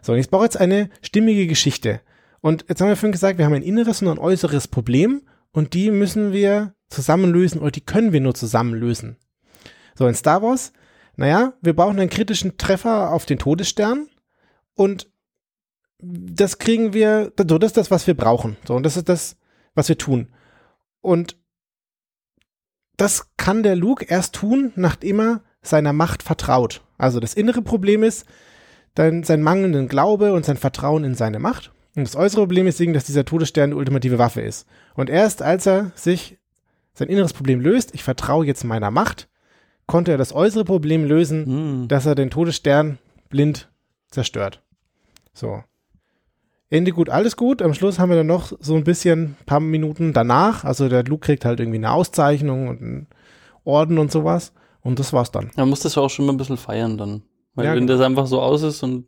So, 0.01 0.11
und 0.11 0.19
ich 0.19 0.29
brauche 0.29 0.43
jetzt 0.43 0.59
eine 0.59 0.89
stimmige 1.01 1.47
Geschichte. 1.47 2.01
Und 2.41 2.65
jetzt 2.67 2.81
haben 2.81 2.89
wir 2.89 2.97
vorhin 2.97 3.13
gesagt, 3.13 3.37
wir 3.37 3.45
haben 3.45 3.53
ein 3.53 3.63
inneres 3.63 4.01
und 4.01 4.09
ein 4.09 4.17
äußeres 4.17 4.67
Problem 4.67 5.21
und 5.53 5.73
die 5.73 5.91
müssen 5.91 6.33
wir 6.33 6.75
zusammenlösen 6.89 7.61
oder 7.61 7.71
die 7.71 7.85
können 7.85 8.11
wir 8.11 8.19
nur 8.19 8.35
zusammenlösen. 8.35 9.15
So, 9.95 10.07
in 10.07 10.15
Star 10.15 10.41
Wars, 10.41 10.73
naja, 11.15 11.53
wir 11.61 11.75
brauchen 11.75 11.99
einen 11.99 12.09
kritischen 12.09 12.57
Treffer 12.57 13.11
auf 13.11 13.25
den 13.25 13.39
Todesstern 13.39 14.07
und 14.73 15.09
das 15.99 16.57
kriegen 16.57 16.93
wir, 16.93 17.31
so, 17.37 17.57
das 17.57 17.69
ist 17.69 17.77
das, 17.77 17.91
was 17.91 18.07
wir 18.07 18.17
brauchen. 18.17 18.57
So, 18.67 18.75
und 18.75 18.83
das 18.83 18.97
ist 18.97 19.07
das, 19.07 19.37
was 19.73 19.87
wir 19.87 19.97
tun. 19.97 20.27
Und 21.01 21.37
das 22.97 23.35
kann 23.37 23.63
der 23.63 23.75
Luke 23.75 24.05
erst 24.05 24.35
tun, 24.35 24.73
nachdem 24.75 25.19
er 25.19 25.43
seiner 25.61 25.93
Macht 25.93 26.23
vertraut. 26.23 26.81
Also 26.97 27.19
das 27.19 27.33
innere 27.33 27.61
Problem 27.61 28.03
ist 28.03 28.25
dann 28.95 29.23
sein 29.23 29.41
mangelnden 29.41 29.87
Glaube 29.87 30.33
und 30.33 30.45
sein 30.45 30.57
Vertrauen 30.57 31.03
in 31.03 31.15
seine 31.15 31.39
Macht. 31.39 31.72
Und 31.95 32.07
das 32.07 32.15
äußere 32.15 32.41
Problem 32.41 32.67
ist, 32.67 32.79
dass 32.79 33.05
dieser 33.05 33.25
Todesstern 33.25 33.71
die 33.71 33.75
ultimative 33.75 34.17
Waffe 34.17 34.41
ist. 34.41 34.67
Und 34.95 35.09
erst 35.09 35.41
als 35.41 35.65
er 35.67 35.91
sich 35.95 36.37
sein 36.93 37.07
inneres 37.07 37.33
Problem 37.33 37.59
löst, 37.59 37.93
ich 37.93 38.03
vertraue 38.03 38.45
jetzt 38.45 38.63
meiner 38.63 38.91
Macht, 38.91 39.27
konnte 39.85 40.11
er 40.11 40.17
das 40.17 40.33
äußere 40.33 40.65
Problem 40.65 41.05
lösen, 41.05 41.83
mm. 41.83 41.87
dass 41.87 42.05
er 42.05 42.15
den 42.15 42.29
Todesstern 42.29 42.97
blind 43.29 43.69
zerstört. 44.09 44.61
So. 45.33 45.63
Ende 46.69 46.91
gut, 46.91 47.09
alles 47.09 47.35
gut. 47.35 47.61
Am 47.61 47.73
Schluss 47.73 47.99
haben 47.99 48.09
wir 48.09 48.15
dann 48.15 48.27
noch 48.27 48.53
so 48.59 48.75
ein 48.75 48.83
bisschen, 48.83 49.35
paar 49.45 49.59
Minuten 49.59 50.13
danach. 50.13 50.63
Also 50.63 50.89
der 50.89 51.03
Luke 51.03 51.25
kriegt 51.25 51.45
halt 51.45 51.59
irgendwie 51.59 51.77
eine 51.77 51.91
Auszeichnung 51.91 52.67
und 52.67 52.81
einen 52.81 53.07
Orden 53.63 53.99
und 53.99 54.11
sowas. 54.11 54.53
Und 54.81 54.99
das 54.99 55.13
war's 55.13 55.31
dann. 55.31 55.51
Man 55.55 55.69
muss 55.69 55.81
das 55.81 55.95
ja 55.95 56.01
auch 56.01 56.09
schon 56.09 56.25
mal 56.25 56.33
ein 56.33 56.37
bisschen 56.37 56.57
feiern 56.57 56.97
dann. 56.97 57.23
Weil 57.55 57.65
ja, 57.65 57.71
wenn 57.73 57.85
genau. 57.85 57.99
das 57.99 58.05
einfach 58.05 58.25
so 58.25 58.41
aus 58.41 58.63
ist 58.63 58.81
und 58.81 59.05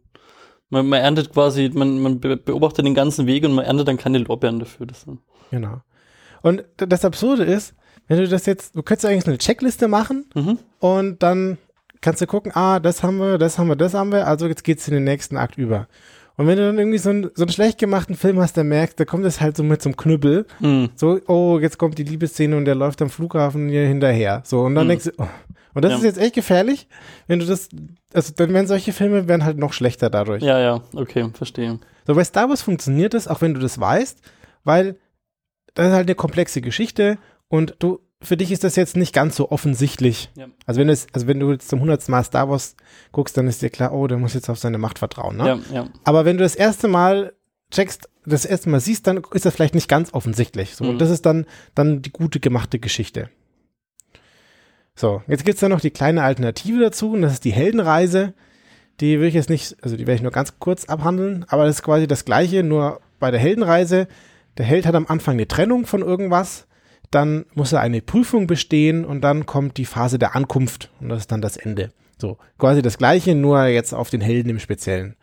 man, 0.76 0.88
man 0.88 1.02
erntet 1.02 1.32
quasi, 1.32 1.72
man, 1.74 2.02
man 2.02 2.20
beobachtet 2.20 2.86
den 2.86 2.94
ganzen 2.94 3.28
Weg 3.28 3.46
und 3.46 3.54
man 3.54 3.66
erntet 3.66 3.88
dann 3.88 3.98
keine 3.98 4.18
Lorbeeren 4.18 4.60
dafür. 4.60 4.86
Das 4.86 5.06
genau. 5.52 5.82
Und 6.42 6.66
das 6.78 7.06
Absurde 7.06 7.44
ist, 7.44 7.74
wenn 8.08 8.18
du 8.18 8.28
das 8.28 8.46
jetzt, 8.46 8.76
du 8.76 8.84
könntest 8.84 9.06
eigentlich 9.06 9.28
eine 9.28 9.38
Checkliste 9.38 9.88
machen 9.88 10.26
mhm. 10.36 10.60
und 10.80 11.24
dann 11.24 11.58
kannst 12.02 12.22
du 12.22 12.28
gucken, 12.28 12.52
ah, 12.54 12.80
das 12.80 13.02
haben 13.02 13.18
wir, 13.18 13.38
das 13.38 13.58
haben 13.58 13.68
wir, 13.68 13.76
das 13.76 13.94
haben 13.94 14.12
wir, 14.12 14.28
also 14.28 14.48
jetzt 14.48 14.64
geht's 14.64 14.88
in 14.88 14.94
den 14.94 15.06
nächsten 15.06 15.38
Akt 15.38 15.58
über. 15.58 15.88
Und 16.38 16.48
wenn 16.48 16.58
du 16.58 16.66
dann 16.66 16.78
irgendwie 16.78 16.98
so, 16.98 17.10
ein, 17.10 17.30
so 17.34 17.44
einen 17.44 17.52
schlecht 17.52 17.78
gemachten 17.78 18.16
Film 18.16 18.40
hast, 18.40 18.58
der 18.58 18.66
merkst, 18.66 19.00
da 19.00 19.06
kommt 19.06 19.26
es 19.26 19.40
halt 19.40 19.56
so 19.56 19.64
mit 19.64 19.82
zum 19.82 19.96
Knüppel. 19.96 20.46
Mhm. 20.60 20.90
So, 20.96 21.20
oh, 21.28 21.60
jetzt 21.60 21.78
kommt 21.78 21.98
die 21.98 22.04
Liebesszene 22.04 22.58
und 22.58 22.66
der 22.66 22.76
läuft 22.76 23.02
am 23.02 23.10
Flughafen 23.10 23.70
hier 23.70 23.88
hinterher. 23.88 24.42
So, 24.46 24.62
und 24.62 24.76
dann 24.76 24.86
mhm. 24.86 24.90
denkst 24.90 25.06
du, 25.06 25.12
oh. 25.18 25.28
Und 25.74 25.84
das 25.84 25.92
ja. 25.92 25.98
ist 25.98 26.04
jetzt 26.06 26.18
echt 26.20 26.36
gefährlich, 26.36 26.88
wenn 27.28 27.40
du 27.40 27.46
das, 27.46 27.68
also 28.14 28.34
dann 28.34 28.54
werden 28.54 28.66
solche 28.66 28.94
Filme 28.94 29.28
werden 29.28 29.44
halt 29.44 29.58
noch 29.58 29.74
schlechter 29.74 30.10
dadurch. 30.10 30.42
Ja, 30.42 30.58
ja, 30.58 30.82
okay, 30.94 31.30
verstehe. 31.34 31.80
So, 32.08 32.16
bei 32.16 32.24
Star 32.24 32.48
Wars 32.48 32.62
funktioniert 32.62 33.14
das, 33.14 33.28
auch 33.28 33.42
wenn 33.42 33.54
du 33.54 33.60
das 33.60 33.78
weißt, 33.78 34.22
weil 34.64 34.96
das 35.74 35.88
ist 35.88 35.94
halt 35.94 36.08
eine 36.08 36.16
komplexe 36.16 36.62
Geschichte 36.62 37.18
und 37.50 37.76
du, 37.80 38.00
für 38.26 38.38
dich 38.38 38.52
ist 38.52 38.64
das 38.64 38.76
jetzt 38.76 38.96
nicht 38.96 39.14
ganz 39.14 39.36
so 39.36 39.52
offensichtlich. 39.52 40.30
Ja. 40.36 40.48
Also 40.66 40.82
wenn 40.82 40.90
es, 40.90 41.08
also 41.14 41.28
wenn 41.28 41.40
du 41.40 41.52
jetzt 41.52 41.70
zum 41.70 41.80
hundertsten 41.82 42.12
Mal 42.12 42.24
Star 42.24 42.50
Wars 42.50 42.76
guckst, 43.12 43.38
dann 43.38 43.48
ist 43.48 43.62
dir 43.62 43.70
klar, 43.70 43.94
oh, 43.94 44.08
der 44.08 44.18
muss 44.18 44.34
jetzt 44.34 44.50
auf 44.50 44.60
seine 44.60 44.78
Macht 44.78 45.00
vertrauen. 45.00 45.38
Ne? 45.38 45.48
Ja, 45.48 45.60
ja. 45.74 45.88
Aber 46.04 46.26
wenn 46.26 46.38
du 46.38 46.44
das 46.44 46.56
erste 46.56 46.88
Mal 46.88 47.34
checkst, 47.72 48.10
das 48.26 48.46
erste 48.46 48.70
Mal 48.70 48.80
siehst, 48.80 49.08
dann 49.08 49.22
ist 49.34 49.46
das 49.46 49.54
vielleicht 49.54 49.76
nicht 49.76 49.88
ganz 49.88 50.14
offensichtlich. 50.14 50.76
So, 50.76 50.84
mhm. 50.84 50.92
Und 50.92 51.00
das 51.00 51.10
ist 51.10 51.26
dann, 51.26 51.46
dann 51.74 52.02
die 52.02 52.12
gute 52.12 52.40
gemachte 52.40 52.80
Geschichte. 52.80 53.30
So, 54.96 55.22
jetzt 55.28 55.44
gibt's 55.44 55.60
da 55.60 55.70
noch 55.70 55.82
die 55.82 55.92
kleine 55.92 56.24
Alternative 56.24 56.80
dazu, 56.80 57.12
und 57.12 57.22
das 57.22 57.34
ist 57.34 57.46
die 57.46 57.52
Heldenreise. 57.52 58.34
Die 59.02 59.20
will 59.20 59.28
ich 59.28 59.34
jetzt 59.34 59.50
nicht, 59.50 59.76
also 59.82 59.98
die 59.98 60.08
werde 60.08 60.16
ich 60.16 60.22
nur 60.22 60.32
ganz 60.32 60.58
kurz 60.60 60.86
abhandeln, 60.86 61.46
aber 61.50 61.66
das 61.66 61.78
ist 61.78 61.84
quasi 61.84 62.08
das 62.08 62.24
gleiche, 62.24 62.64
nur 62.64 63.02
bei 63.20 63.30
der 63.30 63.42
Heldenreise. 63.42 64.08
Der 64.58 64.66
Held 64.66 64.86
hat 64.86 64.96
am 64.96 65.06
Anfang 65.08 65.34
eine 65.34 65.50
Trennung 65.50 65.86
von 65.86 66.02
irgendwas, 66.02 66.66
dann 67.16 67.46
muss 67.54 67.72
er 67.72 67.80
eine 67.80 68.02
Prüfung 68.02 68.46
bestehen 68.48 69.06
und 69.06 69.22
dann 69.22 69.46
kommt 69.46 69.78
die 69.78 69.86
Phase 69.86 70.20
der 70.20 70.36
Ankunft 70.36 70.92
und 71.00 71.10
das 71.10 71.22
ist 71.22 71.32
dann 71.32 71.42
das 71.42 71.58
Ende. 71.58 71.92
So, 72.18 72.38
quasi 72.58 72.82
das 72.82 72.98
gleiche, 72.98 73.36
nur 73.36 73.66
jetzt 73.66 73.94
auf 73.94 74.10
den 74.10 74.22
Helden 74.22 74.50
im 74.50 74.60
Speziellen. 74.60 75.16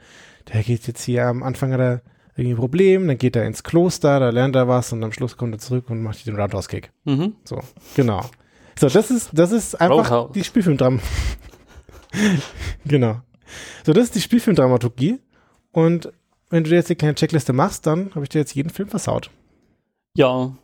Der 0.52 0.62
geht 0.62 0.86
jetzt 0.86 1.02
hier 1.04 1.26
am 1.26 1.42
Anfang 1.42 1.72
hat 1.72 1.80
er 1.80 2.02
irgendwie 2.34 2.54
ein 2.54 2.58
Problem, 2.58 3.06
dann 3.06 3.18
geht 3.18 3.36
er 3.36 3.44
ins 3.44 3.62
Kloster, 3.62 4.18
da 4.18 4.30
lernt 4.30 4.56
er 4.56 4.68
was 4.68 4.92
und 4.92 5.04
am 5.04 5.12
Schluss 5.12 5.36
kommt 5.36 5.54
er 5.54 5.58
zurück 5.58 5.90
und 5.90 6.02
macht 6.02 6.26
den 6.26 6.36
Roundhouse-Kick. 6.36 6.90
Mhm. 7.04 7.36
So, 7.44 7.60
genau. 7.94 8.22
So, 8.78 8.88
das 8.88 9.10
ist, 9.10 9.30
das 9.32 9.52
ist 9.52 9.80
einfach 9.80 10.10
Roadhouse. 10.10 10.32
die 10.32 10.44
Spielfilmdram. 10.44 11.00
genau. 12.86 13.20
So, 13.84 13.92
das 13.92 14.04
ist 14.04 14.14
die 14.14 14.20
Spielfilmdramaturgie. 14.20 15.20
Und 15.72 16.10
wenn 16.48 16.64
du 16.64 16.70
dir 16.70 16.76
jetzt 16.76 16.88
die 16.88 16.94
kleine 16.94 17.14
Checkliste 17.14 17.52
machst, 17.52 17.86
dann 17.86 18.14
habe 18.14 18.24
ich 18.24 18.30
dir 18.30 18.38
jetzt 18.38 18.54
jeden 18.54 18.70
Film 18.70 18.88
versaut. 18.88 19.30
Ja. 20.16 20.54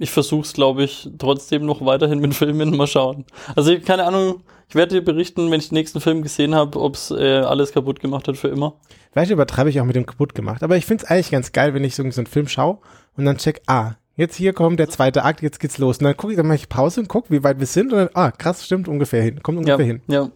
Ich 0.00 0.10
versuch's, 0.10 0.54
glaube 0.54 0.82
ich, 0.84 1.08
trotzdem 1.18 1.66
noch 1.66 1.84
weiterhin 1.84 2.18
mit 2.20 2.34
Filmen. 2.40 2.76
Mal 2.76 2.86
schauen. 2.86 3.24
Also, 3.54 3.78
keine 3.78 4.04
Ahnung. 4.04 4.42
Ich 4.68 4.74
werde 4.74 4.94
dir 4.94 5.04
berichten, 5.04 5.50
wenn 5.50 5.60
ich 5.60 5.68
den 5.68 5.74
nächsten 5.74 6.00
Film 6.00 6.22
gesehen 6.22 6.54
habe, 6.54 6.80
ob's 6.80 7.10
äh, 7.10 7.38
alles 7.40 7.72
kaputt 7.72 8.00
gemacht 8.00 8.28
hat 8.28 8.36
für 8.36 8.48
immer. 8.48 8.74
Vielleicht 9.12 9.30
übertreibe 9.32 9.68
ich 9.68 9.80
auch 9.80 9.84
mit 9.84 9.96
dem 9.96 10.06
kaputt 10.06 10.34
gemacht. 10.34 10.62
Aber 10.62 10.76
ich 10.76 10.86
finde 10.86 11.04
es 11.04 11.10
eigentlich 11.10 11.30
ganz 11.32 11.52
geil, 11.52 11.74
wenn 11.74 11.84
ich 11.84 11.94
so, 11.96 12.08
so 12.10 12.20
einen 12.20 12.26
Film 12.26 12.48
schaue 12.48 12.78
und 13.16 13.24
dann 13.24 13.36
check, 13.36 13.60
ah, 13.66 13.94
jetzt 14.16 14.36
hier 14.36 14.52
kommt 14.52 14.78
der 14.78 14.88
zweite 14.88 15.24
Akt, 15.24 15.42
jetzt 15.42 15.58
geht's 15.60 15.76
los. 15.78 15.98
Und 15.98 16.04
dann 16.04 16.16
gucke 16.16 16.32
ich, 16.32 16.36
dann 16.36 16.46
mache 16.46 16.56
ich 16.56 16.68
Pause 16.68 17.00
und 17.00 17.08
gucke, 17.08 17.30
wie 17.30 17.42
weit 17.42 17.58
wir 17.58 17.66
sind. 17.66 17.92
Und 17.92 17.98
dann, 17.98 18.10
ah, 18.14 18.30
krass, 18.30 18.64
stimmt 18.64 18.86
ungefähr 18.88 19.22
hin. 19.22 19.42
Kommt 19.42 19.66
Ja, 19.66 19.74
ungefähr 19.74 19.92
hin. 19.92 20.02
ja. 20.08 20.30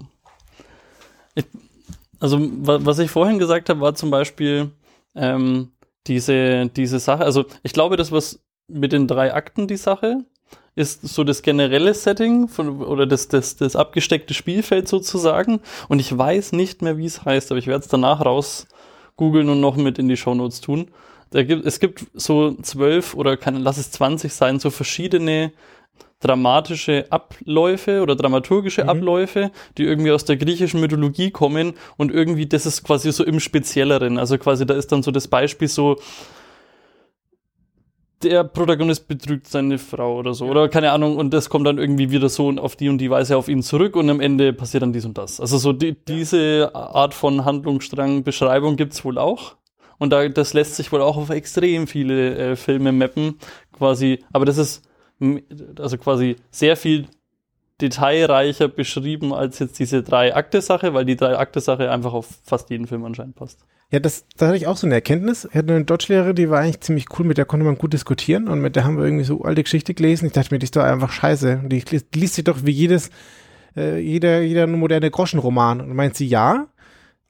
Ich, 1.37 1.47
also, 2.21 2.39
wa 2.41 2.79
was 2.83 2.99
ich 2.99 3.11
vorhin 3.11 3.39
gesagt 3.39 3.69
habe, 3.69 3.81
war 3.81 3.95
zum 3.95 4.11
Beispiel 4.11 4.73
ähm, 5.15 5.71
diese, 6.07 6.67
diese 6.71 6.99
Sache. 6.99 7.25
Also, 7.25 7.45
ich 7.63 7.73
glaube, 7.73 7.97
das, 7.97 8.13
was 8.13 8.41
mit 8.69 8.93
den 8.93 9.07
drei 9.07 9.35
Akten 9.35 9.67
die 9.67 9.77
Sache 9.77 10.25
ist 10.77 11.07
so 11.07 11.23
das 11.23 11.43
generelle 11.43 11.95
Setting 11.95 12.49
von, 12.49 12.83
oder 12.83 13.07
das, 13.07 13.29
das, 13.29 13.57
das 13.57 13.77
abgesteckte 13.77 14.35
Spielfeld 14.35 14.89
sozusagen. 14.89 15.61
Und 15.89 16.01
ich 16.01 16.17
weiß 16.17 16.53
nicht 16.53 16.83
mehr, 16.83 16.99
wie 16.99 17.07
es 17.07 17.25
heißt, 17.25 17.53
aber 17.53 17.59
ich 17.59 17.69
werde 17.69 17.85
es 17.85 17.89
danach 17.89 18.25
raus 18.25 18.67
googeln 19.17 19.49
und 19.49 19.61
noch 19.61 19.77
mit 19.77 19.99
in 19.99 20.09
die 20.09 20.17
Shownotes 20.17 20.61
tun. 20.61 20.89
Gibt, 21.31 21.65
es 21.67 21.81
gibt 21.81 22.07
so 22.15 22.55
zwölf 22.63 23.15
oder 23.15 23.37
kann, 23.37 23.57
lass 23.57 23.79
es 23.79 23.91
20 23.93 24.33
sein, 24.33 24.61
so 24.61 24.71
verschiedene 24.71 25.53
dramatische 26.21 27.07
Abläufe 27.11 28.01
oder 28.01 28.17
dramaturgische 28.17 28.85
Mhm. 28.85 28.89
Abläufe, 28.89 29.51
die 29.77 29.85
irgendwie 29.85 30.11
aus 30.11 30.25
der 30.25 30.37
griechischen 30.37 30.81
Mythologie 30.81 31.31
kommen 31.31 31.75
und 31.97 32.11
irgendwie 32.11 32.47
das 32.47 32.67
ist 32.67 32.83
quasi 32.83 33.13
so 33.13 33.25
im 33.25 33.41
Spezielleren. 33.41 34.19
Also 34.19 34.39
quasi 34.39 34.65
da 34.65 34.75
ist 34.75 34.91
dann 34.91 35.03
so 35.03 35.11
das 35.11 35.29
Beispiel 35.29 35.69
so, 35.69 35.99
der 38.23 38.45
Protagonist 38.45 39.09
betrügt 39.09 39.47
seine 39.49 39.79
Frau 39.79 40.19
oder 40.19 40.35
so, 40.35 40.47
oder 40.47 40.69
keine 40.69 40.93
Ahnung, 40.93 41.17
und 41.17 41.35
das 41.35 41.49
kommt 41.49 41.67
dann 41.67 41.79
irgendwie 41.79 42.11
wieder 42.11 42.29
so 42.29 42.51
auf 42.51 42.77
die 42.77 42.89
und 42.89 42.99
die 42.99 43.11
Weise 43.11 43.37
auf 43.37 43.49
ihn 43.49 43.63
zurück 43.63 43.97
und 43.97 44.09
am 44.09 44.21
Ende 44.21 44.53
passiert 44.53 44.83
dann 44.83 44.93
dies 44.93 45.05
und 45.05 45.19
das. 45.19 45.41
Also 45.41 45.59
so 45.59 45.73
die, 45.73 45.93
diese 45.93 46.75
Art 46.75 47.15
von 47.15 47.45
Handlungsstrang, 47.45 48.23
Beschreibung 48.23 48.77
gibt's 48.77 49.05
wohl 49.05 49.19
auch. 49.19 49.57
Und 49.99 50.11
da, 50.11 50.29
das 50.29 50.55
lässt 50.55 50.77
sich 50.77 50.91
wohl 50.91 51.03
auch 51.03 51.17
auf 51.17 51.31
extrem 51.31 51.87
viele 51.87 52.37
äh, 52.37 52.57
Filme 52.57 52.93
mappen, 52.93 53.39
quasi, 53.73 54.25
aber 54.33 54.45
das 54.45 54.59
ist 54.59 54.83
also 55.79 55.99
quasi 55.99 56.37
sehr 56.51 56.77
viel 56.77 57.07
detailreicher 57.81 58.69
beschrieben 58.69 59.33
als 59.33 59.59
jetzt 59.59 59.79
diese 59.79 60.03
Drei-Akte-Sache, 60.03 60.95
weil 60.95 61.05
die 61.05 61.17
Drei-Akte-Sache 61.17 61.91
einfach 61.91 62.13
auf 62.13 62.29
fast 62.45 62.71
jeden 62.71 62.87
Film 62.87 63.05
anscheinend 63.05 63.37
passt. 63.37 63.65
Ja, 63.91 64.01
das, 64.01 64.25
da 64.37 64.47
hatte 64.47 64.57
ich 64.57 64.67
auch 64.67 64.77
so 64.77 64.87
eine 64.87 64.95
Erkenntnis. 64.97 65.45
Ich 65.45 65.55
hatte 65.55 65.73
eine 65.75 65.85
Deutschlehrerin, 65.85 66.35
die 66.35 66.51
war 66.51 66.61
eigentlich 66.61 66.81
ziemlich 66.81 67.07
cool, 67.19 67.25
mit 67.27 67.39
der 67.39 67.45
konnte 67.45 67.65
man 67.65 67.79
gut 67.79 67.93
diskutieren 67.93 68.49
und 68.49 68.61
mit 68.61 68.75
der 68.77 68.85
haben 68.85 68.97
wir 68.97 69.05
irgendwie 69.05 69.25
so 69.25 69.43
alte 69.43 69.63
Geschichte 69.63 69.95
gelesen. 69.95 70.27
Ich 70.27 70.33
dachte 70.33 70.53
mir, 70.53 70.59
die 70.59 70.65
ist 70.65 70.75
doch 70.75 70.83
einfach 70.83 71.13
scheiße. 71.13 71.61
Und 71.63 71.69
die, 71.69 71.85
liest- 71.91 72.35
sich 72.35 72.45
doch 72.45 72.65
wie 72.65 72.73
jedes, 72.73 73.11
äh, 73.77 73.99
jeder, 74.01 74.41
jeder 74.43 74.67
moderne 74.67 75.11
Groschenroman. 75.11 75.81
Und 75.81 75.95
meint 75.95 76.17
sie, 76.17 76.27
ja, 76.27 76.67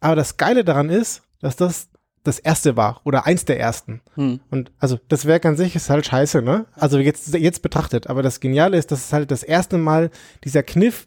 aber 0.00 0.16
das 0.16 0.36
Geile 0.36 0.64
daran 0.64 0.88
ist, 0.88 1.22
dass 1.40 1.56
das 1.56 1.88
das 2.22 2.38
erste 2.38 2.74
war 2.74 3.02
oder 3.04 3.26
eins 3.26 3.44
der 3.44 3.60
ersten. 3.60 4.00
Hm. 4.14 4.40
Und 4.50 4.72
also 4.78 4.98
das 5.08 5.26
Werk 5.26 5.44
an 5.44 5.58
sich 5.58 5.76
ist 5.76 5.90
halt 5.90 6.06
scheiße, 6.06 6.40
ne? 6.40 6.64
Also 6.74 6.98
jetzt, 6.98 7.34
jetzt 7.34 7.60
betrachtet. 7.60 8.06
Aber 8.06 8.22
das 8.22 8.40
Geniale 8.40 8.78
ist, 8.78 8.90
dass 8.90 9.04
es 9.04 9.12
halt 9.12 9.30
das 9.30 9.42
erste 9.42 9.76
Mal 9.76 10.10
dieser 10.42 10.62
Kniff 10.62 11.06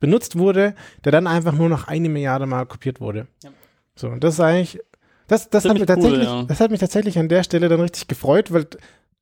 benutzt 0.00 0.38
wurde, 0.38 0.74
der 1.04 1.12
dann 1.12 1.26
einfach 1.26 1.52
nur 1.52 1.68
noch 1.68 1.86
eine 1.88 2.08
Milliarde 2.08 2.46
Mal 2.46 2.64
kopiert 2.64 2.98
wurde. 3.02 3.26
Ja. 3.42 3.50
So, 3.94 4.08
und 4.08 4.24
das 4.24 4.34
ist 4.34 4.40
eigentlich, 4.40 4.80
das, 5.26 5.48
das 5.50 5.64
hat 5.64 5.70
Ziemlich 5.70 5.80
mich 5.80 5.86
tatsächlich, 5.86 6.28
cool, 6.28 6.40
ja. 6.40 6.42
das 6.44 6.60
hat 6.60 6.70
mich 6.70 6.80
tatsächlich 6.80 7.18
an 7.18 7.28
der 7.28 7.42
Stelle 7.42 7.68
dann 7.68 7.80
richtig 7.80 8.08
gefreut, 8.08 8.52
weil 8.52 8.66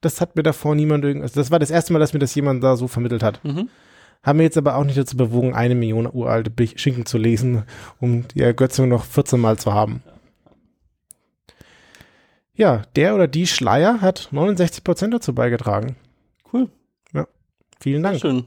das 0.01 0.21
hat 0.21 0.37
mir 0.37 0.43
davor 0.43 0.75
niemand 0.75 1.05
irgend, 1.05 1.23
also 1.23 1.41
das 1.41 1.51
war 1.51 1.59
das 1.59 1.71
erste 1.71 1.93
Mal, 1.93 1.99
dass 1.99 2.13
mir 2.13 2.19
das 2.19 2.35
jemand 2.35 2.63
da 2.65 2.77
so 2.77 2.89
vermittelt 2.89 3.23
hat. 3.23 3.45
Mhm. 3.45 3.69
Haben 4.23 4.37
mir 4.37 4.45
jetzt 4.45 4.57
aber 4.57 4.77
auch 4.77 4.85
nicht 4.85 4.99
dazu 4.99 5.17
bewogen, 5.17 5.55
eine 5.55 5.75
Million 5.75 6.07
uralte 6.07 6.53
Schinken 6.77 7.07
zu 7.07 7.19
lesen, 7.19 7.65
um 8.01 8.27
die 8.29 8.41
Ergötzung 8.41 8.89
noch 8.89 9.05
14 9.05 9.41
Mal 9.41 9.59
zu 9.59 9.73
haben. 9.73 10.03
Ja, 12.55 12.83
der 12.95 13.15
oder 13.15 13.27
die 13.27 13.47
Schleier 13.47 14.01
hat 14.01 14.29
69% 14.33 15.11
dazu 15.11 15.35
beigetragen. 15.35 15.97
Cool. 16.53 16.69
Vielen 17.83 18.05
Dank. 18.05 18.21
Schön. 18.21 18.45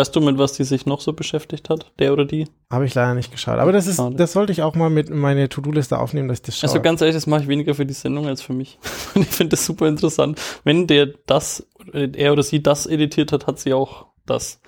Weißt 0.00 0.16
du, 0.16 0.22
mit 0.22 0.38
was 0.38 0.54
die 0.54 0.64
sich 0.64 0.86
noch 0.86 1.02
so 1.02 1.12
beschäftigt 1.12 1.68
hat, 1.68 1.92
der 1.98 2.14
oder 2.14 2.24
die? 2.24 2.48
Habe 2.70 2.86
ich 2.86 2.94
leider 2.94 3.12
nicht 3.12 3.30
geschaut. 3.30 3.58
Aber 3.58 3.70
das 3.70 3.86
ist, 3.86 3.96
Schade. 3.96 4.16
das 4.16 4.32
sollte 4.32 4.50
ich 4.50 4.62
auch 4.62 4.74
mal 4.74 4.88
mit 4.88 5.10
in 5.10 5.18
meine 5.18 5.50
To-Do-Liste 5.50 5.98
aufnehmen, 5.98 6.26
dass 6.26 6.38
ich 6.38 6.42
das 6.44 6.58
schaue. 6.58 6.70
Also 6.70 6.80
ganz 6.80 7.02
ehrlich, 7.02 7.14
das 7.16 7.26
mache 7.26 7.42
ich 7.42 7.48
weniger 7.48 7.74
für 7.74 7.84
die 7.84 7.92
Sendung 7.92 8.26
als 8.26 8.40
für 8.40 8.54
mich. 8.54 8.78
Ich 9.14 9.26
finde 9.26 9.50
das 9.50 9.66
super 9.66 9.88
interessant. 9.88 10.40
Wenn 10.64 10.86
der 10.86 11.08
das, 11.26 11.66
äh, 11.92 12.08
er 12.14 12.32
oder 12.32 12.42
sie 12.42 12.62
das 12.62 12.86
editiert 12.86 13.30
hat, 13.30 13.46
hat 13.46 13.58
sie 13.58 13.74
auch 13.74 14.06
das. 14.24 14.62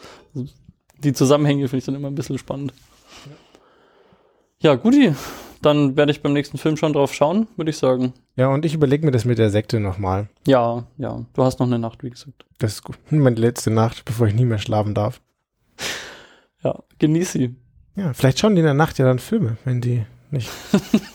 Die 0.99 1.15
Zusammenhänge 1.15 1.67
finde 1.67 1.79
ich 1.79 1.87
dann 1.87 1.95
immer 1.95 2.09
ein 2.09 2.15
bisschen 2.15 2.37
spannend. 2.37 2.75
Ja, 4.61 4.75
guti. 4.75 5.15
Dann 5.63 5.97
werde 5.97 6.11
ich 6.13 6.23
beim 6.23 6.33
nächsten 6.33 6.59
Film 6.59 6.77
schon 6.77 6.93
drauf 6.93 7.15
schauen, 7.15 7.47
würde 7.57 7.71
ich 7.71 7.79
sagen. 7.79 8.13
ja, 8.37 8.49
und 8.49 8.65
ich 8.65 8.75
überlege 8.75 9.05
mir 9.07 9.13
das 9.13 9.25
mit 9.25 9.39
der 9.39 9.51
Sekte 9.51 9.79
nochmal. 9.81 10.29
Ja, 10.47 10.85
ja. 10.99 11.25
Du 11.35 11.43
hast 11.45 11.61
noch 11.61 11.67
eine 11.67 11.79
Nacht, 11.79 12.03
wie 12.03 12.11
gesagt. 12.11 12.45
Das 12.59 12.73
ist 12.75 12.83
gut. 12.83 12.99
meine 13.11 13.37
letzte 13.37 13.71
Nacht, 13.71 14.05
bevor 14.05 14.27
ich 14.27 14.35
nie 14.35 14.45
mehr 14.45 14.59
schlafen 14.59 14.95
darf. 14.95 15.21
Ja, 16.63 16.79
genieß 16.99 17.33
sie. 17.33 17.57
Ja, 17.97 18.13
vielleicht 18.13 18.39
schauen 18.39 18.55
die 18.55 18.61
in 18.61 18.65
der 18.67 18.75
Nacht 18.75 18.99
ja 18.99 19.05
dann 19.05 19.19
Filme, 19.19 19.57
wenn 19.65 19.81
die 19.81 20.05
nicht 20.31 20.49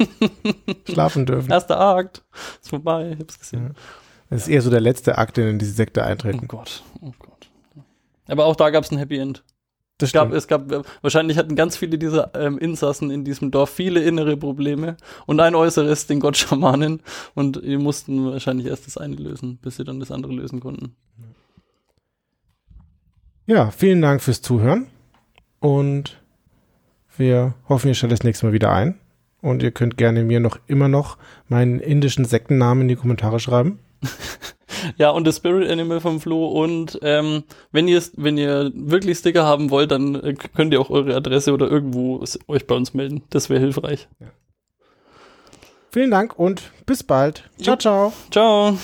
schlafen 0.90 1.26
dürfen. 1.26 1.52
Erster 1.52 1.80
Akt. 1.80 2.24
Ist 2.62 2.70
vorbei. 2.70 3.12
Ich 3.14 3.20
hab's 3.20 3.40
gesehen. 3.40 3.74
Das 4.30 4.42
ist 4.44 4.48
eher 4.50 4.62
so 4.62 4.70
der 4.70 4.82
letzte 4.82 5.18
Akt, 5.18 5.38
in 5.38 5.58
diese 5.60 5.72
Sekte 5.72 6.02
Oh 6.02 6.04
eintreten. 6.04 6.48
Gott. 6.48 6.84
Oh 7.02 7.12
Gott. 7.20 7.50
Aber 8.28 8.46
auch 8.46 8.56
da 8.56 8.70
gab 8.70 8.84
es 8.84 8.92
ein 8.92 8.98
Happy 8.98 9.18
End. 9.18 9.44
Das 9.98 10.10
Es 10.10 10.14
gab, 10.14 10.32
es 10.32 10.48
gab, 10.48 10.86
wahrscheinlich 11.02 11.38
hatten 11.38 11.56
ganz 11.56 11.76
viele 11.76 11.98
dieser 11.98 12.32
ähm, 12.36 12.60
Insassen 12.60 13.10
in 13.10 13.24
diesem 13.24 13.50
Dorf 13.50 13.72
viele 13.72 14.04
innere 14.04 14.38
Probleme 14.38 14.96
und 15.26 15.40
ein 15.40 15.56
äußeres, 15.56 16.06
den 16.06 16.20
Gott 16.20 16.38
Schamanen. 16.38 17.02
Und 17.34 17.64
die 17.64 17.78
mussten 17.78 18.26
wahrscheinlich 18.32 18.68
erst 18.68 18.86
das 18.86 18.98
eine 18.98 19.16
lösen, 19.16 19.58
bis 19.58 19.78
sie 19.78 19.84
dann 19.84 20.00
das 20.00 20.12
andere 20.12 20.34
lösen 20.34 20.60
konnten. 20.60 20.96
Ja, 23.48 23.72
vielen 23.72 24.02
Dank 24.02 24.22
fürs 24.22 24.42
Zuhören. 24.42 24.88
Und 25.60 26.22
wir 27.16 27.56
hoffen, 27.68 27.88
ihr 27.88 27.96
schaltet 27.96 28.20
das 28.20 28.24
nächste 28.24 28.46
Mal 28.46 28.54
wieder 28.54 28.72
ein. 28.72 29.00
Und 29.42 29.64
ihr 29.64 29.72
könnt 29.72 29.98
gerne 29.98 30.24
mir 30.24 30.40
noch 30.40 30.60
immer 30.68 30.90
noch 30.90 31.18
meinen 31.48 31.80
indischen 31.80 32.26
Sektennamen 32.26 32.84
in 32.84 32.88
die 32.90 32.96
Kommentare 32.96 33.40
schreiben. 33.40 33.80
Ja, 34.98 35.12
und 35.12 35.26
das 35.26 35.38
Spirit 35.38 35.70
Animal 35.70 36.00
vom 36.00 36.20
Flo. 36.20 36.48
Und 36.48 37.00
ähm, 37.02 37.44
wenn 37.72 37.88
ihr 37.88 38.02
wenn 38.16 38.38
ihr 38.38 38.72
wirklich 38.74 39.18
Sticker 39.18 39.46
haben 39.46 39.70
wollt, 39.70 39.92
dann 39.92 40.16
äh, 40.16 40.34
könnt 40.34 40.74
ihr 40.74 40.82
auch 40.82 40.90
eure 40.90 41.16
Adresse 41.16 41.54
oder 41.54 41.70
irgendwo 41.70 42.24
euch 42.48 42.68
bei 42.68 42.76
uns 42.76 42.94
melden. 42.94 43.24
Das 43.30 43.50
wäre 43.50 43.60
hilfreich. 43.60 44.08
Vielen 45.92 46.12
Dank 46.12 46.38
und 46.38 46.62
bis 46.86 47.04
bald. 47.04 47.50
Ciao, 47.62 47.76
Jo. 47.76 47.80
ciao. 47.80 48.14
Ciao. 48.30 48.78